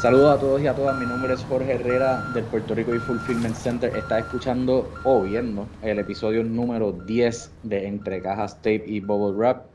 Saludos 0.00 0.38
a 0.38 0.40
todos 0.40 0.62
y 0.62 0.66
a 0.66 0.74
todas, 0.74 0.98
mi 0.98 1.04
nombre 1.04 1.34
es 1.34 1.44
Jorge 1.44 1.72
Herrera 1.72 2.24
del 2.32 2.44
Puerto 2.44 2.74
Rico 2.74 2.94
y 2.94 2.98
Fulfillment 2.98 3.54
Center. 3.54 3.94
Está 3.94 4.20
escuchando 4.20 4.90
o 5.04 5.20
viendo 5.20 5.68
el 5.82 5.98
episodio 5.98 6.42
número 6.42 6.92
10 6.92 7.52
de 7.64 7.86
Entre 7.86 8.22
Cajas 8.22 8.56
Tape 8.62 8.84
y 8.86 9.00
Bubble 9.00 9.36
Wrap. 9.36 9.66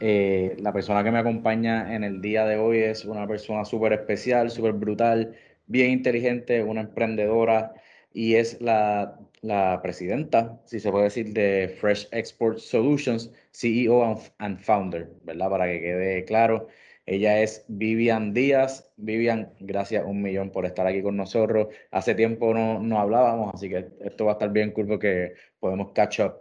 Eh, 0.00 0.56
la 0.58 0.72
persona 0.72 1.04
que 1.04 1.12
me 1.12 1.20
acompaña 1.20 1.94
en 1.94 2.02
el 2.02 2.20
día 2.20 2.46
de 2.46 2.58
hoy 2.58 2.78
es 2.78 3.04
una 3.04 3.28
persona 3.28 3.64
súper 3.64 3.92
especial, 3.92 4.50
súper 4.50 4.72
brutal, 4.72 5.36
bien 5.68 5.92
inteligente, 5.92 6.64
una 6.64 6.80
emprendedora 6.80 7.72
y 8.12 8.34
es 8.34 8.60
la, 8.60 9.20
la, 9.40 9.78
presidenta, 9.84 10.60
si 10.64 10.80
se 10.80 10.90
puede 10.90 11.04
decir, 11.04 11.32
de 11.32 11.76
Fresh 11.80 12.08
Export 12.10 12.58
Solutions, 12.58 13.30
CEO 13.52 14.20
and 14.38 14.58
founder, 14.58 15.12
¿verdad? 15.22 15.48
Para 15.48 15.66
que 15.66 15.80
quede 15.80 16.24
claro. 16.24 16.66
Ella 17.06 17.40
es 17.40 17.64
Vivian 17.68 18.32
Díaz. 18.32 18.90
Vivian, 18.96 19.52
gracias 19.60 20.04
un 20.06 20.22
millón 20.22 20.50
por 20.50 20.66
estar 20.66 20.86
aquí 20.86 21.02
con 21.02 21.16
nosotros. 21.16 21.68
Hace 21.90 22.14
tiempo 22.14 22.54
no, 22.54 22.78
no 22.80 23.00
hablábamos, 23.00 23.54
así 23.54 23.68
que 23.68 23.88
esto 24.00 24.26
va 24.26 24.32
a 24.32 24.34
estar 24.34 24.50
bien 24.50 24.72
cool 24.72 24.86
porque 24.86 25.34
podemos 25.58 25.92
catch 25.92 26.20
up. 26.20 26.34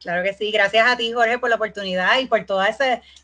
Claro 0.00 0.24
que 0.24 0.34
sí, 0.34 0.50
gracias 0.50 0.86
a 0.86 0.96
ti 0.96 1.12
Jorge 1.12 1.38
por 1.38 1.48
la 1.48 1.56
oportunidad 1.56 2.18
y 2.18 2.26
por 2.26 2.44
todos 2.44 2.66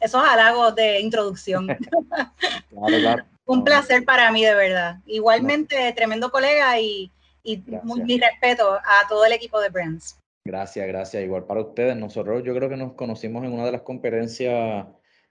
esos 0.00 0.22
halagos 0.22 0.74
de 0.76 1.00
introducción. 1.00 1.66
claro, 2.70 2.98
claro. 3.00 3.24
Un 3.46 3.64
placer 3.64 4.04
para 4.04 4.30
mí, 4.30 4.44
de 4.44 4.54
verdad. 4.54 4.96
Igualmente, 5.06 5.92
tremendo 5.94 6.30
colega 6.30 6.78
y, 6.78 7.10
y 7.42 7.62
mi 8.04 8.20
respeto 8.20 8.74
a 8.74 9.08
todo 9.08 9.24
el 9.24 9.32
equipo 9.32 9.60
de 9.60 9.70
Brands. 9.70 10.18
Gracias, 10.44 10.86
gracias. 10.86 11.24
Igual 11.24 11.44
para 11.44 11.60
ustedes. 11.62 11.96
Nosotros 11.96 12.42
yo 12.44 12.54
creo 12.54 12.68
que 12.68 12.76
nos 12.76 12.92
conocimos 12.92 13.44
en 13.44 13.52
una 13.52 13.64
de 13.64 13.72
las 13.72 13.82
conferencias 13.82 14.86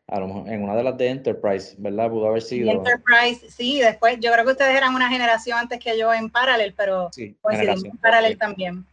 a 0.10 0.20
lo 0.22 0.28
mejor 0.28 0.50
en 0.50 0.64
una 0.64 0.76
de 0.76 0.84
las 0.84 0.98
de 0.98 1.10
Enterprise, 1.10 1.76
¿verdad? 1.78 2.10
Pudo 2.10 2.28
haber 2.28 2.42
sido. 2.42 2.72
Enterprise, 2.72 3.50
sí, 3.50 3.80
después 3.80 4.18
yo 4.22 4.32
creo 4.32 4.46
que 4.46 4.52
ustedes 4.52 4.76
eran 4.76 4.96
una 4.96 5.10
generación 5.10 5.60
antes 5.60 5.80
que 5.80 5.98
yo 5.98 6.14
en 6.14 6.30
Parallel, 6.30 6.74
pero 6.78 7.10
sí, 7.12 7.36
coincidimos 7.42 7.84
en 7.84 7.98
Parallel 7.98 8.38
también. 8.38 8.86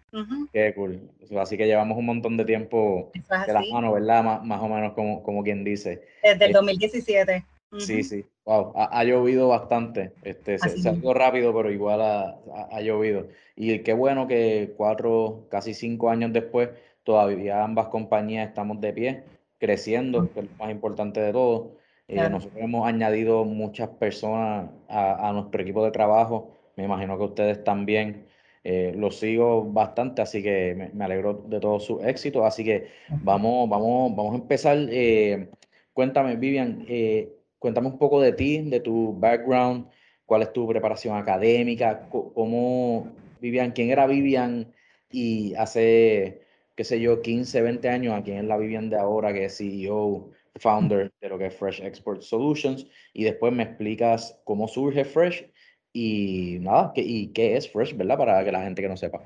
Qué 0.53 0.73
cool. 0.75 1.01
Así 1.41 1.57
que 1.57 1.67
llevamos 1.67 1.99
un 1.99 2.07
montón 2.07 2.37
de 2.37 2.45
tiempo 2.45 3.11
de 3.15 3.53
las 3.53 3.67
manos, 3.69 3.95
¿verdad? 3.95 4.43
Más, 4.43 4.61
o 4.61 4.69
menos 4.69 4.93
como, 4.93 5.23
como 5.23 5.43
quien 5.43 5.65
dice. 5.65 6.03
Desde 6.23 6.47
el 6.47 6.53
2017. 6.53 7.45
Sí, 7.79 8.05
sí. 8.05 8.25
Wow, 8.45 8.73
ha, 8.77 9.03
llovido 9.03 9.49
bastante. 9.49 10.13
Este, 10.23 10.59
se, 10.59 10.79
se, 10.79 10.89
ha 10.89 10.93
ido 10.93 11.15
rápido, 11.15 11.53
pero 11.53 11.73
igual 11.73 12.03
ha, 12.03 12.39
ha, 12.71 12.81
llovido. 12.81 13.27
Y 13.57 13.81
qué 13.81 13.93
bueno 13.93 14.29
que 14.29 14.75
cuatro, 14.77 15.47
casi 15.51 15.75
cinco 15.75 16.11
años 16.11 16.33
después, 16.33 16.71
todavía 17.03 17.65
ambas 17.65 17.89
compañías 17.89 18.49
estamos 18.49 18.81
de 18.81 18.93
pie 18.93 19.25
creciendo, 19.59 20.33
que 20.33 20.41
es 20.41 20.47
lo 20.47 20.57
más 20.57 20.71
importante 20.71 21.21
de 21.21 21.33
todo. 21.33 21.73
Eh, 22.07 22.29
nosotros 22.29 22.61
hemos 22.63 22.87
añadido 22.87 23.45
muchas 23.45 23.89
personas 23.89 24.71
a, 24.89 25.33
nuestro 25.33 25.63
equipo 25.63 25.85
de 25.85 25.91
trabajo. 25.91 26.53
Me 26.77 26.85
imagino 26.85 27.17
que 27.19 27.25
ustedes 27.25 27.65
también. 27.65 28.27
Eh, 28.67 28.95
los 28.97 29.19
sigo 29.19 29.63
bastante, 29.63 30.23
así 30.23 30.43
que 30.43 30.91
me, 30.95 31.05
alegro 31.05 31.45
de 31.49 31.61
todo 31.61 31.81
su 31.81 32.01
éxito. 32.01 32.47
Así 32.47 32.65
que 32.65 32.89
vamos, 33.23 33.69
vamos, 33.69 34.17
vamos 34.17 34.33
a 34.33 34.37
empezar. 34.37 34.79
Eh, 34.91 35.51
cuéntame, 35.93 36.37
Vivian, 36.37 36.87
cuéntame 37.59 37.89
un 37.89 37.99
poco 37.99 38.21
de 38.23 38.33
ti, 38.33 38.63
de 38.63 38.81
tu 38.81 39.15
background, 39.19 39.87
cuál 40.25 40.43
es 40.43 40.53
tu 40.53 40.67
preparación 40.67 41.17
académica, 41.17 42.09
cómo, 42.09 43.09
Vivian, 43.41 43.73
quién 43.73 43.91
era 43.91 44.07
Vivian 44.07 44.73
y 45.11 45.55
hace 45.55 46.44
qué 46.77 46.85
sé 46.85 47.01
yo, 47.01 47.23
15, 47.23 47.63
20 47.63 47.89
años, 47.89 48.15
aquí 48.15 48.33
en 48.33 48.49
la 48.49 48.57
vivienda 48.57 49.01
ahora, 49.01 49.33
que 49.33 49.47
es 49.47 49.57
CEO, 49.57 50.31
founder 50.57 51.13
de 51.21 51.29
lo 51.29 51.39
que 51.39 51.47
es 51.47 51.57
Fresh 51.57 51.81
Export 51.81 52.23
Solutions, 52.23 52.87
y 53.13 53.25
después 53.25 53.53
me 53.53 53.65
explicas 53.65 54.41
cómo 54.45 54.69
surge 54.69 55.05
Fresh 55.05 55.51
y 55.93 56.59
nada, 56.61 56.93
qué, 56.95 57.03
y 57.03 57.29
qué 57.33 57.57
es 57.57 57.71
Fresh, 57.71 57.97
¿verdad? 57.97 58.19
Para 58.19 58.45
que 58.45 58.53
la 58.53 58.63
gente 58.63 58.83
que 58.83 58.89
no 58.89 58.97
sepa. 58.97 59.23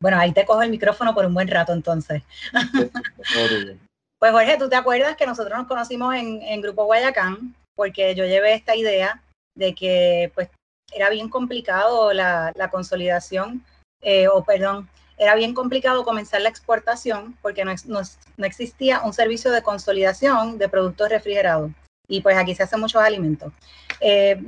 Bueno, 0.00 0.18
ahí 0.18 0.32
te 0.32 0.44
cojo 0.44 0.62
el 0.62 0.70
micrófono 0.70 1.14
por 1.14 1.26
un 1.26 1.34
buen 1.34 1.48
rato 1.48 1.72
entonces. 1.72 2.22
pues 4.18 4.32
Jorge, 4.32 4.56
¿tú 4.58 4.68
te 4.68 4.76
acuerdas 4.76 5.16
que 5.16 5.26
nosotros 5.26 5.58
nos 5.58 5.66
conocimos 5.66 6.14
en, 6.14 6.42
en 6.42 6.60
Grupo 6.60 6.84
Guayacán? 6.84 7.54
Porque 7.74 8.14
yo 8.14 8.24
llevé 8.24 8.54
esta 8.54 8.76
idea 8.76 9.22
de 9.56 9.74
que 9.74 10.30
pues 10.34 10.48
era 10.92 11.10
bien 11.10 11.28
complicado 11.28 12.12
la, 12.12 12.52
la 12.56 12.70
consolidación, 12.70 13.64
eh, 14.00 14.28
o 14.28 14.44
perdón, 14.44 14.88
era 15.18 15.34
bien 15.34 15.52
complicado 15.52 16.04
comenzar 16.04 16.40
la 16.40 16.48
exportación 16.48 17.36
porque 17.42 17.64
no, 17.64 17.72
no, 17.86 18.46
existía 18.46 19.02
un 19.02 19.12
servicio 19.12 19.50
de 19.50 19.62
consolidación 19.62 20.58
de 20.58 20.68
productos 20.68 21.08
refrigerados. 21.08 21.72
Y 22.06 22.20
pues 22.22 22.36
aquí 22.36 22.54
se 22.54 22.62
hacen 22.62 22.80
muchos 22.80 23.02
alimentos. 23.02 23.52
Eh, 24.00 24.40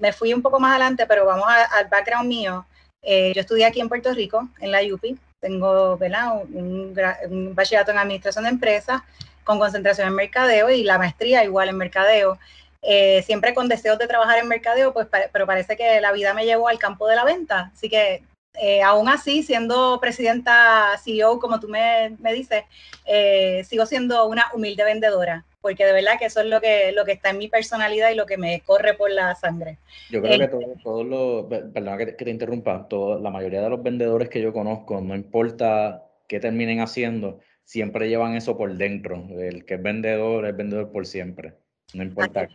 me 0.00 0.12
fui 0.12 0.32
un 0.32 0.42
poco 0.42 0.58
más 0.58 0.70
adelante, 0.70 1.06
pero 1.06 1.26
vamos 1.26 1.46
al 1.46 1.88
background 1.88 2.28
mío. 2.28 2.66
Eh, 3.02 3.32
yo 3.34 3.42
estudié 3.42 3.66
aquí 3.66 3.80
en 3.80 3.88
Puerto 3.88 4.12
Rico, 4.12 4.48
en 4.60 4.72
la 4.72 4.80
UPI. 4.82 5.16
Tengo 5.40 5.96
Un, 5.96 6.98
un, 7.28 7.54
bachillerato 7.54 7.90
en 7.90 7.98
administración 7.98 8.44
de 8.44 8.50
empresas 8.50 9.02
con 9.44 9.58
concentración 9.58 10.08
en 10.08 10.14
mercadeo 10.14 10.70
y 10.70 10.84
la 10.84 10.96
maestría 10.96 11.44
igual 11.44 11.68
en 11.68 11.76
mercadeo. 11.76 12.38
Eh, 12.80 13.22
siempre 13.22 13.54
con 13.54 13.68
deseos 13.68 13.98
de 13.98 14.06
trabajar 14.06 14.38
en 14.38 14.48
mercadeo, 14.48 14.92
pues, 14.92 15.06
pero 15.32 15.46
parece 15.46 15.76
que 15.76 16.00
la 16.00 16.12
vida 16.12 16.32
me 16.34 16.46
llevó 16.46 16.68
al 16.68 16.78
campo 16.78 17.06
de 17.06 17.16
la 17.16 17.24
venta. 17.24 17.70
Así 17.74 17.90
que 17.90 18.22
eh, 18.56 18.82
aún 18.82 19.08
así, 19.08 19.42
siendo 19.42 19.98
presidenta 20.00 20.96
CEO, 21.02 21.40
como 21.40 21.58
tú 21.58 21.68
me, 21.68 22.16
dices, 22.32 22.62
eh, 23.04 23.64
sigo 23.64 23.84
siendo 23.84 24.26
una 24.26 24.44
humilde 24.54 24.84
vendedora, 24.84 25.44
porque 25.60 25.84
de 25.84 25.92
verdad 25.92 26.18
que 26.18 26.26
eso 26.26 26.40
es 26.40 26.46
lo 26.46 26.60
que, 26.60 26.92
lo 26.92 27.04
que 27.04 27.12
está 27.12 27.30
en 27.30 27.38
mi 27.38 27.48
personalidad 27.48 28.10
y 28.10 28.14
lo 28.14 28.26
que 28.26 28.38
me 28.38 28.60
corre 28.60 28.94
por 28.94 29.10
la 29.10 29.34
sangre. 29.34 29.78
Yo 30.08 30.22
creo 30.22 30.38
que 30.38 30.48
todos 30.48 30.82
todo 30.84 31.04
los, 31.04 31.46
perdón 31.46 31.98
que, 31.98 32.06
te 32.06 32.30
interrumpa, 32.30 32.86
todo, 32.88 33.18
la 33.18 33.30
mayoría 33.30 33.60
de 33.60 33.70
los 33.70 33.82
vendedores 33.82 34.28
que 34.28 34.40
yo 34.40 34.52
conozco, 34.52 35.00
no 35.00 35.16
importa 35.16 36.04
qué 36.28 36.38
terminen 36.38 36.80
haciendo, 36.80 37.40
siempre 37.64 38.08
llevan 38.08 38.36
eso 38.36 38.56
por 38.56 38.72
dentro. 38.76 39.26
El 39.36 39.64
que 39.64 39.74
es 39.74 39.82
vendedor 39.82 40.46
es 40.46 40.56
vendedor 40.56 40.92
por 40.92 41.06
siempre, 41.06 41.54
no 41.92 42.04
importa. 42.04 42.42
Así, 42.42 42.54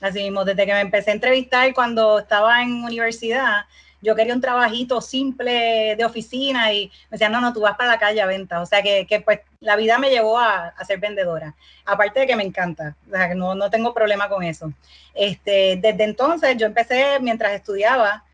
así 0.00 0.22
mismo, 0.24 0.44
desde 0.44 0.66
que 0.66 0.72
me 0.72 0.80
empecé 0.80 1.12
a 1.12 1.14
entrevistar 1.14 1.72
cuando 1.74 2.18
estaba 2.18 2.60
en 2.60 2.82
universidad, 2.82 3.66
yo 4.00 4.14
quería 4.14 4.34
un 4.34 4.40
trabajito 4.40 5.00
simple 5.00 5.94
de 5.96 6.04
oficina 6.04 6.72
y 6.72 6.86
me 7.10 7.16
decían, 7.16 7.32
no, 7.32 7.40
no, 7.40 7.52
tú 7.52 7.60
vas 7.60 7.76
para 7.76 7.90
la 7.92 7.98
calle 7.98 8.20
a 8.20 8.26
venta. 8.26 8.60
O 8.60 8.66
sea 8.66 8.82
que, 8.82 9.06
que 9.06 9.20
pues 9.20 9.40
la 9.60 9.76
vida 9.76 9.98
me 9.98 10.10
llevó 10.10 10.38
a, 10.38 10.68
a, 10.68 10.84
ser 10.84 10.98
vendedora. 10.98 11.54
Aparte 11.84 12.20
de 12.20 12.26
que 12.26 12.36
me 12.36 12.44
encanta, 12.44 12.96
o 13.08 13.10
sea 13.10 13.28
que 13.28 13.34
no, 13.34 13.54
no 13.54 13.70
tengo 13.70 13.92
problema 13.94 14.28
con 14.28 14.42
eso. 14.42 14.72
Este, 15.14 15.78
desde 15.80 16.04
entonces 16.04 16.56
yo 16.56 16.66
empecé 16.66 17.18
mientras 17.20 17.52
estudiaba 17.52 18.24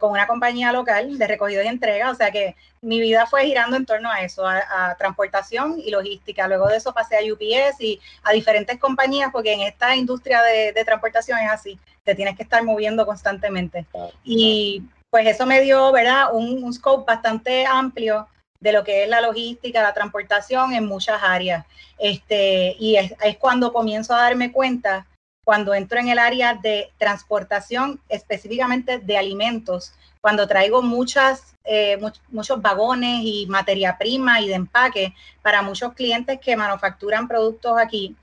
con 0.00 0.10
una 0.10 0.26
compañía 0.26 0.72
local 0.72 1.18
de 1.18 1.26
recogido 1.26 1.62
y 1.62 1.68
entrega, 1.68 2.10
o 2.10 2.14
sea 2.16 2.32
que 2.32 2.56
mi 2.82 2.98
vida 2.98 3.26
fue 3.26 3.44
girando 3.46 3.76
en 3.76 3.86
torno 3.86 4.10
a 4.10 4.20
eso, 4.22 4.44
a, 4.44 4.96
transportación 4.98 5.76
y 5.78 5.90
logística. 5.90 6.48
Luego 6.48 6.66
de 6.68 6.78
eso 6.78 6.92
pasé 6.92 7.16
a 7.16 7.32
UPS 7.32 7.80
y 7.80 8.00
a 8.24 8.32
diferentes 8.32 8.78
compañías, 8.78 9.30
porque 9.32 9.52
en 9.52 9.60
esta 9.60 9.94
industria 9.94 10.42
de, 10.42 10.72
de 10.72 10.84
transportación 10.84 11.38
es 11.38 11.50
así, 11.50 11.78
te 12.06 12.14
tienes 12.14 12.36
que 12.36 12.44
estar 12.44 12.62
moviendo 12.62 13.04
constantemente. 13.04 13.84
Y 14.24 14.84
pues 15.10 15.26
eso 15.26 15.44
me 15.44 15.60
dio, 15.60 15.90
¿verdad? 15.90 16.28
Un, 16.32 16.62
un, 16.62 16.72
scope 16.72 17.04
bastante 17.04 17.66
amplio 17.66 18.28
de 18.60 18.72
lo 18.72 18.84
que 18.84 19.02
es 19.02 19.08
la 19.08 19.20
logística, 19.20 19.82
la 19.82 19.92
transportación 19.92 20.72
en 20.72 20.86
muchas 20.86 21.20
áreas. 21.20 21.66
Este, 21.98 22.76
y 22.78 22.96
es, 22.96 23.12
es 23.24 23.36
cuando 23.38 23.72
comienzo 23.72 24.14
a 24.14 24.22
darme 24.22 24.52
cuenta, 24.52 25.06
cuando 25.44 25.74
entro 25.74 25.98
en 25.98 26.08
el 26.08 26.18
área 26.20 26.54
de 26.54 26.92
transportación, 26.96 28.00
específicamente 28.08 28.98
de 28.98 29.18
alimentos, 29.18 29.92
cuando 30.20 30.46
traigo 30.46 30.82
muchas, 30.82 31.54
eh, 31.64 31.98
muchos 32.28 32.62
vagones 32.62 33.20
y 33.24 33.46
materia 33.48 33.98
prima 33.98 34.40
y 34.40 34.48
de 34.48 34.54
empaque 34.54 35.14
para 35.42 35.62
muchos 35.62 35.92
clientes 35.94 36.38
que 36.40 36.56
manufacturan 36.56 37.26
productos 37.26 37.78
aquí, 37.78 38.14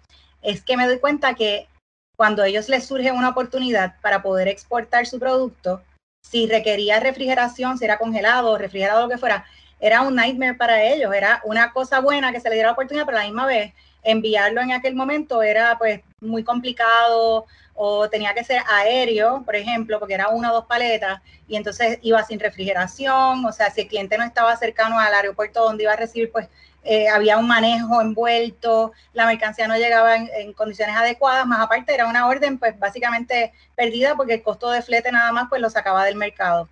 es 0.41 0.61
que 0.63 0.77
me 0.77 0.87
doy 0.87 0.99
cuenta 0.99 1.33
que 1.33 1.67
cuando 2.15 2.43
a 2.43 2.47
ellos 2.47 2.69
les 2.69 2.85
surge 2.85 3.11
una 3.11 3.29
oportunidad 3.29 3.95
para 4.01 4.21
poder 4.21 4.47
exportar 4.47 5.05
su 5.05 5.19
producto, 5.19 5.81
si 6.21 6.47
requería 6.47 6.99
refrigeración, 6.99 7.77
si 7.77 7.85
era 7.85 7.97
congelado, 7.97 8.57
refrigerado, 8.57 9.01
lo 9.01 9.09
que 9.09 9.17
fuera, 9.17 9.45
era 9.79 10.01
un 10.01 10.15
nightmare 10.15 10.55
para 10.55 10.81
ellos, 10.81 11.13
era 11.13 11.41
una 11.43 11.71
cosa 11.73 11.99
buena 11.99 12.31
que 12.31 12.39
se 12.39 12.47
le 12.49 12.55
diera 12.55 12.69
la 12.69 12.73
oportunidad, 12.73 13.05
pero 13.05 13.17
a 13.17 13.21
la 13.21 13.27
misma 13.27 13.45
vez 13.45 13.73
enviarlo 14.03 14.61
en 14.61 14.71
aquel 14.71 14.95
momento 14.95 15.41
era 15.41 15.77
pues 15.77 16.01
muy 16.21 16.43
complicado 16.43 17.45
o 17.73 18.09
tenía 18.09 18.33
que 18.33 18.43
ser 18.43 18.61
aéreo, 18.69 19.43
por 19.43 19.55
ejemplo, 19.55 19.99
porque 19.99 20.13
era 20.13 20.29
una 20.29 20.51
o 20.51 20.55
dos 20.55 20.65
paletas 20.65 21.21
y 21.47 21.55
entonces 21.55 21.99
iba 22.01 22.23
sin 22.23 22.39
refrigeración, 22.39 23.45
o 23.45 23.51
sea, 23.51 23.71
si 23.71 23.81
el 23.81 23.87
cliente 23.87 24.17
no 24.17 24.23
estaba 24.23 24.55
cercano 24.55 24.99
al 24.99 25.13
aeropuerto 25.13 25.63
donde 25.63 25.83
iba 25.83 25.93
a 25.93 25.97
recibir, 25.97 26.31
pues 26.31 26.47
eh, 26.83 27.07
había 27.07 27.37
un 27.37 27.47
manejo 27.47 28.01
envuelto, 28.01 28.91
la 29.13 29.25
mercancía 29.25 29.67
no 29.67 29.77
llegaba 29.77 30.15
en, 30.17 30.53
condiciones 30.53 30.95
adecuadas, 30.95 31.45
más 31.45 31.61
aparte 31.61 31.93
era 31.93 32.07
una 32.07 32.27
orden 32.27 32.59
pues 32.59 32.77
básicamente 32.77 33.53
perdida 33.75 34.15
porque 34.15 34.35
el 34.35 34.43
costo 34.43 34.69
de 34.69 34.81
flete 34.81 35.11
nada 35.11 35.31
más 35.31 35.47
pues 35.49 35.61
lo 35.61 35.69
sacaba 35.69 36.03
del 36.05 36.15
mercado. 36.15 36.67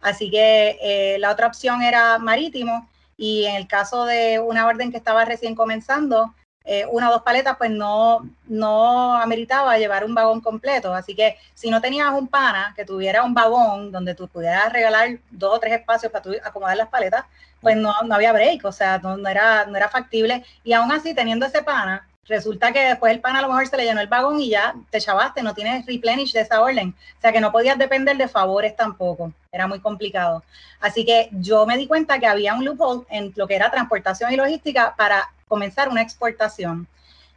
Así 0.00 0.30
que 0.30 0.78
eh, 0.80 1.18
la 1.18 1.30
otra 1.32 1.48
opción 1.48 1.82
era 1.82 2.18
marítimo 2.18 2.88
y 3.16 3.46
en 3.46 3.56
el 3.56 3.66
caso 3.66 4.04
de 4.04 4.38
una 4.38 4.66
orden 4.66 4.90
que 4.92 4.98
estaba 4.98 5.24
recién 5.24 5.54
comenzando, 5.54 6.34
eh, 6.68 6.84
una 6.90 7.08
o 7.08 7.12
dos 7.12 7.22
paletas, 7.22 7.56
pues 7.56 7.70
no, 7.70 8.28
no 8.46 9.14
ameritaba 9.16 9.78
llevar 9.78 10.04
un 10.04 10.14
vagón 10.14 10.40
completo. 10.40 10.92
Así 10.92 11.14
que 11.14 11.38
si 11.54 11.70
no 11.70 11.80
tenías 11.80 12.12
un 12.12 12.26
pana 12.28 12.72
que 12.76 12.84
tuviera 12.84 13.22
un 13.22 13.34
vagón 13.34 13.92
donde 13.92 14.14
tú 14.14 14.28
pudieras 14.28 14.72
regalar 14.72 15.18
dos 15.30 15.54
o 15.54 15.60
tres 15.60 15.74
espacios 15.74 16.12
para 16.12 16.24
acomodar 16.44 16.76
las 16.76 16.88
paletas, 16.88 17.24
pues 17.60 17.76
no, 17.76 17.92
no 18.04 18.14
había 18.14 18.32
break, 18.32 18.64
o 18.64 18.72
sea, 18.72 18.98
no, 18.98 19.16
era, 19.28 19.66
no 19.66 19.76
era 19.76 19.88
factible. 19.88 20.44
Y 20.64 20.72
aún 20.72 20.92
así, 20.92 21.14
teniendo 21.14 21.46
ese 21.46 21.62
pana, 21.62 22.06
resulta 22.26 22.72
que 22.72 22.80
después 22.80 23.12
el 23.12 23.20
pana 23.20 23.38
a 23.38 23.42
lo 23.42 23.48
mejor 23.48 23.66
se 23.66 23.76
le 23.76 23.84
llenó 23.84 24.00
el 24.00 24.08
vagón 24.08 24.40
y 24.40 24.50
ya 24.50 24.74
te 24.90 25.00
chavaste, 25.00 25.42
no 25.42 25.54
tienes 25.54 25.86
replenish 25.86 26.32
de 26.32 26.40
esa 26.40 26.60
orden. 26.60 26.94
O 27.18 27.20
sea 27.20 27.32
que 27.32 27.40
no 27.40 27.52
podías 27.52 27.78
depender 27.78 28.16
de 28.16 28.28
favores 28.28 28.76
tampoco, 28.76 29.32
era 29.52 29.66
muy 29.66 29.80
complicado. 29.80 30.42
Así 30.80 31.04
que 31.04 31.28
yo 31.32 31.66
me 31.66 31.76
di 31.76 31.86
cuenta 31.86 32.18
que 32.18 32.26
había 32.26 32.54
un 32.54 32.64
loophole 32.64 33.06
en 33.10 33.32
lo 33.36 33.46
que 33.46 33.56
era 33.56 33.70
transportación 33.70 34.32
y 34.32 34.36
logística 34.36 34.94
para 34.96 35.30
comenzar 35.48 35.88
una 35.88 36.02
exportación. 36.02 36.86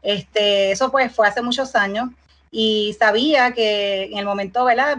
Este, 0.01 0.71
eso 0.71 0.92
pues 0.92 1.13
fue 1.13 1.27
hace 1.27 1.42
muchos 1.42 1.75
años 1.75 2.10
y 2.51 2.95
sabía 2.98 3.51
que 3.51 4.06
en 4.06 4.18
el 4.18 4.25
momento, 4.25 4.66
¿verdad? 4.66 4.98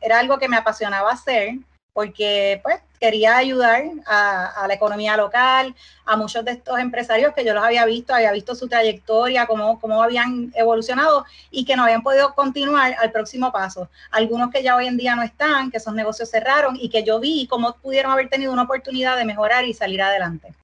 era 0.00 0.18
algo 0.18 0.38
que 0.38 0.48
me 0.48 0.56
apasionaba 0.56 1.12
hacer 1.12 1.56
porque 1.92 2.60
pues 2.62 2.80
quería 3.00 3.38
ayudar 3.38 3.84
a, 4.06 4.66
la 4.68 4.74
economía 4.74 5.16
local, 5.16 5.74
a 6.04 6.16
muchos 6.16 6.44
de 6.44 6.52
estos 6.52 6.78
empresarios 6.78 7.32
que 7.34 7.44
yo 7.44 7.54
los 7.54 7.64
había 7.64 7.86
visto, 7.86 8.14
había 8.14 8.30
visto 8.30 8.54
su 8.54 8.68
trayectoria, 8.68 9.46
cómo, 9.46 9.80
cómo 9.80 10.02
habían 10.02 10.52
evolucionado 10.54 11.24
y 11.50 11.64
que 11.64 11.76
no 11.76 11.84
habían 11.84 12.02
podido 12.02 12.34
continuar 12.34 12.94
al 13.00 13.10
próximo 13.10 13.50
paso. 13.50 13.88
Algunos 14.10 14.50
que 14.50 14.62
ya 14.62 14.76
hoy 14.76 14.86
en 14.86 14.98
día 14.98 15.16
no 15.16 15.22
están, 15.22 15.70
que 15.70 15.78
esos 15.78 15.94
negocios 15.94 16.30
cerraron 16.30 16.76
y 16.78 16.90
que 16.90 17.02
yo 17.02 17.18
vi 17.18 17.46
cómo 17.48 17.74
pudieron 17.76 18.12
haber 18.12 18.28
tenido 18.28 18.52
una 18.52 18.64
oportunidad 18.64 19.16
de 19.16 19.24
mejorar 19.24 19.64
y 19.64 19.72
salir 19.72 20.02
adelante. 20.02 20.54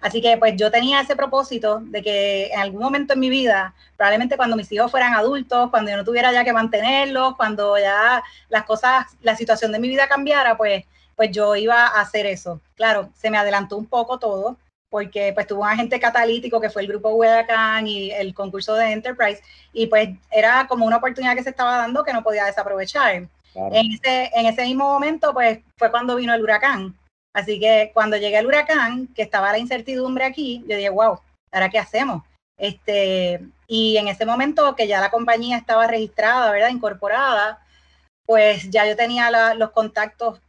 Así 0.00 0.20
que 0.20 0.36
pues 0.36 0.54
yo 0.56 0.70
tenía 0.70 1.00
ese 1.00 1.16
propósito 1.16 1.80
de 1.80 2.02
que 2.02 2.48
en 2.48 2.58
algún 2.58 2.82
momento 2.82 3.14
en 3.14 3.20
mi 3.20 3.30
vida, 3.30 3.72
probablemente 3.96 4.36
cuando 4.36 4.56
mis 4.56 4.70
hijos 4.70 4.90
fueran 4.90 5.14
adultos, 5.14 5.70
cuando 5.70 5.92
yo 5.92 5.96
no 5.96 6.04
tuviera 6.04 6.30
ya 6.32 6.44
que 6.44 6.52
mantenerlos, 6.52 7.36
cuando 7.36 7.78
ya 7.78 8.22
las 8.50 8.64
cosas, 8.64 9.06
la 9.22 9.34
situación 9.36 9.72
de 9.72 9.78
mi 9.78 9.88
vida 9.88 10.08
cambiara, 10.08 10.58
pues, 10.58 10.84
pues 11.16 11.30
yo 11.30 11.56
iba 11.56 11.86
a 11.86 12.00
hacer 12.00 12.26
eso. 12.26 12.60
Claro, 12.74 13.10
se 13.14 13.30
me 13.30 13.38
adelantó 13.38 13.76
un 13.76 13.86
poco 13.86 14.18
todo, 14.18 14.56
porque 14.90 15.32
pues 15.32 15.46
tuvo 15.46 15.62
un 15.62 15.68
agente 15.68 15.98
catalítico 15.98 16.60
que 16.60 16.70
fue 16.70 16.82
el 16.82 16.88
grupo 16.88 17.10
Huedacán 17.10 17.86
y 17.86 18.10
el 18.12 18.34
concurso 18.34 18.74
de 18.74 18.92
Enterprise, 18.92 19.42
y 19.72 19.86
pues 19.86 20.10
era 20.30 20.66
como 20.68 20.86
una 20.86 20.98
oportunidad 20.98 21.34
que 21.34 21.42
se 21.42 21.50
estaba 21.50 21.78
dando 21.78 22.04
que 22.04 22.12
no 22.12 22.22
podía 22.22 22.44
desaprovechar. 22.44 23.26
En, 23.56 23.92
ese, 23.92 24.30
en 24.34 24.46
ese 24.46 24.62
mismo 24.64 24.84
momento, 24.84 25.32
pues 25.32 25.60
fue 25.78 25.90
cuando 25.90 26.16
vino 26.16 26.34
el 26.34 26.42
huracán. 26.42 26.96
Así 27.34 27.58
que 27.58 27.90
cuando 27.92 28.16
llegué 28.16 28.38
al 28.38 28.46
huracán, 28.46 29.08
que 29.08 29.22
estaba 29.22 29.50
la 29.50 29.58
incertidumbre 29.58 30.24
aquí, 30.24 30.64
yo 30.68 30.76
dije, 30.76 30.90
wow, 30.90 31.18
¿ahora 31.52 31.68
qué 31.68 31.78
hacemos? 31.78 32.22
Este, 32.56 33.40
y 33.66 33.96
en 33.96 34.08
ese 34.08 34.24
momento 34.24 34.76
que 34.76 34.86
ya 34.86 35.00
la 35.00 35.10
compañía 35.10 35.56
estaba 35.56 35.86
registrada, 35.86 36.52
¿verdad? 36.52 36.68
Incorporada, 36.68 37.58
pues 38.26 38.70
ya 38.70 38.86
yo 38.86 38.96
tenía 38.96 39.54
los 39.54 39.70
contactos 39.70 40.40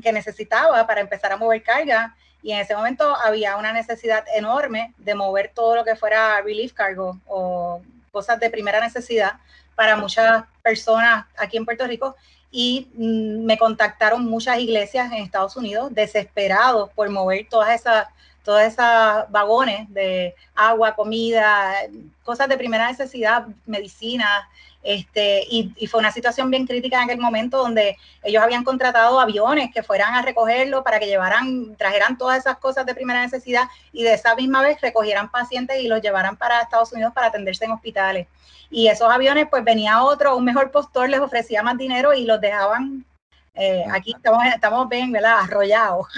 que 0.00 0.12
necesitaba 0.12 0.86
para 0.86 1.00
empezar 1.00 1.32
a 1.32 1.36
mover 1.36 1.62
carga. 1.62 2.14
Y 2.42 2.52
en 2.52 2.58
ese 2.58 2.76
momento 2.76 3.16
había 3.16 3.56
una 3.56 3.72
necesidad 3.72 4.24
enorme 4.34 4.92
de 4.98 5.14
mover 5.14 5.52
todo 5.54 5.76
lo 5.76 5.84
que 5.84 5.96
fuera 5.96 6.40
relief 6.42 6.72
cargo 6.72 7.18
o 7.26 7.80
cosas 8.12 8.38
de 8.38 8.50
primera 8.50 8.80
necesidad 8.80 9.34
para 9.74 9.96
muchas 9.96 10.44
personas 10.62 11.26
aquí 11.36 11.56
en 11.56 11.64
Puerto 11.64 11.86
Rico. 11.86 12.16
Y 12.50 12.88
mm, 12.94 13.44
me 13.44 13.58
contactaron 13.58 14.24
muchas 14.24 14.58
iglesias 14.58 15.10
en 15.10 15.22
Estados 15.22 15.56
Unidos 15.56 15.92
desesperados 15.92 16.90
por 16.90 17.08
mover 17.10 17.46
todas 17.48 17.74
esas 17.74 18.06
todas 18.44 18.70
esas 18.70 19.28
vagones 19.30 19.92
de 19.92 20.34
agua, 20.54 20.94
comida, 20.94 21.74
cosas 22.22 22.46
de 22.48 22.58
primera 22.58 22.88
necesidad, 22.88 23.46
medicina, 23.64 24.48
este, 24.84 25.42
y, 25.50 25.86
fue 25.86 25.98
una 25.98 26.12
situación 26.12 26.50
bien 26.50 26.66
crítica 26.66 26.98
en 26.98 27.04
aquel 27.04 27.18
momento 27.18 27.58
donde 27.58 27.96
ellos 28.22 28.42
habían 28.42 28.64
contratado 28.64 29.18
aviones 29.18 29.70
que 29.72 29.82
fueran 29.82 30.14
a 30.14 30.20
recogerlo 30.20 30.84
para 30.84 31.00
que 31.00 31.06
llevaran, 31.06 31.74
trajeran 31.76 32.18
todas 32.18 32.38
esas 32.38 32.58
cosas 32.58 32.84
de 32.84 32.94
primera 32.94 33.22
necesidad 33.22 33.64
y 33.92 34.04
de 34.04 34.12
esa 34.12 34.36
misma 34.36 34.62
vez 34.62 34.78
recogieran 34.82 35.30
pacientes 35.30 35.80
y 35.80 35.88
los 35.88 36.02
llevaran 36.02 36.36
para 36.36 36.60
Estados 36.60 36.92
Unidos 36.92 37.14
para 37.14 37.28
atenderse 37.28 37.64
en 37.64 37.72
hospitales. 37.72 38.28
Y 38.70 38.88
esos 38.88 39.10
aviones, 39.10 39.46
pues 39.50 39.64
venía 39.64 40.02
otro, 40.02 40.36
un 40.36 40.44
mejor 40.44 40.70
postor 40.70 41.08
les 41.08 41.20
ofrecía 41.20 41.62
más 41.62 41.78
dinero 41.78 42.12
y 42.12 42.24
los 42.24 42.40
dejaban 42.40 43.06
eh, 43.56 43.84
aquí 43.90 44.12
estamos, 44.16 44.44
estamos 44.52 44.88
bien, 44.88 45.12
¿verdad? 45.12 45.40
Arrollados. 45.40 46.08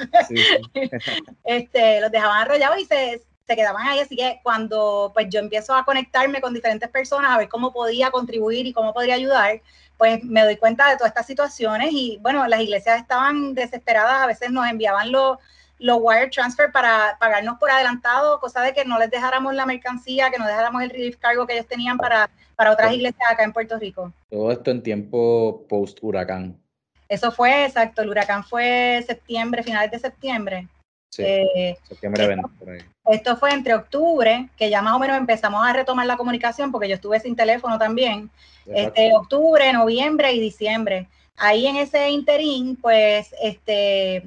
este, 1.45 2.01
los 2.01 2.11
dejaban 2.11 2.43
arrollados 2.43 2.79
y 2.79 2.87
se, 2.87 3.23
se 3.47 3.57
quedaban 3.57 3.87
ahí. 3.87 4.01
Así 4.01 4.17
que 4.17 4.41
cuando 4.43 5.11
pues 5.15 5.29
yo 5.29 5.41
empiezo 5.41 5.75
a 5.75 5.85
conectarme 5.85 6.41
con 6.41 6.55
diferentes 6.55 6.89
personas 6.89 7.31
a 7.31 7.39
ver 7.39 7.49
cómo 7.49 7.73
podía 7.73 8.11
contribuir 8.11 8.67
y 8.67 8.73
cómo 8.73 8.93
podría 8.93 9.15
ayudar, 9.15 9.61
pues 9.97 10.23
me 10.25 10.43
doy 10.43 10.57
cuenta 10.57 10.91
de 10.91 10.97
todas 10.97 11.11
estas 11.11 11.27
situaciones 11.27 11.91
y 11.93 12.19
bueno, 12.21 12.47
las 12.47 12.61
iglesias 12.61 13.01
estaban 13.01 13.55
desesperadas, 13.55 14.23
a 14.23 14.27
veces 14.27 14.51
nos 14.51 14.69
enviaban 14.69 15.11
los, 15.11 15.39
los 15.79 15.99
wire 16.01 16.29
transfer 16.29 16.71
para 16.71 17.17
pagarnos 17.19 17.59
por 17.59 17.71
adelantado, 17.71 18.41
cosa 18.41 18.61
de 18.63 18.75
que 18.75 18.85
no 18.85 18.99
les 18.99 19.11
dejáramos 19.11 19.55
la 19.55 19.65
mercancía, 19.65 20.31
que 20.31 20.39
no 20.39 20.47
dejáramos 20.47 20.83
el 20.83 20.91
relief 20.91 21.17
cargo 21.17 21.47
que 21.47 21.55
ellos 21.55 21.67
tenían 21.67 21.97
para, 21.97 22.29
para 22.57 22.73
otras 22.73 22.93
iglesias 22.93 23.31
acá 23.31 23.45
en 23.45 23.53
Puerto 23.53 23.79
Rico. 23.79 24.13
Todo 24.29 24.53
esto 24.53 24.71
en 24.71 24.83
tiempo 24.83 25.65
post 25.69 25.99
huracán. 26.03 26.61
Eso 27.09 27.31
fue 27.31 27.67
exacto, 27.67 28.03
el 28.03 28.11
huracán 28.11 28.43
fue 28.43 29.03
septiembre, 29.07 29.63
finales 29.63 29.93
de 29.93 30.01
septiembre. 30.01 30.69
Sí, 31.11 31.23
eh, 31.25 31.79
septiembre 31.89 32.27
20, 32.27 32.49
por 32.59 32.71
ahí. 32.71 32.81
Esto 33.07 33.37
fue 33.37 33.53
entre 33.53 33.75
octubre, 33.75 34.49
que 34.57 34.69
ya 34.69 34.83
más 34.83 34.95
o 34.95 34.99
menos 34.99 35.17
empezamos 35.17 35.67
a 35.67 35.73
retomar 35.73 36.07
la 36.07 36.17
comunicación, 36.17 36.73
porque 36.73 36.89
yo 36.89 36.97
estuve 36.97 37.21
sin 37.21 37.37
teléfono 37.37 37.79
también. 37.79 38.31
Este, 38.67 39.13
octubre, 39.15 39.73
noviembre 39.73 40.33
y 40.33 40.41
diciembre. 40.41 41.09
Ahí 41.37 41.67
en 41.67 41.77
ese 41.77 42.11
interín, 42.11 42.77
pues, 42.77 43.35
este, 43.41 44.25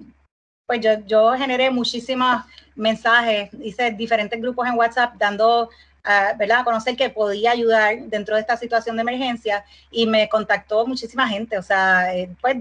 pues 0.65 0.79
yo, 0.79 0.91
yo 1.05 1.33
generé 1.33 1.69
muchísimos 1.71 2.43
mensajes, 2.75 3.49
hice 3.61 3.91
diferentes 3.91 4.39
grupos 4.39 4.67
en 4.67 4.77
WhatsApp 4.77 5.15
dando 5.17 5.69
a, 6.03 6.33
¿verdad? 6.37 6.59
a 6.59 6.63
conocer 6.63 6.95
que 6.95 7.09
podía 7.09 7.51
ayudar 7.51 7.99
dentro 8.03 8.35
de 8.35 8.41
esta 8.41 8.55
situación 8.55 8.95
de 8.95 9.01
emergencia 9.01 9.65
y 9.91 10.07
me 10.07 10.29
contactó 10.29 10.85
muchísima 10.87 11.27
gente, 11.27 11.57
o 11.57 11.63
sea, 11.63 12.15
eh, 12.15 12.29
pues 12.39 12.57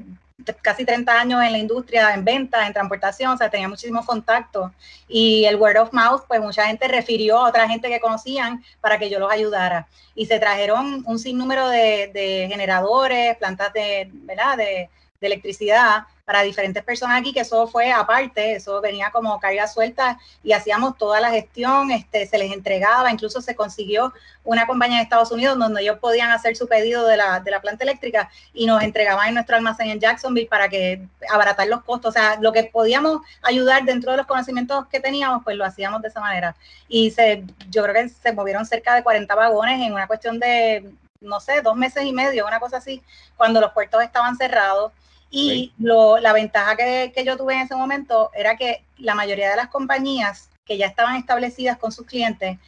casi 0.63 0.85
30 0.85 1.13
años 1.13 1.43
en 1.43 1.53
la 1.53 1.59
industria, 1.59 2.15
en 2.15 2.25
ventas, 2.25 2.67
en 2.67 2.73
transportación, 2.73 3.33
o 3.33 3.37
sea, 3.37 3.51
tenía 3.51 3.69
muchísimos 3.69 4.07
contactos. 4.07 4.71
Y 5.09 5.45
el 5.45 5.57
word 5.57 5.79
of 5.79 5.93
mouth, 5.93 6.23
pues 6.29 6.41
mucha 6.41 6.67
gente 6.67 6.87
refirió 6.89 7.39
a 7.39 7.49
otra 7.49 7.69
gente 7.69 7.89
que 7.89 8.01
conocían 8.01 8.63
para 8.81 8.99
que 8.99 9.11
yo 9.11 9.19
los 9.19 9.31
ayudara. 9.31 9.89
Y 10.15 10.27
se 10.27 10.39
trajeron 10.39 11.03
un 11.07 11.19
sinnúmero 11.19 11.69
de, 11.69 12.11
de 12.13 12.47
generadores, 12.49 13.37
plantas 13.37 13.73
de, 13.73 14.09
¿verdad? 14.13 14.57
De 14.57 14.89
electricidad 15.21 16.05
para 16.29 16.43
diferentes 16.43 16.85
personas 16.85 17.19
aquí, 17.19 17.33
que 17.33 17.41
eso 17.41 17.67
fue 17.69 17.91
aparte, 17.91 18.53
eso 18.53 18.83
venía 18.83 19.11
como 19.11 19.41
carga 19.41 19.67
suelta 19.67 20.19
y 20.45 20.53
hacíamos 20.53 20.99
toda 20.99 21.21
la 21.21 21.31
gestión, 21.31 21.91
este, 21.91 22.27
se 22.27 22.37
les 22.37 22.53
entregaba, 22.53 23.11
incluso 23.11 23.41
se 23.41 23.57
consiguió 23.57 24.13
una 24.45 24.67
compañía 24.67 24.99
de 24.99 25.05
Estados 25.05 25.33
Unidos 25.33 25.59
donde 25.59 25.81
ellos 25.81 25.99
podían 25.99 26.31
hacer 26.31 26.55
su 26.55 26.69
pedido 26.69 27.07
de 27.07 27.17
la, 27.17 27.41
de 27.41 27.51
la 27.51 27.63
planta 27.63 27.83
eléctrica 27.85 28.29
y 28.53 28.67
nos 28.67 28.83
entregaban 28.83 29.29
en 29.29 29.35
nuestro 29.37 29.57
almacén 29.57 29.89
en 29.89 30.01
Jacksonville 30.01 30.49
para 30.51 30.69
que 30.69 31.01
abaratar 31.31 31.67
los 31.67 31.83
costos, 31.83 32.11
o 32.11 32.13
sea, 32.13 32.37
lo 32.39 32.53
que 32.53 32.65
podíamos 32.65 33.23
ayudar 33.41 33.85
dentro 33.87 34.11
de 34.11 34.19
los 34.19 34.27
conocimientos 34.27 34.87
que 34.89 35.01
teníamos, 35.01 35.43
pues 35.43 35.57
lo 35.57 35.65
hacíamos 35.65 36.03
de 36.03 36.09
esa 36.09 36.21
manera. 36.21 36.55
Y 36.89 37.11
se, 37.11 37.43
yo 37.71 37.83
creo 37.85 37.95
que 37.95 38.11
se 38.11 38.35
movieron 38.35 38.67
cerca 38.67 38.95
de 38.95 39.03
40 39.03 39.35
vagones 39.35 39.81
en 39.81 39.95
una 39.95 40.07
cuestión 40.07 40.39
de 40.39 40.93
no 41.23 41.41
sé, 41.41 41.63
dos 41.63 41.75
meses 41.75 42.05
y 42.05 42.13
medio, 42.13 42.47
una 42.47 42.61
cosa 42.61 42.77
así, 42.77 43.03
cuando 43.37 43.63
los 43.63 43.73
puertos 43.73 44.03
estaban 44.03 44.37
cerrados. 44.37 44.93
Y 45.31 45.73
lo, 45.79 46.19
la 46.19 46.33
ventaja 46.33 46.77
que, 46.77 47.13
que, 47.15 47.25
yo 47.25 47.37
tuve 47.37 47.55
en 47.55 47.61
ese 47.61 47.77
momento 47.77 48.31
era 48.35 48.57
que 48.57 48.85
la 48.97 49.15
mayoría 49.15 49.51
de 49.51 49.57
las 49.57 49.69
compañías 49.69 50.49
que 50.65 50.79
ya 50.79 50.87
estaban 50.87 51.17
establecidas 51.17 51.79
con 51.79 51.93
sus 51.93 52.07
clientes, 52.07 52.59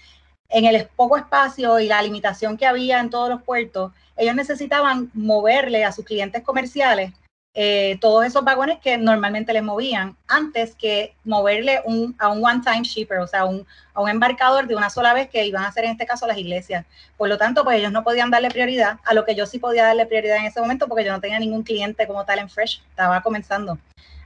en 0.50 0.64
el 0.64 0.87
poco 0.97 1.17
espacio 1.17 1.79
y 1.79 1.87
la 1.87 2.02
limitación 2.02 2.57
que 2.57 2.67
había 2.67 3.00
en 3.00 3.11
todos 3.11 3.29
los 3.29 3.43
puertos, 3.43 3.93
ellos 4.17 4.35
necesitaban 4.35 5.11
moverle 5.14 5.85
a 5.85 5.93
sus 5.93 6.05
clientes 6.05 6.43
comerciales 6.43 7.12
eh, 7.52 7.99
todos 8.00 8.25
esos 8.25 8.45
vagones 8.45 8.78
que 8.78 8.97
normalmente 8.97 9.52
les 9.52 9.62
movían 9.62 10.16
antes 10.28 10.76
que 10.76 11.16
moverle 11.25 11.80
un, 11.85 12.14
a 12.19 12.28
un 12.28 12.45
one-time 12.45 12.83
shipper, 12.83 13.19
o 13.19 13.26
sea, 13.26 13.45
un, 13.45 13.66
a 13.92 14.00
un 14.00 14.09
embarcador 14.09 14.69
de 14.69 14.76
una 14.76 14.88
sola 14.88 15.12
vez 15.14 15.28
que 15.28 15.45
iban 15.45 15.64
a 15.64 15.69
hacer 15.69 15.85
en 15.85 15.90
este 15.92 16.07
caso 16.07 16.28
las 16.28 16.38
iglesias. 16.38 16.87
Por 17.16 17.28
lo 17.28 17.38
tanto, 17.38 17.64
pues 17.64 17.78
ellos 17.78 17.90
no 17.90 18.04
podían 18.04 18.30
darle 18.30 18.50
prioridad 18.50 19.00
a 19.04 19.14
lo 19.14 19.25
que 19.25 19.35
yo 19.35 19.47
sí 19.47 19.59
podía 19.59 19.85
darle 19.85 20.07
prioridad 20.07 20.37
en 20.37 20.45
ese 20.45 20.61
momento 20.61 20.87
porque 20.87 21.04
yo 21.04 21.12
no 21.12 21.21
tenía 21.21 21.40
ningún 21.40 21.64
cliente 21.64 22.07
como 22.07 22.25
tal 22.25 22.38
en 22.38 22.49
Fresh, 22.49 22.83
estaba 22.88 23.21
comenzando. 23.21 23.78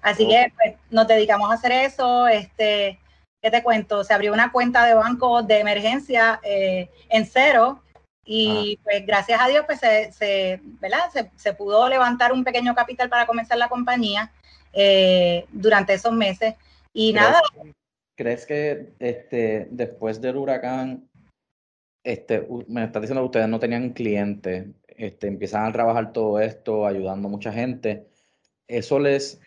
Así 0.03 0.29
que 0.29 0.53
pues, 0.55 0.75
nos 0.91 1.07
dedicamos 1.07 1.51
a 1.51 1.55
hacer 1.55 1.73
eso. 1.73 2.29
Este, 2.29 2.99
¿Qué 3.41 3.51
te 3.51 3.63
cuento? 3.63 4.05
Se 4.05 4.13
abrió 4.13 4.35
una 4.35 4.53
cuenta 4.53 4.85
de 4.85 4.93
banco 4.93 5.43
de 5.43 5.61
emergencia 5.61 6.41
eh, 6.43 6.91
en 7.09 7.25
cero 7.25 7.81
y 8.25 8.79
pues 8.83 9.05
gracias 9.07 9.41
a 9.41 9.49
Dios 9.49 9.65
pues 9.67 9.81
se, 9.81 10.13
se 10.13 10.61
¿verdad? 10.81 11.11
Se, 11.37 11.53
pudo 11.53 11.89
levantar 11.89 12.33
un 12.33 12.45
pequeño 12.45 12.75
capital 12.75 13.09
para 13.09 13.27
comenzar 13.27 13.59
la 13.59 13.69
compañía 13.69 14.33
eh, 14.73 15.47
durante 15.53 15.95
esos 15.95 16.13
meses. 16.13 16.55
Y 16.93 17.13
nada. 17.13 17.41
¿Crees 18.17 18.47
que 18.47 18.95
este, 18.99 19.67
después 19.71 20.21
del 20.21 20.37
huracán 20.37 21.09
este, 22.05 22.47
me 22.69 22.85
está 22.85 23.01
diciendo 23.01 23.23
que 23.23 23.27
ustedes 23.27 23.49
no 23.49 23.59
tenían 23.59 23.93
clientes, 23.93 24.67
este, 24.89 25.27
empiezan 25.27 25.67
a 25.67 25.73
trabajar 25.73 26.13
todo 26.13 26.39
esto, 26.39 26.87
ayudando 26.87 27.29
a 27.29 27.31
mucha 27.31 27.53
gente. 27.53 28.07
Eso 28.69 28.99
les, 28.99 29.41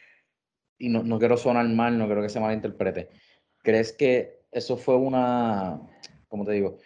y 0.77 0.89
no, 0.89 1.03
no 1.03 1.19
quiero 1.19 1.37
sonar 1.37 1.67
mal, 1.69 1.97
no 1.97 2.07
quiero 2.07 2.21
que 2.21 2.29
se 2.29 2.39
malinterprete. 2.39 3.09
¿Crees 3.63 3.93
que 3.93 4.39
eso 4.51 4.75
fue 4.75 4.97
una, 4.97 5.79
¿cómo 6.27 6.45
te 6.45 6.51
digo? 6.53 6.77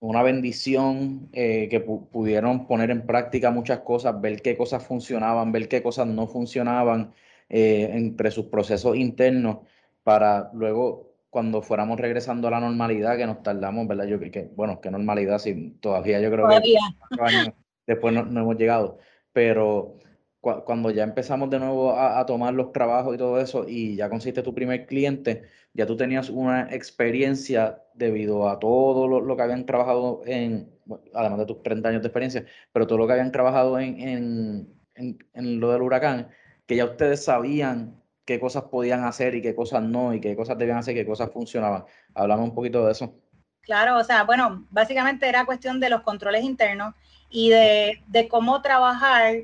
Una 0.00 0.22
bendición 0.22 1.28
eh, 1.32 1.68
que 1.68 1.80
pudieron 1.80 2.66
poner 2.66 2.90
en 2.90 3.04
práctica 3.04 3.50
muchas 3.50 3.80
cosas, 3.80 4.20
ver 4.20 4.42
qué 4.42 4.56
cosas 4.56 4.86
funcionaban, 4.86 5.50
ver 5.50 5.68
qué 5.68 5.82
cosas 5.82 6.06
no 6.06 6.28
funcionaban 6.28 7.14
eh, 7.48 7.90
entre 7.92 8.30
sus 8.30 8.46
procesos 8.46 8.96
internos 8.96 9.58
para 10.04 10.50
luego 10.52 11.08
cuando 11.30 11.62
fuéramos 11.62 12.00
regresando 12.00 12.48
a 12.48 12.52
la 12.52 12.60
normalidad, 12.60 13.16
que 13.16 13.26
nos 13.26 13.42
tardamos, 13.42 13.86
¿verdad? 13.86 14.06
Yo 14.06 14.18
que, 14.18 14.50
bueno, 14.54 14.80
qué 14.80 14.90
normalidad, 14.90 15.38
si 15.38 15.72
todavía 15.80 16.20
yo 16.20 16.30
creo 16.30 16.48
que 16.48 17.54
después 17.86 18.14
no, 18.14 18.20
hemos 18.20 18.56
llegado, 18.56 18.98
pero 19.32 19.98
cuando 20.64 20.90
ya 20.90 21.04
empezamos 21.04 21.50
de 21.50 21.58
nuevo 21.58 21.98
a, 21.98 22.24
tomar 22.26 22.54
los 22.54 22.72
trabajos 22.72 23.14
y 23.14 23.18
todo 23.18 23.40
eso, 23.40 23.64
y 23.68 23.96
ya 23.96 24.08
consiste 24.08 24.42
tu 24.42 24.54
primer 24.54 24.86
cliente, 24.86 25.48
ya 25.74 25.86
tú 25.86 25.96
tenías 25.96 26.30
una 26.30 26.72
experiencia 26.74 27.82
debido 27.94 28.48
a 28.48 28.58
todo 28.58 29.06
lo, 29.20 29.36
que 29.36 29.42
habían 29.42 29.66
trabajado 29.66 30.22
en, 30.26 30.70
además 31.14 31.40
de 31.40 31.46
tus 31.46 31.62
30 31.62 31.88
años 31.88 32.02
de 32.02 32.08
experiencia, 32.08 32.46
pero 32.72 32.86
todo 32.86 32.98
lo 32.98 33.06
que 33.06 33.12
habían 33.14 33.32
trabajado 33.32 33.78
en, 33.78 34.00
en, 34.94 35.18
en 35.34 35.60
lo 35.60 35.72
del 35.72 35.82
huracán, 35.82 36.28
que 36.66 36.76
ya 36.76 36.84
ustedes 36.84 37.24
sabían 37.24 38.02
qué 38.28 38.38
cosas 38.38 38.64
podían 38.64 39.04
hacer 39.04 39.34
y 39.34 39.40
qué 39.40 39.54
cosas 39.54 39.82
no, 39.82 40.12
y 40.12 40.20
qué 40.20 40.36
cosas 40.36 40.58
debían 40.58 40.76
hacer 40.76 40.94
y 40.94 41.00
qué 41.00 41.06
cosas 41.06 41.30
funcionaban. 41.32 41.84
Hablamos 42.14 42.50
un 42.50 42.54
poquito 42.54 42.84
de 42.84 42.92
eso. 42.92 43.14
Claro, 43.62 43.96
o 43.96 44.04
sea, 44.04 44.24
bueno, 44.24 44.66
básicamente 44.70 45.26
era 45.26 45.46
cuestión 45.46 45.80
de 45.80 45.88
los 45.88 46.02
controles 46.02 46.44
internos 46.44 46.94
y 47.30 47.50
de, 47.50 48.02
de 48.06 48.28
cómo 48.28 48.60
trabajar, 48.60 49.34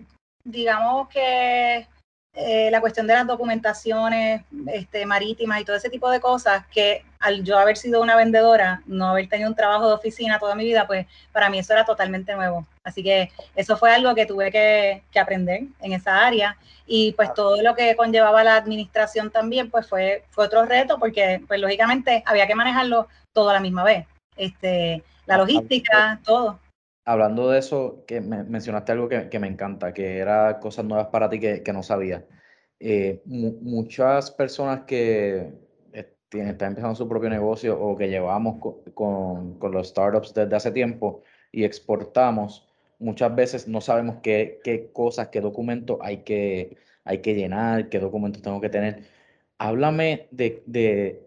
digamos 0.44 1.08
que 1.08 1.88
eh, 2.36 2.68
la 2.72 2.80
cuestión 2.80 3.06
de 3.06 3.14
las 3.14 3.26
documentaciones 3.28 4.42
este, 4.66 5.06
marítimas 5.06 5.60
y 5.60 5.64
todo 5.64 5.76
ese 5.76 5.88
tipo 5.88 6.10
de 6.10 6.20
cosas, 6.20 6.66
que 6.66 7.04
al 7.20 7.44
yo 7.44 7.58
haber 7.58 7.76
sido 7.76 8.02
una 8.02 8.16
vendedora, 8.16 8.82
no 8.86 9.08
haber 9.08 9.28
tenido 9.28 9.48
un 9.48 9.54
trabajo 9.54 9.86
de 9.86 9.94
oficina 9.94 10.40
toda 10.40 10.56
mi 10.56 10.64
vida, 10.64 10.86
pues 10.86 11.06
para 11.32 11.48
mí 11.48 11.60
eso 11.60 11.72
era 11.72 11.84
totalmente 11.84 12.34
nuevo. 12.34 12.66
Así 12.82 13.04
que 13.04 13.30
eso 13.54 13.76
fue 13.76 13.94
algo 13.94 14.14
que 14.16 14.26
tuve 14.26 14.50
que, 14.50 15.02
que 15.12 15.20
aprender 15.20 15.62
en 15.80 15.92
esa 15.92 16.26
área 16.26 16.56
y 16.86 17.12
pues 17.12 17.32
todo 17.34 17.62
lo 17.62 17.74
que 17.74 17.94
conllevaba 17.94 18.42
la 18.42 18.56
administración 18.56 19.30
también, 19.30 19.70
pues 19.70 19.88
fue, 19.88 20.24
fue 20.30 20.46
otro 20.46 20.64
reto 20.66 20.98
porque 20.98 21.40
pues 21.46 21.60
lógicamente 21.60 22.24
había 22.26 22.48
que 22.48 22.56
manejarlo 22.56 23.08
todo 23.32 23.50
a 23.50 23.54
la 23.54 23.60
misma 23.60 23.84
vez. 23.84 24.06
Este, 24.36 25.04
la 25.26 25.38
logística, 25.38 26.20
todo 26.24 26.58
hablando 27.04 27.50
de 27.50 27.58
eso, 27.58 28.04
que 28.06 28.20
me, 28.20 28.44
mencionaste 28.44 28.92
algo 28.92 29.08
que, 29.08 29.38
me 29.38 29.48
encanta, 29.48 29.92
que 29.94 30.18
era 30.18 30.60
cosas 30.60 30.84
nuevas 30.84 31.08
para 31.08 31.28
ti 31.30 31.40
que, 31.40 31.72
no 31.72 31.82
sabía. 31.82 32.26
Eh, 32.80 33.22
muchas 33.26 34.30
personas 34.30 34.84
que 34.84 35.52
están 36.42 36.68
empezando 36.68 36.94
su 36.94 37.08
propio 37.08 37.30
negocio 37.30 37.80
o 37.80 37.96
que 37.96 38.08
llevamos 38.08 38.56
con, 38.94 39.58
los 39.60 39.88
startups 39.88 40.34
desde 40.34 40.56
hace 40.56 40.72
tiempo 40.72 41.22
y 41.52 41.64
exportamos, 41.64 42.68
muchas 42.98 43.34
veces 43.34 43.68
no 43.68 43.80
sabemos 43.80 44.16
qué, 44.22 44.60
qué 44.64 44.90
cosas, 44.92 45.28
qué 45.28 45.40
documentos 45.40 45.98
hay 46.02 46.18
que, 46.18 46.76
hay 47.04 47.18
que 47.18 47.34
llenar, 47.34 47.88
qué 47.88 48.00
documentos 48.00 48.42
tengo 48.42 48.60
que 48.60 48.68
tener. 48.68 49.04
Háblame 49.58 50.28
de, 50.30 50.62
de 50.66 51.24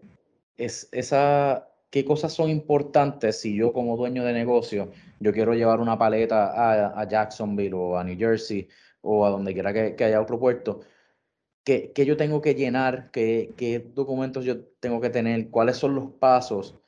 esa, 0.56 1.67
qué 1.90 2.04
cosas 2.04 2.32
son 2.32 2.50
importantes 2.50 3.40
si 3.40 3.54
yo 3.56 3.72
como 3.72 3.96
dueño 3.96 4.24
de 4.24 4.32
negocio, 4.32 4.90
yo 5.20 5.32
quiero 5.32 5.54
llevar 5.54 5.80
una 5.80 5.98
paleta 5.98 7.00
a, 7.00 7.08
Jacksonville 7.08 7.74
o 7.74 7.98
a 7.98 8.04
New 8.04 8.18
Jersey 8.18 8.68
o 9.00 9.26
a 9.26 9.30
donde 9.30 9.52
quiera 9.54 9.72
que, 9.72 10.04
haya 10.04 10.20
otro 10.20 10.38
puerto, 10.38 10.80
¿qué, 11.64 11.92
yo 11.96 12.16
tengo 12.16 12.40
que 12.42 12.54
llenar? 12.54 13.10
¿Qué, 13.10 13.52
¿Qué, 13.56 13.80
documentos 13.94 14.44
yo 14.44 14.64
tengo 14.80 15.00
que 15.00 15.10
tener? 15.10 15.50
¿Cuáles 15.50 15.76
son 15.76 15.94
los 15.94 16.12
pasos? 16.12 16.78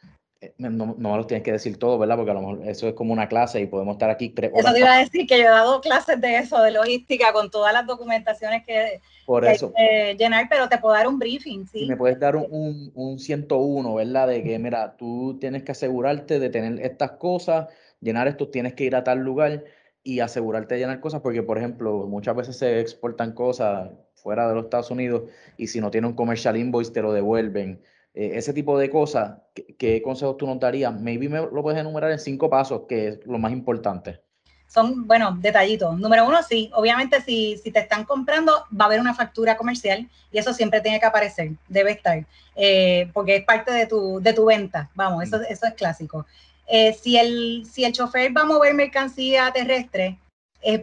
Eh, 0.42 0.54
no, 0.56 0.70
no 0.70 1.10
me 1.10 1.16
los 1.16 1.26
tienes 1.26 1.44
que 1.44 1.52
decir 1.52 1.78
todo, 1.78 1.98
¿verdad? 1.98 2.16
Porque 2.16 2.30
a 2.30 2.34
lo 2.34 2.40
mejor 2.40 2.66
eso 2.66 2.88
es 2.88 2.94
como 2.94 3.12
una 3.12 3.28
clase 3.28 3.60
y 3.60 3.66
podemos 3.66 3.96
estar 3.96 4.08
aquí. 4.08 4.34
Eso 4.34 4.72
te 4.72 4.78
iba 4.78 4.94
a 4.94 4.98
decir 5.00 5.26
que 5.26 5.36
yo 5.38 5.44
he 5.44 5.48
dado 5.48 5.82
clases 5.82 6.18
de 6.18 6.38
eso, 6.38 6.62
de 6.62 6.70
logística, 6.70 7.32
con 7.34 7.50
todas 7.50 7.74
las 7.74 7.86
documentaciones 7.86 8.64
que, 8.64 9.02
Por 9.26 9.44
eso. 9.44 9.72
hay 9.76 9.84
que 9.84 10.16
llenar, 10.18 10.46
pero 10.48 10.66
te 10.68 10.78
puedo 10.78 10.94
dar 10.94 11.06
un 11.08 11.18
briefing, 11.18 11.66
¿sí? 11.66 11.86
me 11.86 11.96
puedes 11.96 12.18
dar 12.18 12.36
un, 12.36 12.90
un 12.94 13.18
101, 13.18 13.94
¿verdad? 13.94 14.28
De 14.28 14.42
que, 14.42 14.58
mira, 14.58 14.96
tú 14.96 15.36
tienes 15.38 15.62
que 15.62 15.72
asegurarte 15.72 16.38
de 16.38 16.48
tener 16.48 16.80
estas 16.80 17.12
cosas, 17.12 17.68
llenar 18.00 18.26
esto, 18.26 18.48
tienes 18.48 18.72
que 18.72 18.84
ir 18.84 18.96
a 18.96 19.04
tal 19.04 19.18
lugar 19.18 19.64
y 20.02 20.20
asegurarte 20.20 20.74
de 20.74 20.80
llenar 20.80 21.00
cosas, 21.00 21.20
porque, 21.20 21.42
por 21.42 21.58
ejemplo, 21.58 22.06
muchas 22.06 22.34
veces 22.34 22.56
se 22.56 22.80
exportan 22.80 23.32
cosas 23.32 23.90
fuera 24.14 24.48
de 24.48 24.54
los 24.54 24.64
Estados 24.64 24.90
Unidos 24.90 25.24
y 25.58 25.66
si 25.66 25.82
no 25.82 25.90
tiene 25.90 26.06
un 26.06 26.14
commercial 26.14 26.56
invoice 26.56 26.92
te 26.92 27.02
lo 27.02 27.12
devuelven 27.12 27.80
eh, 28.12 28.32
ese 28.34 28.52
tipo 28.52 28.76
de 28.76 28.90
cosas, 28.90 29.38
¿qué, 29.78 30.02
consejos 30.02 30.36
tú 30.36 30.46
nos 30.46 30.58
darías? 30.58 30.98
Maybe 30.98 31.28
me 31.28 31.38
lo 31.38 31.62
puedes 31.62 31.80
enumerar 31.80 32.10
en 32.10 32.18
cinco 32.18 32.50
pasos, 32.50 32.82
que 32.88 33.08
es 33.08 33.26
lo 33.26 33.38
más 33.38 33.52
importante. 33.52 34.20
Son, 34.66 35.06
bueno, 35.06 35.36
detallitos. 35.40 35.98
Número 35.98 36.26
uno, 36.26 36.42
sí, 36.42 36.70
obviamente 36.74 37.20
si, 37.20 37.58
si 37.58 37.70
te 37.70 37.80
están 37.80 38.04
comprando, 38.04 38.52
va 38.78 38.84
a 38.84 38.86
haber 38.86 39.00
una 39.00 39.14
factura 39.14 39.56
comercial 39.56 40.08
y 40.30 40.38
eso 40.38 40.52
siempre 40.52 40.80
tiene 40.80 41.00
que 41.00 41.06
aparecer, 41.06 41.52
debe 41.68 41.92
estar, 41.92 42.24
eh, 42.54 43.10
porque 43.12 43.36
es 43.36 43.44
parte 43.44 43.72
de 43.72 43.86
tu, 43.86 44.20
de 44.20 44.32
tu 44.32 44.44
venta, 44.44 44.88
vamos, 44.94 45.24
eso, 45.24 45.40
eso 45.42 45.66
es 45.66 45.74
clásico. 45.74 46.26
Eh, 46.68 46.92
si, 46.92 47.16
el, 47.16 47.64
si 47.68 47.84
el 47.84 47.92
chofer 47.92 48.36
va 48.36 48.42
a 48.42 48.46
mover 48.46 48.74
mercancía 48.74 49.50
terrestre, 49.52 50.18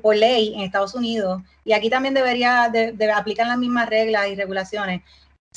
por 0.01 0.15
ley 0.15 0.55
en 0.55 0.61
Estados 0.61 0.95
Unidos, 0.95 1.43
y 1.63 1.71
aquí 1.71 1.87
también 1.87 2.15
debería 2.15 2.67
de, 2.73 2.93
de, 2.93 3.11
aplicar 3.11 3.45
las 3.45 3.59
mismas 3.59 3.87
reglas 3.87 4.27
y 4.27 4.33
regulaciones, 4.33 5.03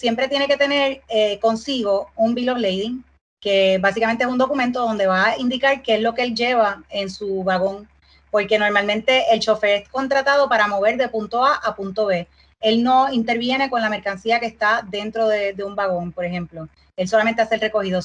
siempre 0.00 0.28
tiene 0.28 0.48
que 0.48 0.56
tener 0.56 1.02
eh, 1.08 1.38
consigo 1.40 2.08
un 2.16 2.34
bill 2.34 2.48
of 2.48 2.58
lading, 2.58 3.04
que 3.38 3.76
básicamente 3.78 4.24
es 4.24 4.30
un 4.30 4.38
documento 4.38 4.80
donde 4.80 5.06
va 5.06 5.26
a 5.26 5.38
indicar 5.38 5.82
qué 5.82 5.96
es 5.96 6.00
lo 6.00 6.14
que 6.14 6.22
él 6.22 6.34
lleva 6.34 6.82
en 6.88 7.10
su 7.10 7.44
vagón, 7.44 7.86
porque 8.30 8.58
normalmente 8.58 9.24
el 9.30 9.40
chofer 9.40 9.82
es 9.82 9.88
contratado 9.90 10.48
para 10.48 10.68
mover 10.68 10.96
de 10.96 11.08
punto 11.08 11.44
A 11.44 11.54
a 11.54 11.76
punto 11.76 12.06
B. 12.06 12.26
Él 12.60 12.82
no 12.82 13.12
interviene 13.12 13.68
con 13.68 13.82
la 13.82 13.90
mercancía 13.90 14.40
que 14.40 14.46
está 14.46 14.86
dentro 14.88 15.28
de, 15.28 15.54
un 15.64 15.74
vagón, 15.74 16.12
por 16.12 16.24
ejemplo. 16.24 16.66
Él 16.96 17.06
solamente 17.06 17.42
hace 17.42 17.56
el 17.56 17.60
recogido. 17.60 18.00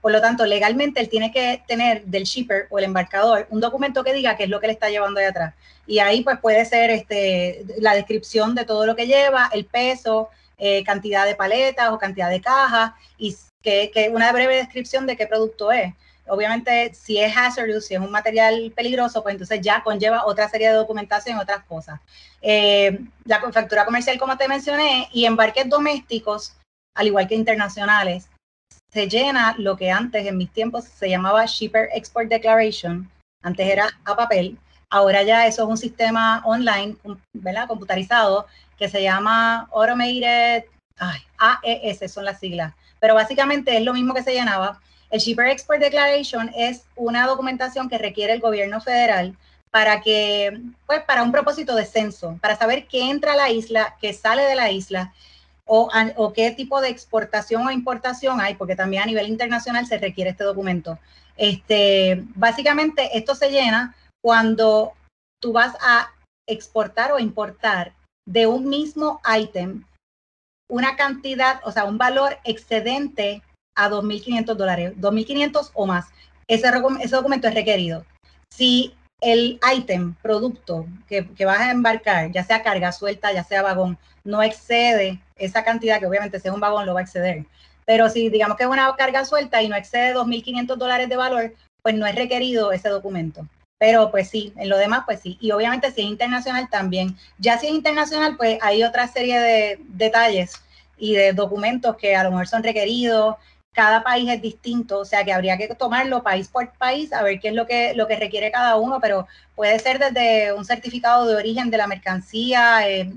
por 0.00 0.10
lo 0.10 0.20
tanto, 0.20 0.46
legalmente 0.46 1.00
él 1.00 1.08
tiene 1.08 1.30
que 1.30 1.62
tener 1.68 2.04
del 2.04 2.24
shipper 2.24 2.66
o 2.70 2.78
el 2.78 2.86
embarcador 2.86 3.46
un 3.50 3.60
documento 3.60 4.02
que 4.02 4.12
diga 4.12 4.36
qué 4.36 4.44
es 4.44 4.50
lo 4.50 4.58
que 4.58 4.66
le 4.66 4.72
está 4.72 4.90
llevando 4.90 5.20
de 5.20 5.26
atrás. 5.26 5.54
Y 5.86 6.00
ahí 6.00 6.22
pues 6.22 6.40
puede 6.40 6.64
ser 6.64 6.90
este, 6.90 7.64
la 7.78 7.94
descripción 7.94 8.56
de 8.56 8.64
todo 8.64 8.84
lo 8.84 8.96
que 8.96 9.06
lleva, 9.06 9.48
el 9.52 9.64
peso, 9.64 10.28
eh, 10.58 10.82
cantidad 10.84 11.26
de 11.26 11.34
paletas 11.34 11.90
o 11.90 11.98
cantidad 11.98 12.30
de 12.30 12.40
cajas 12.40 12.92
y 13.18 13.36
que, 13.62 14.10
una 14.12 14.32
breve 14.32 14.56
descripción 14.56 15.06
de 15.06 15.16
qué 15.16 15.26
producto 15.26 15.72
es. 15.72 15.92
Obviamente, 16.28 16.92
si 16.94 17.18
es 17.18 17.36
hazardous, 17.36 17.86
si 17.86 17.94
es 17.94 18.00
un 18.00 18.10
material 18.10 18.72
peligroso, 18.74 19.22
pues 19.22 19.34
entonces 19.34 19.60
ya 19.60 19.82
conlleva 19.82 20.26
otra 20.26 20.48
serie 20.48 20.68
de 20.68 20.74
documentación 20.74 21.36
y 21.36 21.40
otras 21.40 21.64
cosas. 21.64 22.00
Eh, 22.42 22.98
la 23.24 23.40
factura 23.52 23.84
comercial, 23.84 24.18
como 24.18 24.36
te 24.36 24.48
mencioné, 24.48 25.08
y 25.12 25.24
embarques 25.24 25.68
domésticos, 25.68 26.56
al 26.94 27.06
igual 27.06 27.28
que 27.28 27.34
internacionales, 27.34 28.28
se 28.92 29.08
llena 29.08 29.54
lo 29.58 29.76
que 29.76 29.90
antes, 29.90 30.26
en 30.26 30.36
mis 30.36 30.50
tiempos, 30.50 30.84
se 30.84 31.08
llamaba 31.10 31.44
Shipper 31.44 31.90
Export 31.92 32.28
Declaration. 32.28 33.10
Antes 33.42 33.68
era 33.68 33.88
a 34.04 34.16
papel, 34.16 34.58
ahora 34.90 35.22
ya 35.22 35.46
eso 35.46 35.62
es 35.62 35.68
un 35.68 35.78
sistema 35.78 36.42
online, 36.44 36.96
¿verdad? 37.32 37.68
Computarizado, 37.68 38.46
que 38.78 38.88
se 38.88 39.02
llama 39.02 39.68
Automated, 39.72 40.64
ay, 40.98 41.20
AES 41.38 42.12
son 42.12 42.24
las 42.24 42.40
siglas, 42.40 42.74
pero 43.00 43.14
básicamente 43.14 43.76
es 43.76 43.82
lo 43.82 43.94
mismo 43.94 44.14
que 44.14 44.22
se 44.22 44.32
llenaba. 44.32 44.80
El 45.10 45.20
Shipper 45.20 45.46
Export 45.46 45.80
Declaration 45.80 46.50
es 46.56 46.84
una 46.96 47.26
documentación 47.26 47.88
que 47.88 47.98
requiere 47.98 48.32
el 48.32 48.40
gobierno 48.40 48.80
federal 48.80 49.36
para 49.70 50.00
que, 50.00 50.60
pues, 50.86 51.02
para 51.02 51.22
un 51.22 51.32
propósito 51.32 51.74
de 51.74 51.84
censo, 51.84 52.38
para 52.40 52.56
saber 52.56 52.86
qué 52.86 53.10
entra 53.10 53.32
a 53.32 53.36
la 53.36 53.50
isla, 53.50 53.96
qué 54.00 54.12
sale 54.12 54.42
de 54.42 54.54
la 54.54 54.70
isla, 54.70 55.12
o, 55.66 55.90
o, 56.16 56.32
qué 56.32 56.52
tipo 56.52 56.80
de 56.80 56.88
exportación 56.88 57.66
o 57.66 57.70
importación 57.70 58.40
hay, 58.40 58.54
porque 58.54 58.76
también 58.76 59.02
a 59.02 59.06
nivel 59.06 59.28
internacional 59.28 59.86
se 59.86 59.98
requiere 59.98 60.30
este 60.30 60.44
documento. 60.44 60.98
Este, 61.36 62.22
básicamente, 62.34 63.18
esto 63.18 63.34
se 63.34 63.50
llena 63.50 63.94
cuando 64.26 64.92
tú 65.40 65.52
vas 65.52 65.76
a 65.80 66.12
exportar 66.48 67.12
o 67.12 67.20
importar 67.20 67.92
de 68.28 68.48
un 68.48 68.68
mismo 68.68 69.20
ítem 69.38 69.84
una 70.68 70.96
cantidad, 70.96 71.60
o 71.62 71.70
sea, 71.70 71.84
un 71.84 71.96
valor 71.96 72.36
excedente 72.42 73.40
a 73.76 73.88
2.500 73.88 74.54
dólares, 74.56 74.94
2.500 74.96 75.70
o 75.74 75.86
más. 75.86 76.08
Ese, 76.48 76.68
documento 77.08 77.46
es 77.46 77.54
requerido. 77.54 78.04
Si 78.52 78.96
el 79.20 79.60
ítem, 79.72 80.14
producto 80.14 80.86
que, 81.06 81.28
que, 81.28 81.44
vas 81.44 81.60
a 81.60 81.70
embarcar, 81.70 82.32
ya 82.32 82.42
sea 82.42 82.64
carga 82.64 82.90
suelta, 82.90 83.32
ya 83.32 83.44
sea 83.44 83.62
vagón, 83.62 83.96
no 84.24 84.42
excede 84.42 85.20
esa 85.36 85.62
cantidad, 85.62 86.00
que 86.00 86.06
obviamente 86.06 86.40
si 86.40 86.48
es 86.48 86.54
un 86.54 86.58
vagón 86.58 86.84
lo 86.84 86.94
va 86.94 86.98
a 87.00 87.04
exceder, 87.04 87.46
pero 87.84 88.10
si 88.10 88.28
digamos 88.28 88.56
que 88.56 88.64
es 88.64 88.68
una 88.68 88.92
carga 88.96 89.24
suelta 89.24 89.62
y 89.62 89.68
no 89.68 89.76
excede 89.76 90.16
2.500 90.16 90.74
dólares 90.74 91.08
de 91.08 91.16
valor, 91.16 91.54
pues 91.80 91.94
no 91.94 92.06
es 92.06 92.16
requerido 92.16 92.72
ese 92.72 92.88
documento. 92.88 93.46
Pero 93.78 94.10
pues 94.10 94.30
sí, 94.30 94.52
en 94.56 94.68
lo 94.68 94.78
demás 94.78 95.02
pues 95.06 95.20
sí. 95.20 95.36
Y 95.40 95.50
obviamente 95.52 95.90
si 95.90 96.02
es 96.02 96.08
internacional 96.08 96.68
también. 96.70 97.16
Ya 97.38 97.58
si 97.58 97.66
es 97.66 97.72
internacional 97.72 98.36
pues 98.36 98.58
hay 98.62 98.82
otra 98.82 99.06
serie 99.08 99.38
de 99.38 99.80
detalles 99.88 100.62
y 100.96 101.14
de 101.14 101.32
documentos 101.32 101.96
que 101.96 102.16
a 102.16 102.24
lo 102.24 102.30
mejor 102.30 102.48
son 102.48 102.62
requeridos. 102.62 103.36
Cada 103.72 104.02
país 104.02 104.28
es 104.30 104.40
distinto, 104.40 105.00
o 105.00 105.04
sea 105.04 105.22
que 105.22 105.34
habría 105.34 105.58
que 105.58 105.68
tomarlo 105.74 106.22
país 106.22 106.48
por 106.48 106.72
país 106.78 107.12
a 107.12 107.22
ver 107.22 107.38
qué 107.40 107.48
es 107.48 107.54
lo 107.54 107.66
que, 107.66 107.92
lo 107.94 108.06
que 108.06 108.16
requiere 108.16 108.50
cada 108.50 108.76
uno, 108.76 109.00
pero 109.02 109.26
puede 109.54 109.78
ser 109.78 109.98
desde 109.98 110.52
un 110.54 110.64
certificado 110.64 111.26
de 111.26 111.36
origen 111.36 111.70
de 111.70 111.76
la 111.76 111.86
mercancía, 111.86 112.88
eh, 112.88 113.12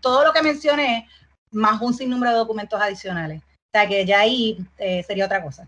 todo 0.00 0.24
lo 0.24 0.32
que 0.32 0.42
mencioné, 0.42 1.08
más 1.50 1.80
un 1.82 1.94
sinnúmero 1.94 2.30
de 2.32 2.38
documentos 2.38 2.80
adicionales. 2.80 3.42
O 3.42 3.70
sea 3.72 3.88
que 3.88 4.06
ya 4.06 4.20
ahí 4.20 4.58
eh, 4.78 5.02
sería 5.02 5.24
otra 5.26 5.42
cosa 5.42 5.66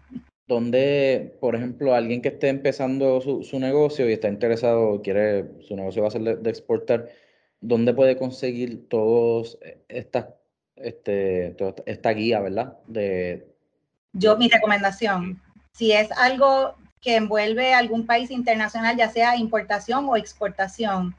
donde, 0.51 1.37
por 1.41 1.55
ejemplo, 1.55 1.95
alguien 1.95 2.21
que 2.21 2.31
esté 2.31 2.49
empezando 2.49 3.21
su, 3.21 3.59
negocio 3.61 4.11
y 4.11 4.15
está 4.15 4.27
interesado, 4.27 5.01
quiere, 5.01 5.45
su 5.63 5.77
negocio 5.77 6.03
va 6.03 6.09
a 6.09 6.11
ser 6.11 6.23
de, 6.23 6.51
exportar, 6.51 7.09
¿dónde 7.61 7.95
puede 7.95 8.17
conseguir 8.17 8.89
todos 8.89 9.59
estas, 9.89 10.27
este, 10.75 11.51
toda 11.51 11.77
esta 11.87 12.11
guía, 12.11 12.41
verdad? 12.41 12.79
De, 12.89 13.47
Yo, 14.13 14.37
mi 14.37 14.49
recomendación, 14.49 15.41
si 15.73 15.93
es 15.93 16.11
algo 16.11 16.75
que 17.01 17.15
envuelve 17.15 17.73
algún 17.73 18.05
país 18.05 18.33
internacional, 18.33 18.97
ya 18.97 19.09
sea 19.09 19.37
importación 19.37 20.07
o 20.09 20.17
exportación, 20.17 21.15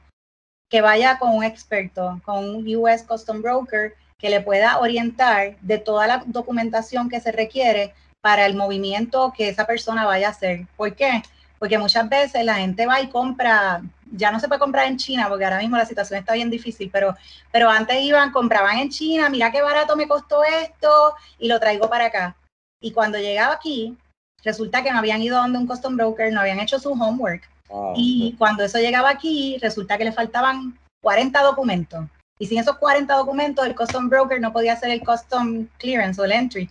que 0.68 0.82
vaya 0.82 1.18
con 1.18 1.34
un 1.34 1.42
experto, 1.42 2.20
con 2.22 2.50
un 2.50 2.76
US 2.76 3.02
Custom 3.02 3.40
Broker, 3.40 3.94
que 4.18 4.28
le 4.28 4.42
pueda 4.42 4.78
orientar 4.78 5.58
de 5.62 5.78
toda 5.78 6.06
la 6.06 6.22
documentación 6.26 7.08
que 7.08 7.20
se 7.20 7.32
requiere 7.32 7.94
para 8.22 8.46
el 8.46 8.54
movimiento 8.54 9.34
que 9.36 9.48
esa 9.48 9.66
persona 9.66 10.06
vaya 10.06 10.28
a 10.28 10.30
hacer. 10.30 10.66
¿Por 10.76 10.94
qué? 10.94 11.22
Porque 11.58 11.76
muchas 11.76 12.08
veces 12.08 12.44
la 12.44 12.54
gente 12.54 12.86
va 12.86 13.00
y 13.00 13.08
compra, 13.08 13.82
ya 14.12 14.30
no 14.30 14.40
se 14.40 14.48
puede 14.48 14.60
comprar 14.60 14.86
en 14.86 14.96
China, 14.96 15.28
porque 15.28 15.44
ahora 15.44 15.58
mismo 15.58 15.76
la 15.76 15.84
situación 15.84 16.20
está 16.20 16.32
bien 16.32 16.48
difícil, 16.48 16.88
pero, 16.90 17.14
pero 17.50 17.68
antes 17.68 18.00
iban, 18.00 18.32
compraban 18.32 18.78
en 18.78 18.90
China, 18.90 19.28
mira 19.28 19.50
qué 19.50 19.60
barato 19.60 19.96
me 19.96 20.08
costó 20.08 20.42
esto 20.44 21.14
y 21.38 21.48
lo 21.48 21.60
traigo 21.60 21.90
para 21.90 22.06
acá. 22.06 22.36
Y 22.80 22.92
cuando 22.92 23.18
llegaba 23.18 23.54
aquí, 23.54 23.96
resulta 24.44 24.82
que 24.82 24.92
no 24.92 24.98
habían 24.98 25.22
ido 25.22 25.36
a 25.36 25.42
donde 25.42 25.58
un 25.58 25.66
custom 25.66 25.96
broker, 25.96 26.32
no 26.32 26.40
habían 26.40 26.60
hecho 26.60 26.78
su 26.78 26.92
homework. 26.92 27.42
Ah, 27.70 27.92
y 27.96 28.34
cuando 28.38 28.64
eso 28.64 28.78
llegaba 28.78 29.10
aquí, 29.10 29.58
resulta 29.60 29.98
que 29.98 30.04
le 30.04 30.12
faltaban 30.12 30.78
40 31.02 31.42
documentos. 31.42 32.06
Y 32.38 32.46
sin 32.46 32.58
esos 32.58 32.76
40 32.78 33.14
documentos, 33.14 33.66
el 33.66 33.74
custom 33.74 34.08
broker 34.08 34.40
no 34.40 34.52
podía 34.52 34.72
hacer 34.72 34.90
el 34.90 35.00
custom 35.00 35.66
clearance 35.78 36.20
o 36.20 36.24
el 36.24 36.32
entry. 36.32 36.70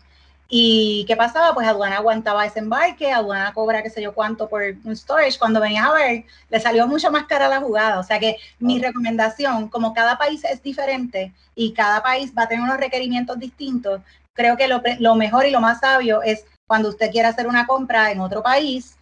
¿Y 0.54 1.06
qué 1.08 1.16
pasaba? 1.16 1.54
Pues 1.54 1.66
aduana 1.66 1.96
aguantaba 1.96 2.46
ese 2.46 2.60
embarque, 2.60 3.10
aduana 3.10 3.54
cobra 3.54 3.82
qué 3.82 3.90
sé 3.90 4.02
yo 4.02 4.14
cuánto 4.14 4.50
por 4.50 4.62
un 4.84 4.98
storage. 4.98 5.40
Cuando 5.40 5.62
venías 5.62 5.88
a 5.88 5.94
ver, 5.94 6.26
le 6.50 6.60
salió 6.60 6.86
mucho 6.88 7.10
más 7.10 7.24
cara 7.24 7.48
la 7.48 7.62
jugada. 7.62 8.00
O 8.00 8.04
sea 8.04 8.20
que 8.20 8.36
mi 8.60 8.78
recomendación, 8.78 9.70
como 9.70 9.94
cada 9.94 10.18
país 10.18 10.44
es 10.44 10.62
diferente 10.62 11.32
y 11.56 11.72
cada 11.74 12.04
país 12.04 12.34
va 12.38 12.44
a 12.44 12.48
tener 12.50 12.66
unos 12.66 12.78
requerimientos 12.78 13.40
distintos, 13.40 14.02
creo 14.34 14.58
que 14.58 14.68
lo, 14.68 14.82
lo 15.00 15.16
mejor 15.16 15.46
y 15.46 15.52
lo 15.52 15.62
más 15.62 15.80
sabio 15.80 16.22
es 16.22 16.44
cuando 16.68 16.90
usted 16.90 17.12
quiera 17.12 17.30
hacer 17.30 17.48
una 17.48 17.66
compra 17.66 18.12
en 18.12 18.20
otro 18.20 18.44
país, 18.44 18.98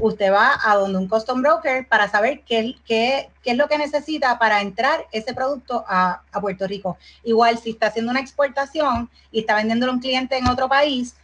usted 0.00 0.32
va 0.32 0.58
a 0.62 0.76
donde 0.76 0.98
un 0.98 1.08
custom 1.08 1.42
broker 1.42 1.86
para 1.88 2.08
saber 2.08 2.42
qué, 2.46 2.76
qué, 2.84 3.30
qué, 3.42 3.50
es 3.52 3.56
lo 3.56 3.68
que 3.68 3.78
necesita 3.78 4.38
para 4.38 4.60
entrar 4.60 5.06
ese 5.12 5.34
producto 5.34 5.84
a, 5.88 6.22
a, 6.32 6.40
Puerto 6.40 6.66
Rico. 6.66 6.98
Igual, 7.24 7.58
si 7.58 7.70
está 7.70 7.88
haciendo 7.88 8.10
una 8.10 8.20
exportación 8.20 9.10
y 9.30 9.40
está 9.40 9.56
vendiéndolo 9.56 9.92
a 9.92 9.94
un 9.96 10.00
cliente 10.00 10.36
en 10.36 10.48
otro 10.48 10.68
país, 10.68 11.16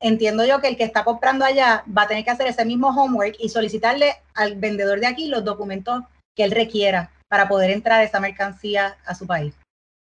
entiendo 0.00 0.44
yo 0.44 0.60
que 0.60 0.68
el 0.68 0.76
que 0.76 0.84
está 0.84 1.04
comprando 1.04 1.44
allá 1.44 1.84
va 1.86 2.02
a 2.02 2.08
tener 2.08 2.24
que 2.24 2.30
hacer 2.30 2.46
ese 2.46 2.64
mismo 2.64 2.88
homework 2.88 3.36
y 3.38 3.48
solicitarle 3.48 4.16
al 4.34 4.54
vendedor 4.56 5.00
de 5.00 5.06
aquí 5.06 5.26
los 5.26 5.44
documentos 5.44 6.02
que 6.36 6.44
él 6.44 6.52
requiera 6.52 7.10
para 7.28 7.48
poder 7.48 7.70
entrar 7.70 8.02
esa 8.02 8.20
mercancía 8.20 8.96
a 9.04 9.14
su 9.14 9.26
país. 9.26 9.54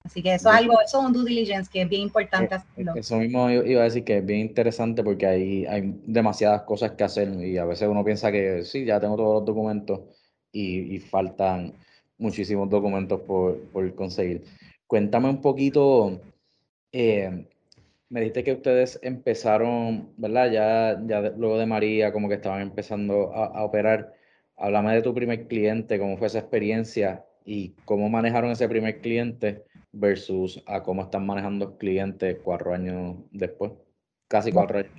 Así 0.08 0.22
que 0.22 0.32
eso 0.32 0.48
es 0.48 0.56
algo, 0.56 0.80
eso 0.80 1.00
es 1.00 1.06
un 1.06 1.12
due 1.12 1.28
diligence 1.28 1.70
que 1.70 1.82
es 1.82 1.88
bien 1.88 2.00
importante 2.00 2.54
eh, 2.54 2.58
hacerlo. 2.58 2.92
Eso 2.96 3.18
mismo 3.18 3.50
iba 3.50 3.82
a 3.82 3.84
decir 3.84 4.04
que 4.04 4.16
es 4.16 4.24
bien 4.24 4.40
interesante 4.40 5.04
porque 5.04 5.26
hay, 5.26 5.66
hay 5.66 6.00
demasiadas 6.06 6.62
cosas 6.62 6.92
que 6.92 7.04
hacer 7.04 7.28
y 7.44 7.58
a 7.58 7.66
veces 7.66 7.86
uno 7.88 8.02
piensa 8.02 8.32
que 8.32 8.64
sí, 8.64 8.86
ya 8.86 8.98
tengo 9.00 9.16
todos 9.16 9.34
los 9.34 9.44
documentos 9.44 10.00
y, 10.50 10.98
faltan 11.00 11.74
muchísimos 12.16 12.70
documentos 12.70 13.20
por, 13.20 13.94
conseguir. 13.94 14.44
Cuéntame 14.86 15.28
un 15.28 15.42
poquito, 15.42 16.18
eh, 16.90 17.44
me 18.08 18.20
dijiste 18.20 18.44
que 18.44 18.52
ustedes 18.54 18.98
empezaron, 19.02 20.08
¿verdad? 20.16 20.50
Ya, 20.50 21.02
ya 21.06 21.20
luego 21.36 21.58
de 21.58 21.66
María, 21.66 22.14
como 22.14 22.30
que 22.30 22.36
estaban 22.36 22.62
empezando 22.62 23.34
a, 23.34 23.44
a 23.58 23.62
operar. 23.62 24.14
Háblame 24.56 24.94
de 24.94 25.02
tu 25.02 25.12
primer 25.12 25.46
cliente, 25.48 25.98
cómo 25.98 26.16
fue 26.16 26.28
esa 26.28 26.38
experiencia 26.38 27.26
y 27.44 27.74
cómo 27.84 28.08
manejaron 28.08 28.50
ese 28.50 28.68
primer 28.68 29.00
cliente 29.00 29.64
versus 29.92 30.62
a 30.66 30.82
cómo 30.82 31.02
están 31.02 31.26
manejando 31.26 31.78
clientes 31.78 32.38
cuatro 32.42 32.74
años 32.74 33.16
después, 33.30 33.72
casi 34.28 34.52
cuatro 34.52 34.78
años. 34.78 34.92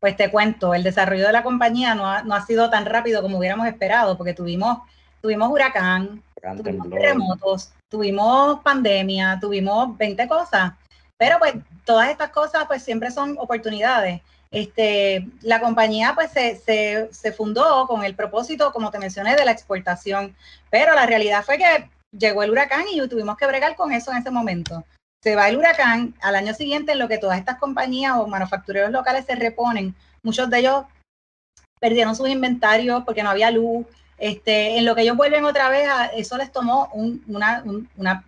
Pues 0.00 0.16
te 0.16 0.30
cuento, 0.30 0.72
el 0.72 0.82
desarrollo 0.82 1.26
de 1.26 1.32
la 1.32 1.42
compañía 1.42 1.94
no 1.94 2.06
ha, 2.06 2.22
no 2.22 2.34
ha 2.34 2.46
sido 2.46 2.70
tan 2.70 2.86
rápido 2.86 3.20
como 3.20 3.38
hubiéramos 3.38 3.66
esperado, 3.66 4.16
porque 4.16 4.32
tuvimos, 4.32 4.78
tuvimos 5.20 5.50
huracán, 5.50 6.22
tuvimos 6.56 6.88
terremotos, 6.88 7.72
tuvimos 7.88 8.60
pandemia, 8.60 9.38
tuvimos 9.40 9.96
20 9.98 10.26
cosas, 10.26 10.72
pero 11.18 11.38
pues 11.38 11.54
todas 11.84 12.08
estas 12.08 12.30
cosas 12.30 12.64
pues 12.66 12.82
siempre 12.82 13.10
son 13.10 13.36
oportunidades. 13.38 14.22
Este, 14.50 15.28
la 15.42 15.60
compañía 15.60 16.12
pues 16.14 16.32
se, 16.32 16.56
se, 16.56 17.08
se 17.12 17.32
fundó 17.32 17.86
con 17.86 18.02
el 18.02 18.16
propósito, 18.16 18.72
como 18.72 18.90
te 18.90 18.98
mencioné, 18.98 19.36
de 19.36 19.44
la 19.44 19.52
exportación, 19.52 20.34
pero 20.70 20.94
la 20.94 21.06
realidad 21.06 21.44
fue 21.44 21.58
que 21.58 21.90
llegó 22.12 22.42
el 22.42 22.50
huracán 22.50 22.84
y 22.90 23.06
tuvimos 23.08 23.36
que 23.36 23.46
bregar 23.46 23.76
con 23.76 23.92
eso 23.92 24.10
en 24.10 24.18
ese 24.18 24.30
momento. 24.30 24.84
Se 25.22 25.36
va 25.36 25.48
el 25.48 25.56
huracán, 25.56 26.14
al 26.22 26.34
año 26.34 26.54
siguiente 26.54 26.92
en 26.92 26.98
lo 26.98 27.08
que 27.08 27.18
todas 27.18 27.38
estas 27.38 27.58
compañías 27.58 28.16
o 28.16 28.26
manufactureros 28.26 28.90
locales 28.90 29.26
se 29.26 29.34
reponen, 29.34 29.94
muchos 30.22 30.48
de 30.48 30.58
ellos 30.58 30.84
perdieron 31.80 32.14
sus 32.14 32.28
inventarios 32.28 33.02
porque 33.04 33.22
no 33.22 33.30
había 33.30 33.50
luz. 33.50 33.86
Este, 34.18 34.76
en 34.76 34.84
lo 34.84 34.94
que 34.94 35.00
ellos 35.00 35.16
vuelven 35.16 35.46
otra 35.46 35.70
vez, 35.70 35.88
eso 36.14 36.36
les 36.36 36.52
tomó 36.52 36.90
una, 36.92 38.24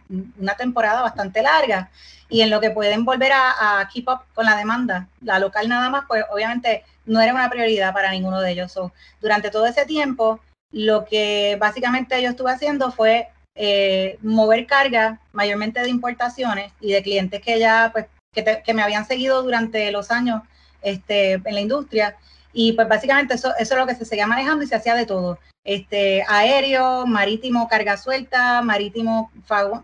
temporada 0.57 1.03
bastante 1.03 1.43
larga. 1.43 1.91
Y 2.31 2.41
en 2.41 2.49
lo 2.49 2.61
que 2.61 2.71
pueden 2.71 3.05
volver 3.05 3.33
a, 3.35 3.87
keep 3.93 4.09
up 4.09 4.23
con 4.35 4.47
la 4.47 4.57
demanda, 4.57 5.09
la 5.21 5.39
local 5.39 5.69
nada 5.69 5.91
más, 5.91 6.05
pues 6.09 6.25
obviamente 6.33 6.83
no 7.05 7.21
era 7.21 7.35
una 7.35 7.51
prioridad 7.51 7.93
para 7.93 8.11
ninguno 8.11 8.41
de 8.41 8.53
ellos. 8.53 8.75
durante 9.21 9.51
todo 9.51 9.67
ese 9.67 9.85
tiempo, 9.85 10.41
lo 10.71 11.05
que 11.05 11.59
básicamente 11.61 12.23
yo 12.23 12.31
estuve 12.31 12.53
haciendo 12.53 12.91
fue 12.91 13.29
eh, 13.55 14.19
mover 14.23 14.67
carga, 14.67 15.21
mayormente 15.33 15.81
de 15.81 15.91
importaciones 15.91 16.73
y 16.81 16.93
de 16.93 17.03
clientes 17.03 17.43
que 17.43 17.59
ya, 17.59 17.91
pues, 17.93 18.07
que, 18.33 18.75
me 18.75 18.83
habían 18.83 19.07
seguido 19.07 19.43
durante 19.43 19.91
los 19.93 20.11
años 20.11 20.43
este, 20.81 21.33
en 21.33 21.55
la 21.55 21.61
industria. 21.61 22.17
Y 22.53 22.73
pues 22.73 22.89
básicamente 22.89 23.35
eso, 23.35 23.53
eso 23.59 23.75
es 23.75 23.81
lo 23.81 23.87
que 23.87 23.95
se 23.95 24.05
seguía 24.05 24.27
manejando 24.27 24.65
y 24.65 24.67
se 24.67 24.77
hacía 24.77 24.95
de 24.95 25.07
todo. 25.07 25.39
Este, 25.65 26.25
aéreo, 26.29 27.07
marítimo, 27.07 27.69
carga 27.69 27.97
suelta, 27.97 28.63
marítimo, 28.63 29.31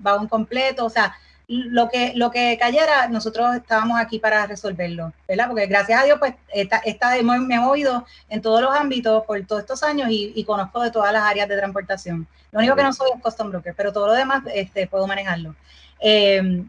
vagón 0.00 0.28
completo, 0.28 0.86
o 0.86 0.90
sea, 0.90 1.16
lo 1.48 1.88
que, 1.88 2.12
lo 2.14 2.30
que 2.30 2.58
cayera, 2.60 3.08
nosotros 3.08 3.56
estábamos 3.56 3.98
aquí 3.98 4.18
para 4.18 4.46
resolverlo, 4.46 5.14
¿verdad? 5.26 5.48
Porque 5.48 5.66
gracias 5.66 6.02
a 6.02 6.04
Dios, 6.04 6.18
pues, 6.18 6.34
esta, 6.52 6.76
esta, 6.78 7.10
me 7.22 7.54
he 7.54 7.58
movido 7.58 8.04
en 8.28 8.42
todos 8.42 8.60
los 8.60 8.74
ámbitos 8.74 9.24
por 9.24 9.42
todos 9.46 9.62
estos 9.62 9.82
años 9.82 10.08
y, 10.10 10.44
conozco 10.44 10.82
de 10.82 10.90
todas 10.90 11.10
las 11.10 11.22
áreas 11.22 11.48
de 11.48 11.56
transportación. 11.56 12.28
Lo 12.52 12.58
único 12.58 12.76
que 12.76 12.82
no 12.82 12.92
soy 12.92 13.10
es 13.14 13.22
custom 13.22 13.50
broker, 13.50 13.74
pero 13.74 13.92
todo 13.92 14.08
lo 14.08 14.12
demás 14.12 14.42
este, 14.54 14.86
puedo 14.86 15.06
manejarlo. 15.06 15.56
Eh, 16.00 16.64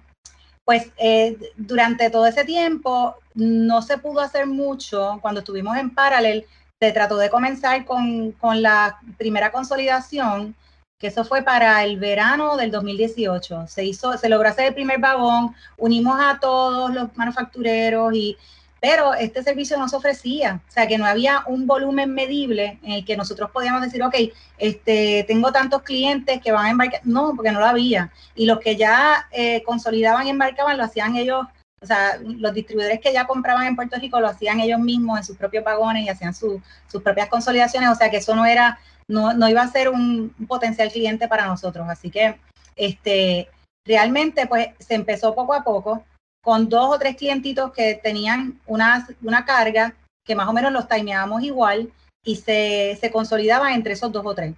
pues 0.64 0.90
eh, 0.98 1.38
durante 1.58 2.10
todo 2.10 2.26
ese 2.28 2.46
tiempo 2.46 3.16
no 3.34 3.82
se 3.82 3.98
pudo 3.98 4.22
hacer 4.22 4.48
mucho. 4.48 5.20
Cuando 5.22 5.40
estuvimos 5.40 5.76
en 5.78 5.90
Paralel, 5.90 6.46
se 6.80 6.92
trató 6.94 7.18
de 7.18 7.30
comenzar 7.30 7.84
con, 7.84 8.32
con 8.34 8.62
la 8.62 9.00
primera 9.18 9.52
consolidación 9.52 10.56
que 11.00 11.08
eso 11.08 11.24
fue 11.24 11.44
para 11.44 11.82
el 11.86 11.98
verano 11.98 12.58
del 12.58 12.72
2018. 12.72 13.68
Se 13.68 13.86
hizo, 13.86 14.18
se 14.18 14.28
logró 14.28 14.50
hacer 14.50 14.66
el 14.66 14.74
primer 14.74 15.00
vagón, 15.00 15.56
unimos 15.78 16.20
a 16.20 16.40
todos 16.40 16.94
los 16.94 17.16
manufactureros 17.16 18.14
y 18.14 18.38
pero 18.82 19.14
este 19.14 19.44
servicio 19.44 19.78
no 19.78 19.90
se 19.90 19.98
ofrecía, 19.98 20.62
o 20.70 20.72
sea 20.72 20.88
que 20.88 20.98
no 20.98 21.06
había 21.06 21.44
un 21.48 21.68
volumen 21.68 22.14
medible 22.14 22.80
en 22.82 22.94
el 22.94 23.06
que 23.06 23.18
nosotros 23.18 23.52
podíamos 23.52 23.82
decir, 23.82 24.02
ok, 24.02 24.16
este, 24.58 25.26
tengo 25.28 25.52
tantos 25.52 25.82
clientes 25.82 26.40
que 26.42 26.54
van 26.54 26.66
a 26.66 26.70
embarcar, 26.70 27.02
no, 27.04 27.34
porque 27.36 27.52
no 27.52 27.60
lo 27.60 27.66
había, 27.66 28.10
y 28.36 28.46
los 28.46 28.60
que 28.60 28.78
ya 28.78 29.28
eh, 29.32 29.64
consolidaban 29.64 30.28
y 30.28 30.30
embarcaban 30.30 30.78
lo 30.78 30.86
hacían 30.86 31.18
ellos, 31.18 31.46
o 31.82 31.86
sea, 31.86 32.20
los 32.24 32.54
distribuidores 32.54 33.02
que 33.02 33.12
ya 33.12 33.28
compraban 33.28 33.68
en 33.68 33.76
Puerto 33.76 33.98
Rico 34.00 34.22
lo 34.22 34.30
hacían 34.30 34.62
ellos 34.62 34.80
mismos 34.80 35.18
en 35.18 35.26
sus 35.26 35.36
propios 35.36 35.66
vagones 35.66 36.06
y 36.06 36.10
hacían 36.10 36.34
sus 36.34 36.62
propias 37.04 37.28
consolidaciones, 37.28 37.90
o 37.90 37.96
sea 37.96 38.10
que 38.10 38.18
eso 38.18 38.34
no 38.34 38.46
era 38.46 38.80
no, 39.10 39.50
iba 39.50 39.62
a 39.62 39.72
ser 39.72 39.90
un, 39.90 40.34
potencial 40.48 40.92
cliente 40.92 41.28
para 41.28 41.48
nosotros. 41.48 41.88
Así 41.90 42.10
que 42.10 42.40
este, 42.76 43.50
realmente 43.86 44.48
pues 44.48 44.70
se 44.80 44.96
empezó 44.96 45.36
poco 45.36 45.54
a 45.54 45.64
poco 45.64 46.06
con 46.42 46.70
dos 46.70 46.96
o 46.96 47.00
tres 47.00 47.18
clientitos 47.18 47.74
que 47.74 47.96
tenían 47.96 48.62
una, 48.66 49.08
una 49.22 49.44
carga 49.44 49.94
que 50.26 50.36
más 50.36 50.48
o 50.48 50.54
menos 50.54 50.72
los 50.72 50.88
timeábamos 50.88 51.44
igual 51.44 51.92
y 52.24 52.38
se, 52.38 52.98
se 53.02 53.12
consolidaban 53.12 53.74
entre 53.74 53.94
esos 53.94 54.12
dos 54.12 54.26
o 54.26 54.36
tres. 54.36 54.54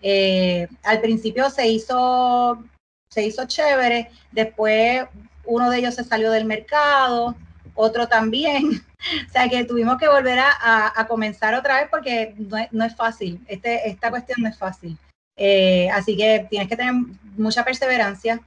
Eh, 0.00 0.68
al 0.84 1.00
principio 1.00 1.50
se 1.50 1.66
hizo, 1.68 2.62
se 3.10 3.24
hizo 3.24 3.46
chévere, 3.46 4.10
después 4.30 5.06
uno 5.44 5.70
de 5.70 5.78
ellos 5.78 5.94
se 5.96 6.04
salió 6.04 6.30
del 6.30 6.44
mercado, 6.44 7.34
otro 7.78 8.08
también. 8.08 8.84
O 9.28 9.30
sea 9.32 9.48
que 9.48 9.64
tuvimos 9.64 9.96
que 9.96 10.08
volver 10.08 10.40
a, 10.40 11.06
comenzar 11.06 11.54
otra 11.54 11.76
vez 11.76 11.88
porque 11.88 12.34
no 12.72 12.84
es, 12.84 12.96
fácil, 12.96 13.40
este, 13.46 13.88
esta 13.88 14.10
cuestión 14.10 14.42
no 14.42 14.48
es 14.48 14.58
fácil. 14.58 14.98
Eh, 15.36 15.88
así 15.90 16.16
que 16.16 16.48
tienes 16.50 16.68
que 16.68 16.76
tener 16.76 16.94
mucha 17.36 17.64
perseverancia. 17.64 18.40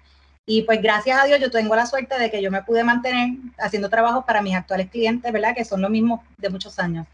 Y 0.46 0.64
pues 0.64 0.82
gracias 0.82 1.22
a 1.22 1.26
Dios 1.26 1.40
yo 1.40 1.50
tengo 1.50 1.74
la 1.74 1.86
suerte 1.86 2.20
de 2.20 2.30
que 2.30 2.42
yo 2.42 2.52
me 2.52 2.64
pude 2.64 2.84
mantener 2.84 3.30
haciendo 3.58 3.90
trabajo 3.90 4.26
para 4.26 4.42
mis 4.42 4.54
actuales 4.54 4.90
clientes, 4.90 5.32
¿verdad? 5.32 5.56
Que 5.56 5.64
son 5.64 5.82
los 5.82 5.90
mismos 5.90 6.20
de 6.38 6.50
muchos 6.50 6.78
años. 6.78 7.08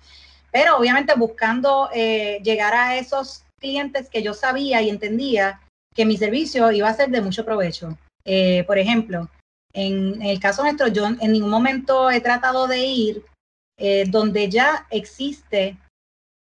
Pero 0.52 0.78
obviamente 0.78 1.14
buscando 1.16 1.92
eh, 1.94 2.40
llegar 2.44 2.74
a 2.74 2.98
esos 2.98 3.44
clientes 3.60 4.10
que 4.10 4.24
yo 4.24 4.34
sabía 4.34 4.82
y 4.82 4.90
entendía 4.90 5.62
que 5.94 6.06
mi 6.06 6.18
servicio 6.18 6.72
iba 6.72 6.90
a 6.90 6.94
ser 6.96 7.10
de 7.10 7.22
mucho 7.22 7.46
provecho. 7.46 7.96
Eh, 8.26 8.64
por 8.66 8.80
ejemplo, 8.80 9.30
en, 9.74 10.22
el 10.22 10.40
caso 10.40 10.64
nuestro, 10.64 10.88
yo 10.88 11.06
en 11.08 11.32
ningún 11.32 11.50
momento 11.50 12.10
he 12.10 12.22
tratado 12.22 12.68
de 12.68 12.86
ir 12.86 13.26
eh, 13.78 14.06
donde 14.08 14.50
ya 14.50 14.88
existe, 14.90 15.78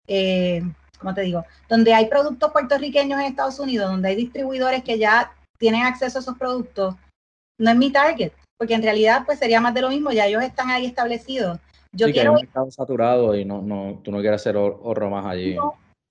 eh, 0.07 0.63
¿cómo 0.99 1.15
te 1.15 1.23
digo? 1.23 1.45
Donde 1.69 1.93
hay 1.93 2.07
productos 2.07 2.53
puertorriqueños 2.53 3.19
en 3.19 3.27
Estados 3.27 3.59
Unidos, 3.59 3.91
donde 3.91 4.11
hay 4.11 4.17
distribuidores 4.17 4.85
que 4.85 4.99
ya 4.99 5.33
tienen 5.59 5.83
acceso 5.83 6.19
a 6.19 6.23
esos 6.23 6.39
productos, 6.39 6.95
no 7.59 7.71
es 7.71 7.77
mi 7.77 7.91
target, 7.91 8.33
porque 8.59 8.75
en 8.75 8.83
realidad 8.83 9.23
pues 9.27 9.39
sería 9.39 9.61
más 9.61 9.75
de 9.75 9.83
lo 9.83 9.89
mismo, 9.89 10.13
ya 10.13 10.27
ellos 10.27 10.43
están 10.43 10.71
ahí 10.71 10.87
establecidos. 10.87 11.59
Yo 11.93 12.07
quiero... 12.07 12.15
Que 12.15 12.21
hay 12.21 12.29
un 12.29 12.35
mercado 12.35 12.71
saturado 12.71 13.37
y 13.37 13.45
no, 13.45 13.63
no, 13.63 14.01
tú 14.03 14.11
no 14.11 14.21
quieres 14.21 14.41
hacer 14.41 14.57
ahorro 14.57 15.11
más 15.11 15.27
allí. 15.27 15.57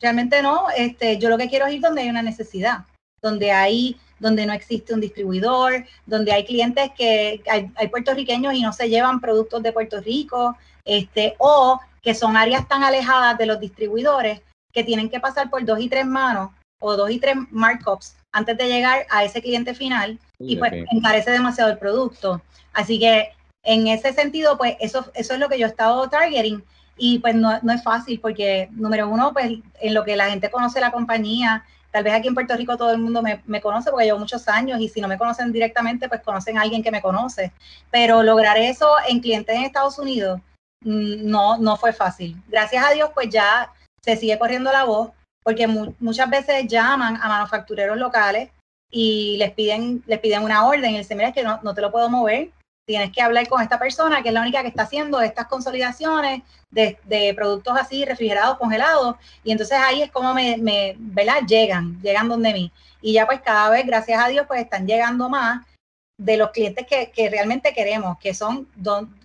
Realmente 0.02 0.42
no, 0.42 0.66
este, 0.76 1.18
yo 1.18 1.30
lo 1.30 1.38
que 1.38 1.48
quiero 1.48 1.66
es 1.66 1.76
ir 1.76 1.82
donde 1.82 2.02
hay 2.02 2.10
una 2.10 2.22
necesidad, 2.22 2.86
donde 3.22 3.52
hay, 3.52 3.98
donde 4.24 4.46
no 4.46 4.54
existe 4.54 4.94
un 4.94 5.02
distribuidor, 5.02 5.86
donde 6.06 6.32
hay 6.32 6.46
clientes 6.46 6.92
que 6.98 7.44
hay, 7.48 7.88
puertorriqueños 7.90 8.54
y 8.54 8.62
no 8.62 8.72
se 8.72 8.90
llevan 8.90 9.20
productos 9.20 9.62
de 9.62 9.74
Puerto 9.74 10.00
Rico, 10.00 10.58
este, 10.86 11.36
o 11.38 11.80
que 12.02 12.16
son 12.16 12.38
áreas 12.38 12.68
tan 12.68 12.84
alejadas 12.84 13.38
de 13.38 13.46
los 13.46 13.60
distribuidores 13.60 14.42
que 14.72 14.84
tienen 14.84 15.10
que 15.10 15.20
pasar 15.20 15.50
por 15.50 15.64
dos 15.66 15.80
y 15.80 15.90
tres 15.90 16.06
manos 16.06 16.52
o 16.80 16.96
dos 16.96 17.12
y 17.12 17.20
tres 17.20 17.36
markups 17.52 18.16
antes 18.32 18.58
de 18.58 18.68
llegar 18.68 19.06
a 19.10 19.24
ese 19.26 19.42
cliente 19.42 19.76
final 19.76 20.18
y 20.40 20.56
pues 20.56 20.72
encarece 20.92 21.32
demasiado 21.32 21.70
el 21.70 21.78
producto. 21.78 22.42
Así 22.74 23.00
que 23.00 23.34
en 23.64 23.88
ese 23.88 24.14
sentido, 24.14 24.58
pues 24.58 24.76
eso, 24.80 25.12
eso 25.14 25.34
es 25.34 25.40
lo 25.40 25.50
que 25.50 25.60
yo 25.60 25.68
he 25.68 25.70
estado 25.70 26.10
targeting 26.10 26.64
y 26.98 27.20
pues 27.20 27.36
no, 27.36 27.60
no, 27.62 27.74
es 27.74 27.84
fácil 27.84 28.20
porque, 28.20 28.70
número 28.72 29.10
uno, 29.10 29.34
pues 29.34 29.52
en 29.82 29.94
lo 29.94 30.04
que 30.04 30.16
la 30.16 30.30
gente 30.30 30.50
conoce 30.50 30.80
la 30.80 30.92
compañía, 30.92 31.66
tal 31.94 32.04
vez 32.04 32.14
aquí 32.14 32.28
en 32.28 32.34
Puerto 32.34 32.58
Rico 32.58 32.76
todo 32.76 32.92
el 32.92 32.98
mundo 32.98 33.22
me, 33.22 33.44
me, 33.46 33.62
conoce 33.62 33.92
porque 33.92 34.06
llevo 34.06 34.18
muchos 34.18 34.48
años 34.48 34.82
y 34.82 34.90
si 34.90 35.00
no 35.00 35.08
me 35.08 35.20
conocen 35.20 35.52
directamente, 35.52 36.10
pues 36.10 36.22
conocen 36.22 36.58
a 36.58 36.62
alguien 36.62 36.82
que 36.82 36.90
me 36.90 37.04
conoce. 37.04 37.54
Pero 37.92 38.24
lograr 38.24 38.58
eso 38.58 38.96
en 39.08 39.20
clientes 39.20 39.56
en 39.56 39.62
Estados 39.62 40.00
Unidos 40.00 40.42
mm, 40.82 41.30
no, 41.30 41.60
no 41.60 41.78
fue 41.78 41.94
fácil. 41.94 42.36
Gracias 42.48 42.84
a 42.84 42.92
Dios, 42.94 43.12
pues 43.14 43.30
ya 43.30 43.72
se 44.04 44.18
sigue 44.18 44.40
corriendo 44.40 44.72
la 44.72 44.86
voz 44.86 45.12
porque 45.44 45.68
muchas 45.68 46.30
veces 46.30 46.68
llaman 46.68 47.18
a 47.22 47.28
manufactureros 47.28 47.98
locales 47.98 48.50
y 48.90 49.38
les 49.38 49.52
piden, 49.52 50.04
les 50.08 50.20
piden 50.20 50.44
una 50.44 50.66
orden 50.66 50.96
y 50.96 50.98
dicen, 50.98 51.18
mira, 51.18 51.30
es 51.30 51.36
que 51.36 51.44
no, 51.44 51.60
no 51.62 51.76
te 51.76 51.82
lo 51.82 51.92
puedo 51.92 52.10
mover 52.10 52.50
tienes 52.86 53.12
que 53.12 53.22
hablar 53.22 53.48
con 53.48 53.62
esta 53.62 53.80
persona 53.80 54.22
que 54.22 54.30
es 54.30 54.34
la 54.34 54.42
única 54.42 54.62
que 54.62 54.68
está 54.68 54.84
haciendo 54.84 55.22
estas 55.22 55.48
consolidaciones 55.48 56.44
de, 56.70 57.34
productos 57.36 57.78
así 57.80 58.04
refrigerados, 58.04 58.58
congelados, 58.58 59.16
y 59.44 59.52
entonces 59.52 59.78
ahí 59.78 60.02
es 60.02 60.12
como 60.12 60.34
me, 60.34 60.58
me, 60.58 60.96
¿verdad? 60.98 61.42
Llegan, 61.48 62.02
llegan 62.02 62.28
donde 62.28 62.54
mí. 62.54 62.72
Y 63.02 63.14
ya 63.14 63.26
pues 63.26 63.42
cada 63.42 63.70
vez, 63.70 63.86
gracias 63.86 64.24
a 64.24 64.28
Dios, 64.28 64.46
pues 64.48 64.62
están 64.62 64.88
llegando 64.88 65.30
más 65.30 65.66
de 66.18 66.38
los 66.38 66.52
clientes 66.52 66.86
que, 66.88 67.30
realmente 67.30 67.74
queremos, 67.74 68.18
que 68.20 68.34
son 68.34 68.68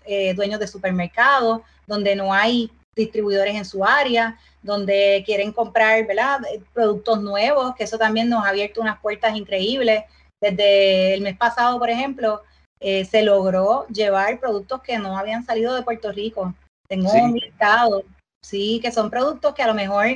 eh, 0.04 0.34
dueños 0.34 0.60
de 0.60 0.66
supermercados, 0.66 1.60
donde 1.86 2.16
no 2.16 2.32
hay 2.32 2.70
distribuidores 2.96 3.54
en 3.54 3.64
su 3.64 3.84
área, 3.84 4.38
donde 4.62 5.22
quieren 5.24 5.52
comprar, 5.52 6.06
¿verdad? 6.06 6.40
Productos 6.74 7.22
nuevos, 7.22 7.74
que 7.76 7.84
eso 7.84 7.98
también 7.98 8.28
nos 8.28 8.44
ha 8.44 8.48
abierto 8.48 8.80
unas 8.80 8.98
puertas 9.00 9.36
increíbles. 9.36 10.04
Desde 10.40 11.14
el 11.14 11.20
mes 11.20 11.36
pasado, 11.36 11.78
por 11.78 11.90
ejemplo, 11.90 12.42
eh, 12.80 13.04
se 13.04 13.22
logró 13.22 13.86
llevar 13.88 14.38
productos 14.38 14.82
que 14.82 14.98
no 14.98 15.16
habían 15.16 15.44
salido 15.44 15.74
de 15.74 15.82
Puerto 15.82 16.12
Rico. 16.12 16.54
Tengo 16.88 17.12
un 17.12 17.34
listado, 17.34 18.04
sí, 18.42 18.80
que 18.82 18.92
son 18.92 19.10
productos 19.10 19.54
que 19.54 19.62
a 19.62 19.66
lo 19.66 19.74
mejor, 19.74 20.06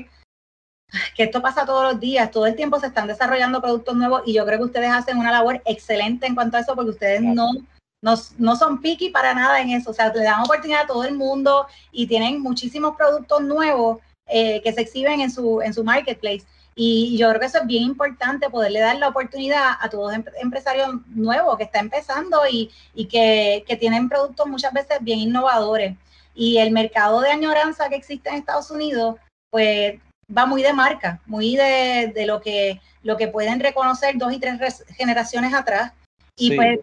que 1.17 1.25
esto 1.25 1.43
pasa 1.43 1.67
todos 1.67 1.93
los 1.93 2.01
días, 2.01 2.31
todo 2.31 2.47
el 2.47 2.57
tiempo 2.57 2.79
se 2.81 2.87
están 2.87 3.07
desarrollando 3.07 3.61
productos 3.61 3.97
nuevos 3.97 4.23
y 4.27 4.33
yo 4.33 4.45
creo 4.47 4.59
que 4.59 4.65
ustedes 4.65 4.91
hacen 4.91 5.19
una 5.19 5.33
labor 5.33 5.63
excelente 5.65 6.27
en 6.27 6.35
cuanto 6.35 6.57
a 6.57 6.61
eso 6.61 6.75
porque 6.75 6.91
ustedes 6.91 7.23
no, 7.23 7.51
no, 8.03 8.15
no 8.39 8.57
son 8.57 8.81
picky 8.81 9.11
para 9.11 9.35
nada 9.35 9.61
en 9.61 9.71
eso, 9.71 9.91
o 9.91 9.95
sea, 9.95 10.13
le 10.13 10.25
dan 10.25 10.43
oportunidad 10.43 10.83
a 10.83 10.87
todo 10.87 11.05
el 11.05 11.15
mundo 11.15 11.67
y 11.91 12.07
tienen 12.07 12.41
muchísimos 12.41 12.97
productos 12.97 13.43
nuevos 13.43 13.99
eh, 14.27 14.63
que 14.63 14.73
se 14.73 14.83
exhiben 14.83 15.21
en 15.21 15.31
su, 15.31 15.61
en 15.61 15.75
su 15.75 15.85
marketplace. 15.85 16.45
Y 16.75 17.17
yo 17.19 17.29
creo 17.29 17.41
que 17.41 17.47
eso 17.47 17.59
es 17.59 17.67
bien 17.67 17.83
importante, 17.83 18.49
poderle 18.49 18.81
dar 18.81 18.97
la 18.97 19.09
oportunidad 19.09 19.73
a 19.79 19.89
todos 19.91 20.17
los 20.17 20.25
empresarios 20.41 20.89
nuevos 21.09 21.59
que 21.59 21.65
están 21.65 21.87
empezando 21.87 22.41
y, 22.51 22.71
que, 23.07 23.65
tienen 23.79 24.09
productos 24.09 24.47
muchas 24.47 24.73
veces 24.73 24.99
bien 25.01 25.19
innovadores. 25.19 25.97
Y 26.35 26.59
el 26.59 26.71
mercado 26.71 27.21
de 27.21 27.31
añoranza 27.31 27.89
que 27.89 27.97
existe 27.97 28.31
en 28.31 28.37
Estados 28.37 28.71
Unidos, 28.71 29.17
pues 29.51 30.01
va 30.35 30.47
muy 30.47 30.63
de 30.63 30.73
marca, 30.73 31.21
muy 31.27 31.57
de, 31.57 32.25
lo, 32.27 32.41
que, 32.41 32.81
lo 33.03 33.19
que 33.19 33.29
pueden 33.29 33.61
reconocer 33.61 34.17
dos 34.17 34.33
y 34.33 34.39
tres 34.39 34.85
generaciones 34.97 35.53
atrás. 35.53 35.93
Y 36.39 36.57
pues 36.57 36.79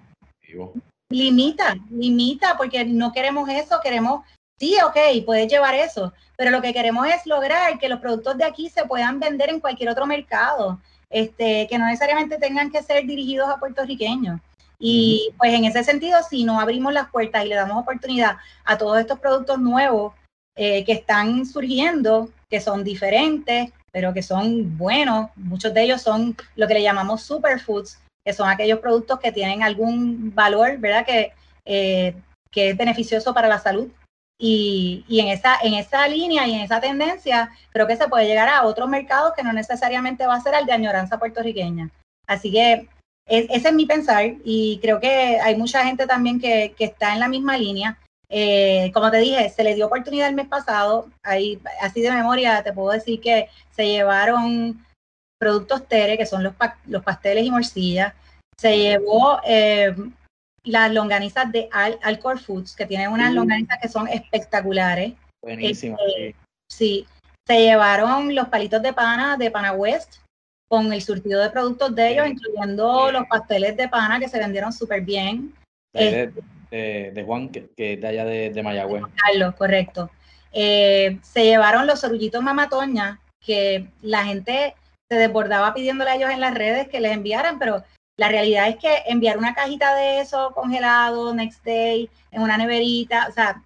limita, 1.11 1.75
limita, 1.89 2.55
porque 2.57 2.85
no 2.85 3.11
queremos 3.11 3.49
eso, 3.49 3.79
queremos, 3.81 4.23
sí, 4.59 4.77
ok, 4.85 5.25
puedes 5.25 5.47
llevar 5.47 5.73
eso, 5.75 6.13
pero 6.35 6.51
lo 6.51 6.61
que 6.61 6.73
queremos 6.73 7.07
es 7.07 7.25
lograr 7.25 7.79
que 7.79 7.89
los 7.89 7.99
productos 7.99 8.37
de 8.37 8.43
aquí 8.43 8.69
se 8.69 8.85
puedan 8.85 9.19
vender 9.19 9.49
en 9.49 9.59
cualquier 9.59 9.89
otro 9.89 10.05
mercado, 10.05 10.79
este, 11.09 11.67
que 11.67 11.77
no 11.77 11.85
necesariamente 11.85 12.37
tengan 12.37 12.69
que 12.71 12.83
ser 12.83 13.05
dirigidos 13.05 13.49
a 13.49 13.57
puertorriqueños. 13.57 14.39
Y 14.77 15.33
pues 15.37 15.53
en 15.53 15.65
ese 15.65 15.83
sentido, 15.83 16.19
si 16.29 16.43
no 16.43 16.59
abrimos 16.59 16.93
las 16.93 17.09
puertas 17.09 17.43
y 17.43 17.49
le 17.49 17.55
damos 17.55 17.81
oportunidad 17.81 18.37
a 18.63 18.77
todos 18.77 18.99
estos 18.99 19.19
productos 19.19 19.59
nuevos 19.59 20.13
eh, 20.55 20.85
que 20.85 20.93
están 20.93 21.45
surgiendo, 21.45 22.29
que 22.49 22.61
son 22.61 22.83
diferentes, 22.83 23.71
pero 23.91 24.13
que 24.13 24.23
son 24.23 24.77
buenos, 24.77 25.29
muchos 25.35 25.73
de 25.73 25.83
ellos 25.83 26.01
son 26.01 26.35
lo 26.55 26.67
que 26.67 26.75
le 26.75 26.83
llamamos 26.83 27.23
superfoods, 27.23 27.99
que 28.23 28.33
son 28.33 28.47
aquellos 28.49 28.79
productos 28.79 29.19
que 29.19 29.31
tienen 29.31 29.63
algún 29.63 30.33
valor, 30.33 30.77
¿verdad? 30.77 31.05
Que, 31.05 31.33
eh, 31.65 32.15
que 32.51 32.69
es 32.69 32.77
beneficioso 32.77 33.33
para 33.33 33.47
la 33.47 33.59
salud 33.59 33.89
y, 34.41 35.03
en, 35.09 35.27
esa, 35.27 35.57
en 35.61 35.73
esa 35.73 36.07
línea 36.07 36.47
y 36.47 36.53
en 36.53 36.61
esa 36.61 36.79
tendencia, 36.79 37.51
creo 37.71 37.85
que 37.85 37.97
se 37.97 38.07
puede 38.07 38.25
llegar 38.25 38.47
a 38.47 38.65
otros 38.65 38.87
mercados 38.87 39.33
que 39.35 39.43
no 39.43 39.51
necesariamente 39.51 40.25
va 40.25 40.35
a 40.35 40.41
ser 40.41 40.55
el 40.55 40.65
de 40.65 40.71
añoranza 40.71 41.19
puertorriqueña. 41.19 41.89
Así 42.25 42.49
que 42.51 42.87
ese 43.25 43.67
es 43.67 43.73
mi 43.73 43.85
pensar 43.85 44.35
y 44.45 44.79
creo 44.81 44.99
que 44.99 45.39
hay 45.39 45.55
mucha 45.57 45.83
gente 45.83 46.07
también 46.07 46.39
que, 46.39 46.73
está 46.79 47.13
en 47.13 47.19
la 47.19 47.27
misma 47.27 47.57
línea. 47.57 47.99
Eh, 48.29 48.91
como 48.93 49.11
te 49.11 49.17
dije, 49.17 49.49
se 49.49 49.63
le 49.63 49.75
dio 49.75 49.87
oportunidad 49.87 50.29
el 50.29 50.35
mes 50.35 50.47
pasado, 50.47 51.09
ahí, 51.23 51.59
así 51.81 52.01
de 52.01 52.11
memoria 52.11 52.63
te 52.63 52.71
puedo 52.71 52.91
decir 52.91 53.19
que 53.19 53.49
se 53.71 53.87
llevaron 53.87 54.85
productos 55.37 55.87
Tere, 55.87 56.17
que 56.17 56.25
son 56.25 56.43
los, 56.43 56.53
los 56.85 57.03
pasteles 57.03 57.45
y 57.45 57.51
morcillas, 57.51 58.13
se 58.57 58.77
llevó 58.77 59.39
eh, 59.45 59.95
las 60.63 60.91
longanizas 60.91 61.51
de 61.51 61.69
Al 61.71 61.99
Alcor 62.03 62.39
Foods, 62.39 62.75
que 62.75 62.85
tienen 62.85 63.11
unas 63.11 63.33
longanizas 63.33 63.77
que 63.81 63.87
son 63.87 64.07
espectaculares. 64.07 65.13
Buenísimas. 65.41 65.99
Este, 66.17 66.35
sí. 66.69 67.07
Se 67.47 67.59
llevaron 67.61 68.35
los 68.35 68.47
palitos 68.49 68.81
de 68.81 68.93
pana 68.93 69.35
de 69.37 69.49
Pana 69.49 69.71
West 69.71 70.17
con 70.69 70.93
el 70.93 71.01
surtido 71.01 71.41
de 71.41 71.49
productos 71.49 71.95
de 71.95 72.11
ellos, 72.11 72.27
incluyendo 72.27 73.11
los 73.11 73.25
pasteles 73.27 73.75
de 73.75 73.87
pana 73.87 74.19
que 74.19 74.29
se 74.29 74.37
vendieron 74.37 74.71
súper 74.71 75.01
bien. 75.01 75.53
De, 75.91 76.31
de, 76.69 77.23
Juan, 77.25 77.49
que, 77.49 77.71
es 77.75 78.01
de 78.01 78.07
allá 78.07 78.25
de, 78.25 78.51
de 78.51 78.63
Mayagüez. 78.63 79.03
Carlos, 79.15 79.55
correcto. 79.55 80.11
Eh, 80.51 81.17
se 81.23 81.43
llevaron 81.43 81.87
los 81.87 81.99
sorullitos 81.99 82.43
mamatoña, 82.43 83.19
que 83.43 83.87
la 84.01 84.25
gente 84.25 84.75
se 85.11 85.17
desbordaba 85.17 85.73
pidiéndole 85.73 86.11
a 86.11 86.15
ellos 86.15 86.29
en 86.29 86.41
las 86.41 86.53
redes 86.53 86.87
que 86.87 86.99
les 86.99 87.13
enviaran, 87.13 87.57
pero 87.57 87.83
la 88.19 88.27
realidad 88.27 88.67
es 88.67 88.75
que 88.75 89.03
enviar 89.05 89.37
una 89.37 89.53
cajita 89.53 89.95
de 89.95 90.19
eso 90.19 90.51
congelado, 90.53 91.33
next 91.33 91.63
day, 91.63 92.09
en 92.31 92.41
una 92.41 92.57
neverita, 92.57 93.27
o 93.29 93.31
sea, 93.31 93.63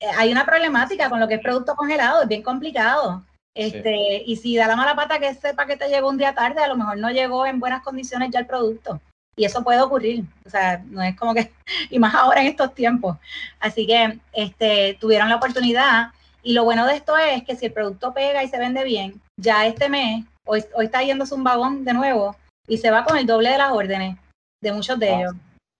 eh, 0.00 0.06
hay 0.16 0.32
una 0.32 0.46
problemática 0.46 1.10
con 1.10 1.20
lo 1.20 1.28
que 1.28 1.34
es 1.34 1.42
producto 1.42 1.76
congelado, 1.76 2.22
es 2.22 2.28
bien 2.28 2.42
complicado. 2.42 3.22
Este, 3.54 4.22
Y 4.24 4.36
si 4.36 4.56
da 4.56 4.66
la 4.66 4.76
mala 4.76 4.96
pata 4.96 5.18
que 5.18 5.28
ese 5.28 5.52
paquete 5.52 5.90
llegó 5.90 6.08
un 6.08 6.16
día 6.16 6.34
tarde, 6.34 6.62
a 6.62 6.68
lo 6.68 6.76
mejor 6.76 6.96
no 6.96 7.10
llegó 7.10 7.44
en 7.44 7.60
buenas 7.60 7.82
condiciones 7.82 8.30
ya 8.30 8.38
el 8.38 8.46
producto. 8.46 8.98
Y 9.36 9.44
eso 9.44 9.62
puede 9.62 9.82
ocurrir. 9.82 10.24
O 10.46 10.48
sea, 10.48 10.82
no 10.86 11.02
es 11.02 11.14
como 11.14 11.34
que, 11.34 11.52
y 11.90 11.98
más 11.98 12.14
ahora 12.14 12.40
en 12.40 12.46
estos 12.46 12.74
tiempos. 12.74 13.18
Así 13.60 13.86
que 13.86 14.18
este, 14.32 14.96
tuvieron 15.00 15.28
la 15.28 15.36
oportunidad 15.36 16.12
Y 16.42 16.54
lo 16.54 16.64
bueno 16.64 16.86
de 16.86 16.96
esto 16.96 17.18
es 17.18 17.44
que 17.44 17.56
si 17.56 17.66
el 17.66 17.72
producto 17.72 18.14
pega 18.14 18.42
y 18.42 18.48
se 18.48 18.58
vende 18.58 18.84
bien, 18.84 19.20
ya 19.36 19.66
este 19.66 19.90
mes, 19.90 20.24
hoy, 20.46 20.64
hoy 20.74 20.86
está 20.86 21.02
yéndose 21.02 21.34
un 21.34 21.44
vagón 21.44 21.84
de 21.84 21.92
nuevo 21.92 22.36
y 22.66 22.78
se 22.78 22.90
va 22.90 23.04
con 23.04 23.16
el 23.18 23.26
doble 23.26 23.50
de 23.50 23.58
las 23.58 23.72
órdenes 23.72 24.16
de 24.60 24.72
muchos 24.72 24.98
de 24.98 25.10
ah, 25.10 25.20
ellos. 25.20 25.34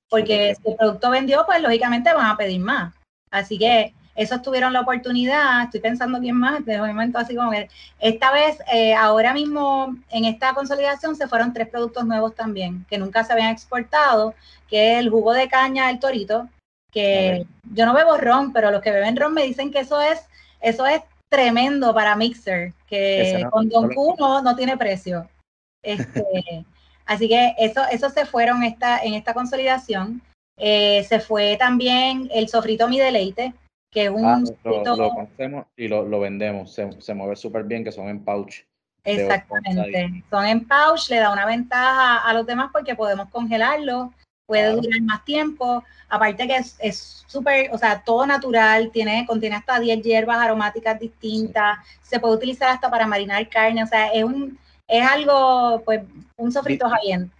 Porque 0.09 0.55
si 0.55 0.71
el 0.71 0.77
producto 0.77 1.11
vendió, 1.11 1.45
pues 1.47 1.61
lógicamente 1.63 2.13
van 2.13 2.27
a 2.27 2.37
pedir 2.37 2.61
más. 2.61 2.95
Así 3.31 3.59
que 3.59 3.95
esos 4.15 4.43
tuvieron 4.43 4.73
la 4.73 4.81
oportunidad, 4.81 5.65
estoy 5.65 5.81
pensando 5.81 6.21
bien 6.21 6.37
más, 6.37 6.65
de 6.67 6.79
momento 6.79 7.19
así 7.19 7.35
como 7.35 7.51
que 7.51 7.69
esta 7.99 8.31
vez, 8.31 8.59
eh, 8.71 8.95
ahora 8.95 9.33
mismo 9.33 9.97
en 10.11 10.27
esta 10.27 10.53
consolidación 10.53 11.17
se 11.17 11.27
fueron 11.27 11.55
tres 11.55 11.69
productos 11.69 12.05
nuevos 12.05 12.35
también, 12.35 12.85
que 12.91 12.99
nunca 12.99 13.25
se 13.25 13.33
habían 13.33 13.51
exportado, 13.51 14.35
que 14.69 14.93
es 14.93 14.99
el 14.99 15.09
jugo 15.09 15.33
de 15.33 15.49
caña 15.49 15.87
del 15.87 15.99
torito, 15.99 16.49
que 16.91 17.47
yo 17.73 17.87
no 17.87 17.95
bebo 17.95 18.19
ron, 18.19 18.53
pero 18.53 18.71
los 18.71 18.83
que 18.83 18.91
beben 18.91 19.17
ron 19.17 19.33
me 19.33 19.45
dicen 19.45 19.71
que 19.71 19.81
eso 19.81 20.01
es, 20.01 20.29
eso 20.61 20.87
es 20.87 21.01
tremendo 21.31 21.95
para 21.95 22.15
mixer, 22.15 22.75
que 22.87 23.47
con 23.51 23.71
Don 23.71 23.95
Q 23.95 24.17
no, 24.19 24.55
tiene 24.55 24.77
precio. 24.77 25.27
Este, 25.83 26.23
así 27.07 27.29
que 27.29 27.55
eso, 27.59 27.83
eso 27.91 28.11
se 28.11 28.27
fueron 28.27 28.63
esta, 28.63 29.03
en 29.03 29.15
esta 29.15 29.35
consolidación. 29.35 30.23
Eh, 30.57 31.05
se 31.09 31.21
fue 31.21 31.57
también 31.57 32.29
el 32.33 32.49
sofrito 32.49 32.89
Mi 32.89 32.99
Deleite, 32.99 33.55
que 33.91 34.05
es 34.05 34.11
un... 34.11 34.25
Ah, 34.25 34.43
lo, 34.65 35.11
conocemos 35.11 35.67
y 35.77 35.89
lo, 35.89 36.21
vendemos, 36.21 36.75
se, 36.75 37.15
mueve 37.15 37.37
súper 37.37 37.65
bien, 37.65 37.85
que 37.85 37.93
son 37.93 38.09
en 38.09 38.25
pouch. 38.25 38.65
Exactamente, 39.05 40.25
son 40.31 40.47
en 40.47 40.67
pouch, 40.67 41.09
le 41.11 41.17
da 41.17 41.33
una 41.33 41.47
ventaja 41.47 42.19
a 42.19 42.33
los 42.35 42.47
demás 42.47 42.71
porque 42.73 42.95
podemos 42.95 43.29
congelarlo, 43.31 44.13
puede 44.47 44.71
durar 44.73 45.01
más 45.03 45.25
tiempo, 45.25 45.83
aparte 46.09 46.47
que 46.47 46.57
es 46.57 47.25
súper, 47.27 47.71
o 47.73 47.79
sea, 47.79 48.03
todo 48.05 48.27
natural, 48.27 48.91
tiene, 48.93 49.25
contiene 49.27 49.57
hasta 49.57 49.81
10 49.81 50.03
hierbas 50.03 50.39
aromáticas 50.39 51.01
distintas, 51.01 51.79
se 52.03 52.21
puede 52.21 52.35
utilizar 52.35 52.69
hasta 52.69 52.91
para 52.91 53.07
marinar 53.07 53.49
carne, 53.49 53.83
o 53.83 53.87
sea, 53.87 54.09
es 54.09 54.23
un, 54.23 54.59
es 54.89 55.07
algo, 55.07 55.83
pues, 55.85 56.03
un 56.37 56.53
sofrito 56.53 56.91
bien. 57.05 57.31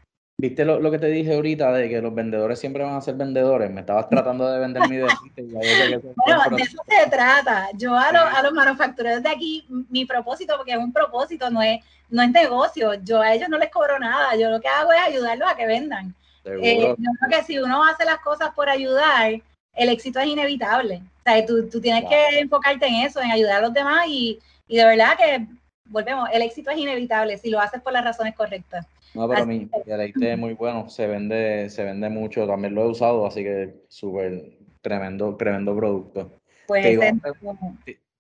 ¿Viste 0.43 0.65
lo, 0.65 0.91
que 0.91 0.99
te 0.99 1.07
dije 1.07 1.35
ahorita 1.35 1.73
de 1.73 1.89
que 1.89 2.03
los 2.03 2.13
vendedores 2.13 2.59
siempre 2.59 2.83
van 2.83 2.97
a 2.97 3.01
ser 3.01 3.15
vendedores? 3.15 3.71
Me 3.71 3.83
estabas 3.83 4.09
tratando 4.11 4.51
de 4.51 4.59
vender 4.59 4.83
mi 4.89 4.99
bueno, 4.99 6.57
de 6.57 6.63
eso 6.63 6.83
se 6.89 7.11
trata. 7.11 7.69
Yo 7.75 7.95
a, 7.95 8.11
los, 8.11 8.23
a 8.23 8.43
los 8.43 8.53
manufactureros 8.53 9.23
de 9.23 9.29
aquí, 9.29 9.65
mi 9.89 10.05
propósito, 10.05 10.55
porque 10.57 10.73
es 10.73 10.79
un 10.79 10.93
propósito, 10.93 11.49
no 11.49 11.63
es, 11.63 11.79
no 12.09 12.23
es 12.23 12.31
negocio. 12.33 12.95
Yo 13.05 13.21
a 13.21 13.33
ellos 13.33 13.49
no 13.49 13.59
les 13.59 13.71
cobro 13.71 14.01
nada. 14.01 14.35
Yo 14.35 14.51
lo 14.51 14.61
que 14.61 14.67
hago 14.67 14.93
es 14.93 15.01
ayudarlos 15.01 15.49
a 15.49 15.55
que 15.55 15.67
vendan. 15.67 16.13
Eh, 16.45 16.81
yo 16.81 16.97
creo 16.97 17.31
que 17.31 17.45
si 17.45 17.59
uno 17.59 17.85
hace 17.85 18.05
las 18.05 18.19
cosas 18.19 18.51
por 18.55 18.69
ayudar, 18.69 19.41
el 19.75 19.89
éxito 19.89 20.19
es 20.19 20.27
inevitable. 20.27 21.03
O 21.21 21.23
sea, 21.31 21.47
tú, 21.47 21.69
tú 21.69 21.81
tienes 21.81 22.05
que 22.09 22.41
enfocarte 22.41 22.87
en 22.87 22.95
eso, 23.07 23.21
en 23.21 23.31
ayudar 23.31 23.59
a 23.59 23.67
los 23.67 23.73
demás 23.73 24.07
y, 24.09 24.41
y 24.67 24.77
de 24.77 24.85
verdad 24.85 25.17
que, 25.17 25.47
volvemos, 25.93 26.29
el 26.33 26.43
éxito 26.43 26.71
es 26.71 26.79
inevitable 26.79 27.37
si 27.37 27.51
lo 27.51 27.61
haces 27.61 27.81
por 27.81 27.93
las 27.93 28.05
razones 28.05 28.35
correctas. 28.35 28.87
No, 29.15 29.29
pero 29.29 29.47
mi 29.47 29.69
deleite 29.85 30.33
es 30.33 30.39
muy 30.39 30.55
bueno, 30.55 30.89
se 30.89 31.07
vende, 31.07 31.69
se 31.69 31.85
vende 31.85 32.09
mucho, 32.09 32.47
también 32.47 32.75
lo 32.75 32.85
he 32.85 32.89
usado, 32.89 33.27
así 33.27 33.45
que 33.45 33.75
súper 33.89 34.57
tremendo, 34.81 35.37
tremendo 35.37 35.77
producto. 35.77 36.33
Pues 36.67 36.83
te, 36.83 36.93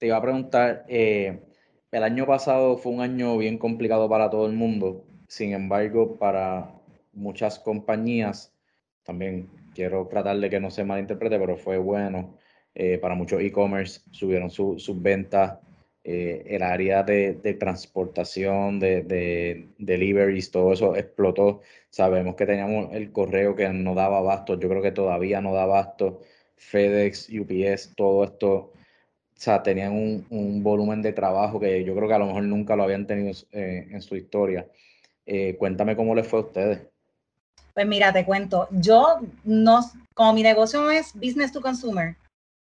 iba 0.06 0.16
a, 0.16 0.22
preguntar, 0.22 0.84
eh, 0.88 1.40
el 1.90 2.02
año 2.02 2.26
pasado 2.26 2.76
fue 2.76 2.92
un 2.92 3.00
año 3.00 3.38
bien 3.38 3.56
complicado 3.56 4.08
para 4.08 4.28
todo 4.28 4.46
el 4.46 4.52
mundo, 4.52 5.04
sin 5.28 5.54
embargo, 5.54 6.16
para 6.18 6.70
muchas 7.14 7.58
compañías, 7.58 8.52
también 9.02 9.48
quiero 9.74 10.06
tratar 10.08 10.38
de 10.38 10.50
que 10.50 10.60
no 10.60 10.70
se 10.70 10.84
malinterprete, 10.84 11.38
pero 11.38 11.56
fue 11.56 11.78
bueno. 11.78 12.36
Eh, 12.74 12.96
para 12.98 13.14
muchos 13.14 13.42
e-commerce 13.42 14.00
subieron 14.12 14.50
sus 14.50 15.02
ventas 15.02 15.58
eh, 16.04 16.44
el 16.48 16.62
área 16.62 17.02
de, 17.02 17.34
transportación, 17.58 18.80
de, 18.80 19.02
de, 19.02 19.68
deliveries, 19.78 20.50
todo 20.50 20.72
eso 20.72 20.96
explotó. 20.96 21.60
Sabemos 21.90 22.34
que 22.34 22.46
teníamos 22.46 22.92
el 22.92 23.12
correo 23.12 23.54
que 23.54 23.68
no 23.68 23.94
daba 23.94 24.18
abasto, 24.18 24.58
yo 24.58 24.68
creo 24.68 24.82
que 24.82 24.92
todavía 24.92 25.40
no 25.40 25.54
da 25.54 25.62
abasto. 25.62 26.20
FedEx, 26.56 27.28
UPS, 27.28 27.94
todo 27.96 28.24
esto, 28.24 28.54
o 28.54 28.72
sea, 29.34 29.62
tenían 29.62 29.92
un, 29.92 30.62
volumen 30.62 31.02
de 31.02 31.12
trabajo 31.12 31.58
que 31.58 31.84
yo 31.84 31.94
creo 31.94 32.08
que 32.08 32.14
a 32.14 32.18
lo 32.18 32.26
mejor 32.26 32.44
nunca 32.44 32.76
lo 32.76 32.84
habían 32.84 33.06
tenido 33.06 33.32
eh, 33.52 33.88
en 33.90 34.00
su 34.00 34.16
historia. 34.16 34.66
Eh, 35.26 35.56
cuéntame 35.58 35.96
cómo 35.96 36.14
les 36.14 36.26
fue 36.26 36.40
a 36.40 36.42
ustedes. 36.42 36.80
Pues 37.74 37.86
mira, 37.86 38.12
te 38.12 38.24
cuento, 38.24 38.68
yo 38.70 39.18
no, 39.44 39.80
como 40.14 40.34
mi 40.34 40.42
negocio 40.42 40.90
es 40.90 41.14
business 41.14 41.52
to 41.52 41.60
consumer, 41.60 42.16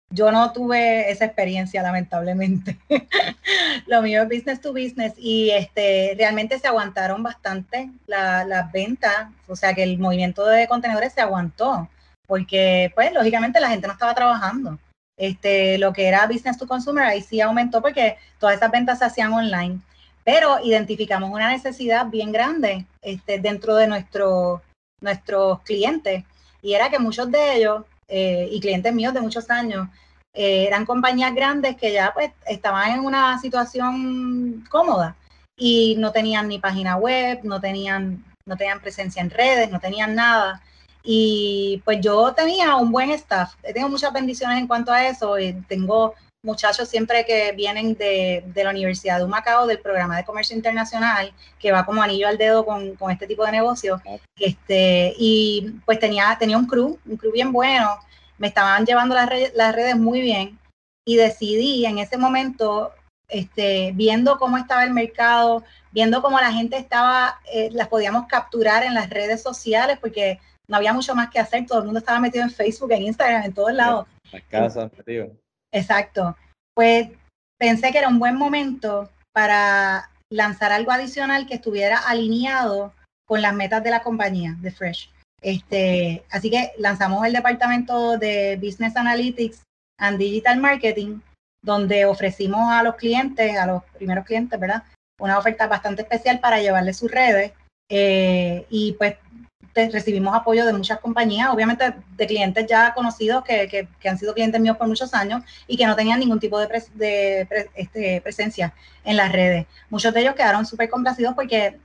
yo 0.09 0.31
no 0.31 0.51
tuve 0.53 1.09
esa 1.09 1.25
experiencia, 1.25 1.81
lamentablemente. 1.81 2.77
Lo 3.87 4.01
mío 4.01 4.21
es 4.21 4.29
business 4.29 4.61
to 4.61 4.71
business 4.71 5.13
y 5.17 5.49
este, 5.51 6.15
realmente 6.17 6.59
se 6.59 6.67
aguantaron 6.67 7.23
bastante 7.23 7.91
las 8.07 8.71
ventas, 8.71 9.27
o 9.47 9.55
sea 9.55 9.73
que 9.73 9.83
el 9.83 9.97
movimiento 9.97 10.45
de 10.45 10.67
contenedores 10.67 11.13
se 11.13 11.21
aguantó, 11.21 11.89
porque 12.27 12.91
pues 12.95 13.11
lógicamente 13.13 13.59
la 13.59 13.69
gente 13.69 13.87
no 13.87 13.93
estaba 13.93 14.13
trabajando. 14.13 14.79
Este, 15.17 15.77
lo 15.77 15.93
que 15.93 16.07
era 16.07 16.27
business 16.27 16.57
to 16.57 16.67
consumer 16.67 17.05
ahí 17.05 17.21
sí 17.21 17.39
aumentó 17.39 17.81
porque 17.81 18.17
todas 18.37 18.57
esas 18.57 18.69
ventas 18.69 18.99
se 18.99 19.05
hacían 19.05 19.31
online, 19.31 19.79
pero 20.23 20.59
identificamos 20.63 21.31
una 21.31 21.49
necesidad 21.49 22.07
bien 22.07 22.31
grande 22.31 22.85
este, 23.01 23.39
dentro 23.39 23.75
de 23.75 23.87
nuestro, 23.87 24.61
nuestros 25.01 25.61
clientes 25.61 26.25
y 26.61 26.73
era 26.73 26.89
que 26.89 26.99
muchos 26.99 27.31
de 27.31 27.55
ellos 27.55 27.85
eh, 28.07 28.47
y 28.51 28.59
clientes 28.59 28.93
míos 28.93 29.13
de 29.13 29.21
muchos 29.21 29.49
años, 29.49 29.87
eh, 30.33 30.65
eran 30.67 30.85
compañías 30.85 31.33
grandes 31.33 31.77
que 31.77 31.93
ya 31.93 32.11
pues 32.13 32.31
estaban 32.47 32.91
en 32.91 32.99
una 32.99 33.39
situación 33.39 34.65
cómoda 34.69 35.15
y 35.55 35.95
no 35.97 36.11
tenían 36.11 36.47
ni 36.49 36.59
página 36.59 36.97
web, 36.97 37.39
no 37.43 37.61
tenían, 37.61 38.23
no 38.45 38.57
tenían 38.57 38.81
presencia 38.81 39.21
en 39.21 39.29
redes, 39.29 39.71
no 39.71 39.79
tenían 39.79 40.15
nada. 40.15 40.61
Y 41.03 41.81
pues 41.85 42.01
yo 42.01 42.33
tenía 42.33 42.75
un 42.75 42.91
buen 42.91 43.11
staff, 43.11 43.53
tengo 43.73 43.89
muchas 43.89 44.11
bendiciones 44.11 44.57
en 44.57 44.67
cuanto 44.67 44.91
a 44.91 45.07
eso, 45.07 45.39
y 45.39 45.53
tengo 45.67 46.15
muchachos 46.45 46.87
siempre 46.87 47.25
que 47.25 47.51
vienen 47.51 47.95
de, 47.95 48.43
de, 48.45 48.63
la 48.63 48.69
Universidad 48.69 49.17
de 49.17 49.25
Humacao, 49.25 49.67
del 49.67 49.79
programa 49.79 50.15
de 50.15 50.23
comercio 50.23 50.55
internacional, 50.55 51.33
que 51.59 51.71
va 51.71 51.85
como 51.85 52.01
anillo 52.01 52.27
al 52.27 52.37
dedo 52.37 52.65
con, 52.65 52.95
con 52.95 53.11
este 53.11 53.27
tipo 53.27 53.45
de 53.45 53.51
negocio. 53.51 54.01
Este, 54.39 55.13
y 55.17 55.73
pues 55.85 55.99
tenía, 55.99 56.35
tenía 56.39 56.57
un 56.57 56.67
crew, 56.67 56.97
un 57.05 57.17
crew 57.17 57.33
bien 57.33 57.51
bueno, 57.51 57.99
me 58.37 58.47
estaban 58.47 58.85
llevando 58.85 59.15
las, 59.15 59.27
redes, 59.27 59.51
las 59.55 59.75
redes 59.75 59.97
muy 59.97 60.21
bien 60.21 60.57
y 61.05 61.15
decidí 61.17 61.85
en 61.85 61.99
ese 61.99 62.17
momento, 62.17 62.91
este, 63.27 63.91
viendo 63.93 64.37
cómo 64.37 64.57
estaba 64.57 64.83
el 64.83 64.91
mercado, 64.91 65.63
viendo 65.91 66.21
cómo 66.21 66.39
la 66.39 66.51
gente 66.51 66.77
estaba, 66.77 67.39
eh, 67.51 67.69
las 67.71 67.87
podíamos 67.87 68.27
capturar 68.27 68.83
en 68.83 68.93
las 68.93 69.09
redes 69.09 69.41
sociales, 69.41 69.97
porque 69.99 70.39
no 70.67 70.77
había 70.77 70.93
mucho 70.93 71.15
más 71.15 71.29
que 71.29 71.39
hacer, 71.39 71.65
todo 71.65 71.79
el 71.79 71.85
mundo 71.85 71.99
estaba 71.99 72.19
metido 72.19 72.43
en 72.43 72.49
Facebook, 72.49 72.91
en 72.91 73.03
Instagram, 73.03 73.43
en 73.43 73.53
todos 73.53 73.73
lados. 73.73 74.07
Las 74.31 74.43
casas. 74.43 74.91
Exacto. 75.75 76.37
Pues 76.73 77.09
pensé 77.59 77.91
que 77.91 77.97
era 77.99 78.07
un 78.07 78.17
buen 78.17 78.35
momento 78.35 79.09
para 79.33 80.09
lanzar 80.31 80.71
algo 80.71 80.91
adicional 80.91 81.45
que 81.45 81.55
estuviera 81.55 81.99
alineado 81.99 82.93
con 83.27 83.41
las 83.41 83.53
metas 83.53 83.83
de 83.83 83.91
la 83.91 84.01
compañía 84.01 84.55
de 84.59 84.71
Fresh. 84.71 85.11
Este, 85.41 86.23
así 86.31 86.49
que 86.49 86.71
lanzamos 86.77 87.25
el 87.25 87.33
departamento 87.33 88.17
de 88.17 88.57
Business 88.61 88.95
Analytics 88.95 89.63
and 89.99 90.17
Digital 90.17 90.59
Marketing, 90.59 91.19
donde 91.61 92.05
ofrecimos 92.05 92.71
a 92.71 92.81
los 92.81 92.95
clientes, 92.95 93.57
a 93.57 93.65
los 93.65 93.83
primeros 93.97 94.25
clientes, 94.25 94.57
¿verdad? 94.57 94.83
Una 95.19 95.37
oferta 95.37 95.67
bastante 95.67 96.03
especial 96.03 96.39
para 96.39 96.61
llevarles 96.61 96.97
sus 96.97 97.11
redes. 97.11 97.51
Eh, 97.91 98.65
y 98.69 98.93
pues 98.93 99.17
recibimos 99.75 100.33
apoyo 100.33 100.65
de 100.65 100.73
muchas 100.73 100.99
compañías, 100.99 101.49
obviamente 101.49 101.93
de 102.15 102.27
clientes 102.27 102.65
ya 102.67 102.93
conocidos 102.93 103.43
que, 103.43 103.87
han 104.05 104.17
sido 104.17 104.33
clientes 104.33 104.61
míos 104.61 104.77
por 104.77 104.87
muchos 104.87 105.13
años 105.13 105.43
y 105.67 105.75
que 105.75 105.85
no 105.85 105.95
tenían 105.95 106.19
ningún 106.19 106.39
tipo 106.39 106.57
de, 106.59 107.47
este, 107.75 108.21
presencia 108.21 108.73
en 109.03 109.17
las 109.17 109.31
redes. 109.31 109.65
Muchos 109.89 110.13
de 110.13 110.21
ellos 110.21 110.35
quedaron 110.35 110.65
súper 110.65 110.89
complacidos 110.89 111.35
porque 111.35 111.77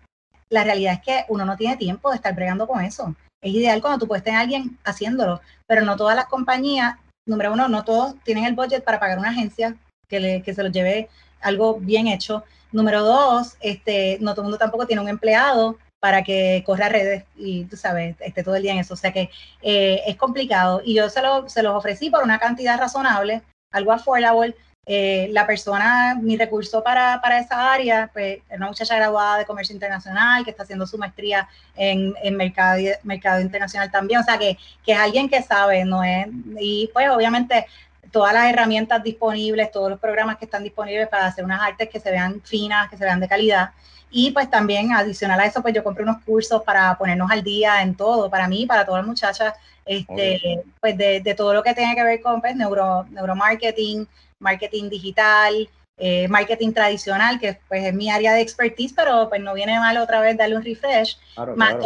la 0.50 0.64
realidad 0.64 0.94
es 0.94 1.00
que 1.00 1.24
uno 1.28 1.44
no 1.44 1.56
tiene 1.56 1.76
tiempo 1.76 2.10
de 2.10 2.16
estar 2.16 2.34
bregando 2.34 2.66
con 2.66 2.80
eso. 2.80 3.14
Es 3.42 3.52
ideal 3.52 3.80
cuando 3.80 3.98
tú 3.98 4.06
puedes 4.06 4.22
tener 4.22 4.40
alguien 4.40 4.78
haciéndolo, 4.84 5.40
pero 5.66 5.84
no 5.84 5.96
todas 5.96 6.14
las 6.14 6.26
compañías, 6.26 6.94
número 7.26 7.52
uno, 7.52 7.68
no 7.68 7.84
todos 7.84 8.14
tienen 8.22 8.44
el 8.44 8.54
budget 8.54 8.84
para 8.84 9.00
pagar 9.00 9.18
una 9.18 9.30
agencia 9.30 9.76
que, 10.08 10.42
que 10.44 10.54
se 10.54 10.62
lo 10.62 10.68
lleve 10.68 11.08
algo 11.40 11.78
bien 11.80 12.06
hecho. 12.06 12.44
Número 12.70 13.02
dos, 13.02 13.56
este, 13.60 14.18
no 14.20 14.32
todo 14.32 14.42
el 14.42 14.44
mundo 14.44 14.58
tampoco 14.58 14.86
tiene 14.86 15.02
un 15.02 15.08
empleado 15.08 15.76
para 16.00 16.24
que 16.24 16.62
corra 16.66 16.88
redes 16.88 17.24
y 17.36 17.64
tú 17.66 17.76
sabes, 17.76 18.16
esté 18.20 18.42
todo 18.42 18.56
el 18.56 18.62
día 18.62 18.72
en 18.72 18.78
eso. 18.78 18.94
O 18.94 18.96
sea 18.96 19.12
que 19.12 19.30
eh, 19.62 20.00
es 20.06 20.16
complicado. 20.16 20.80
Y 20.84 20.94
yo 20.94 21.08
se, 21.10 21.22
lo, 21.22 21.48
se 21.48 21.62
los 21.62 21.76
ofrecí 21.76 22.10
por 22.10 22.24
una 22.24 22.38
cantidad 22.38 22.78
razonable, 22.78 23.42
algo 23.70 23.92
affordable. 23.92 24.56
Eh, 24.86 25.28
la 25.30 25.46
persona, 25.46 26.16
mi 26.20 26.36
recurso 26.36 26.82
para, 26.82 27.20
para, 27.20 27.38
esa 27.38 27.72
área, 27.72 28.10
pues 28.12 28.38
es 28.48 28.56
una 28.56 28.68
muchacha 28.68 28.96
graduada 28.96 29.38
de 29.38 29.44
comercio 29.44 29.74
internacional 29.74 30.42
que 30.42 30.50
está 30.50 30.62
haciendo 30.62 30.86
su 30.86 30.96
maestría 30.96 31.46
en, 31.76 32.14
en 32.22 32.36
mercado, 32.36 32.80
mercado 33.04 33.40
internacional 33.40 33.90
también. 33.90 34.20
O 34.20 34.24
sea 34.24 34.38
que, 34.38 34.56
que 34.84 34.92
es 34.92 34.98
alguien 34.98 35.28
que 35.28 35.42
sabe, 35.42 35.84
¿no 35.84 36.02
es? 36.02 36.26
Y 36.58 36.90
pues 36.94 37.08
obviamente 37.10 37.66
todas 38.10 38.32
las 38.32 38.50
herramientas 38.50 39.02
disponibles, 39.02 39.70
todos 39.70 39.90
los 39.90 40.00
programas 40.00 40.38
que 40.38 40.46
están 40.46 40.64
disponibles 40.64 41.08
para 41.08 41.26
hacer 41.26 41.44
unas 41.44 41.60
artes 41.60 41.88
que 41.88 42.00
se 42.00 42.10
vean 42.10 42.40
finas, 42.42 42.88
que 42.88 42.96
se 42.96 43.04
vean 43.04 43.20
de 43.20 43.28
calidad. 43.28 43.70
Y 44.10 44.32
pues 44.32 44.50
también 44.50 44.92
adicional 44.92 45.40
a 45.40 45.46
eso, 45.46 45.62
pues 45.62 45.74
yo 45.74 45.84
compré 45.84 46.02
unos 46.02 46.22
cursos 46.24 46.62
para 46.62 46.96
ponernos 46.98 47.30
al 47.30 47.42
día 47.42 47.82
en 47.82 47.94
todo, 47.94 48.28
para 48.28 48.48
mí, 48.48 48.66
para 48.66 48.84
todas 48.84 49.00
las 49.00 49.08
muchachas, 49.08 49.54
este, 49.84 50.62
pues 50.80 50.96
de, 50.96 51.20
de, 51.20 51.34
todo 51.34 51.54
lo 51.54 51.62
que 51.62 51.74
tiene 51.74 51.94
que 51.94 52.02
ver 52.02 52.20
con 52.20 52.40
pues, 52.40 52.56
neuro, 52.56 53.04
neuromarketing, 53.10 54.06
marketing 54.40 54.88
digital, 54.88 55.68
eh, 55.98 56.28
marketing 56.28 56.72
tradicional, 56.72 57.38
que 57.38 57.58
pues 57.68 57.84
es 57.84 57.94
mi 57.94 58.10
área 58.10 58.32
de 58.32 58.40
expertise, 58.40 58.92
pero 58.94 59.28
pues 59.28 59.40
no 59.40 59.54
viene 59.54 59.78
mal 59.78 59.96
otra 59.98 60.20
vez 60.20 60.36
darle 60.36 60.56
un 60.56 60.64
refresh, 60.64 61.18
más 61.56 61.76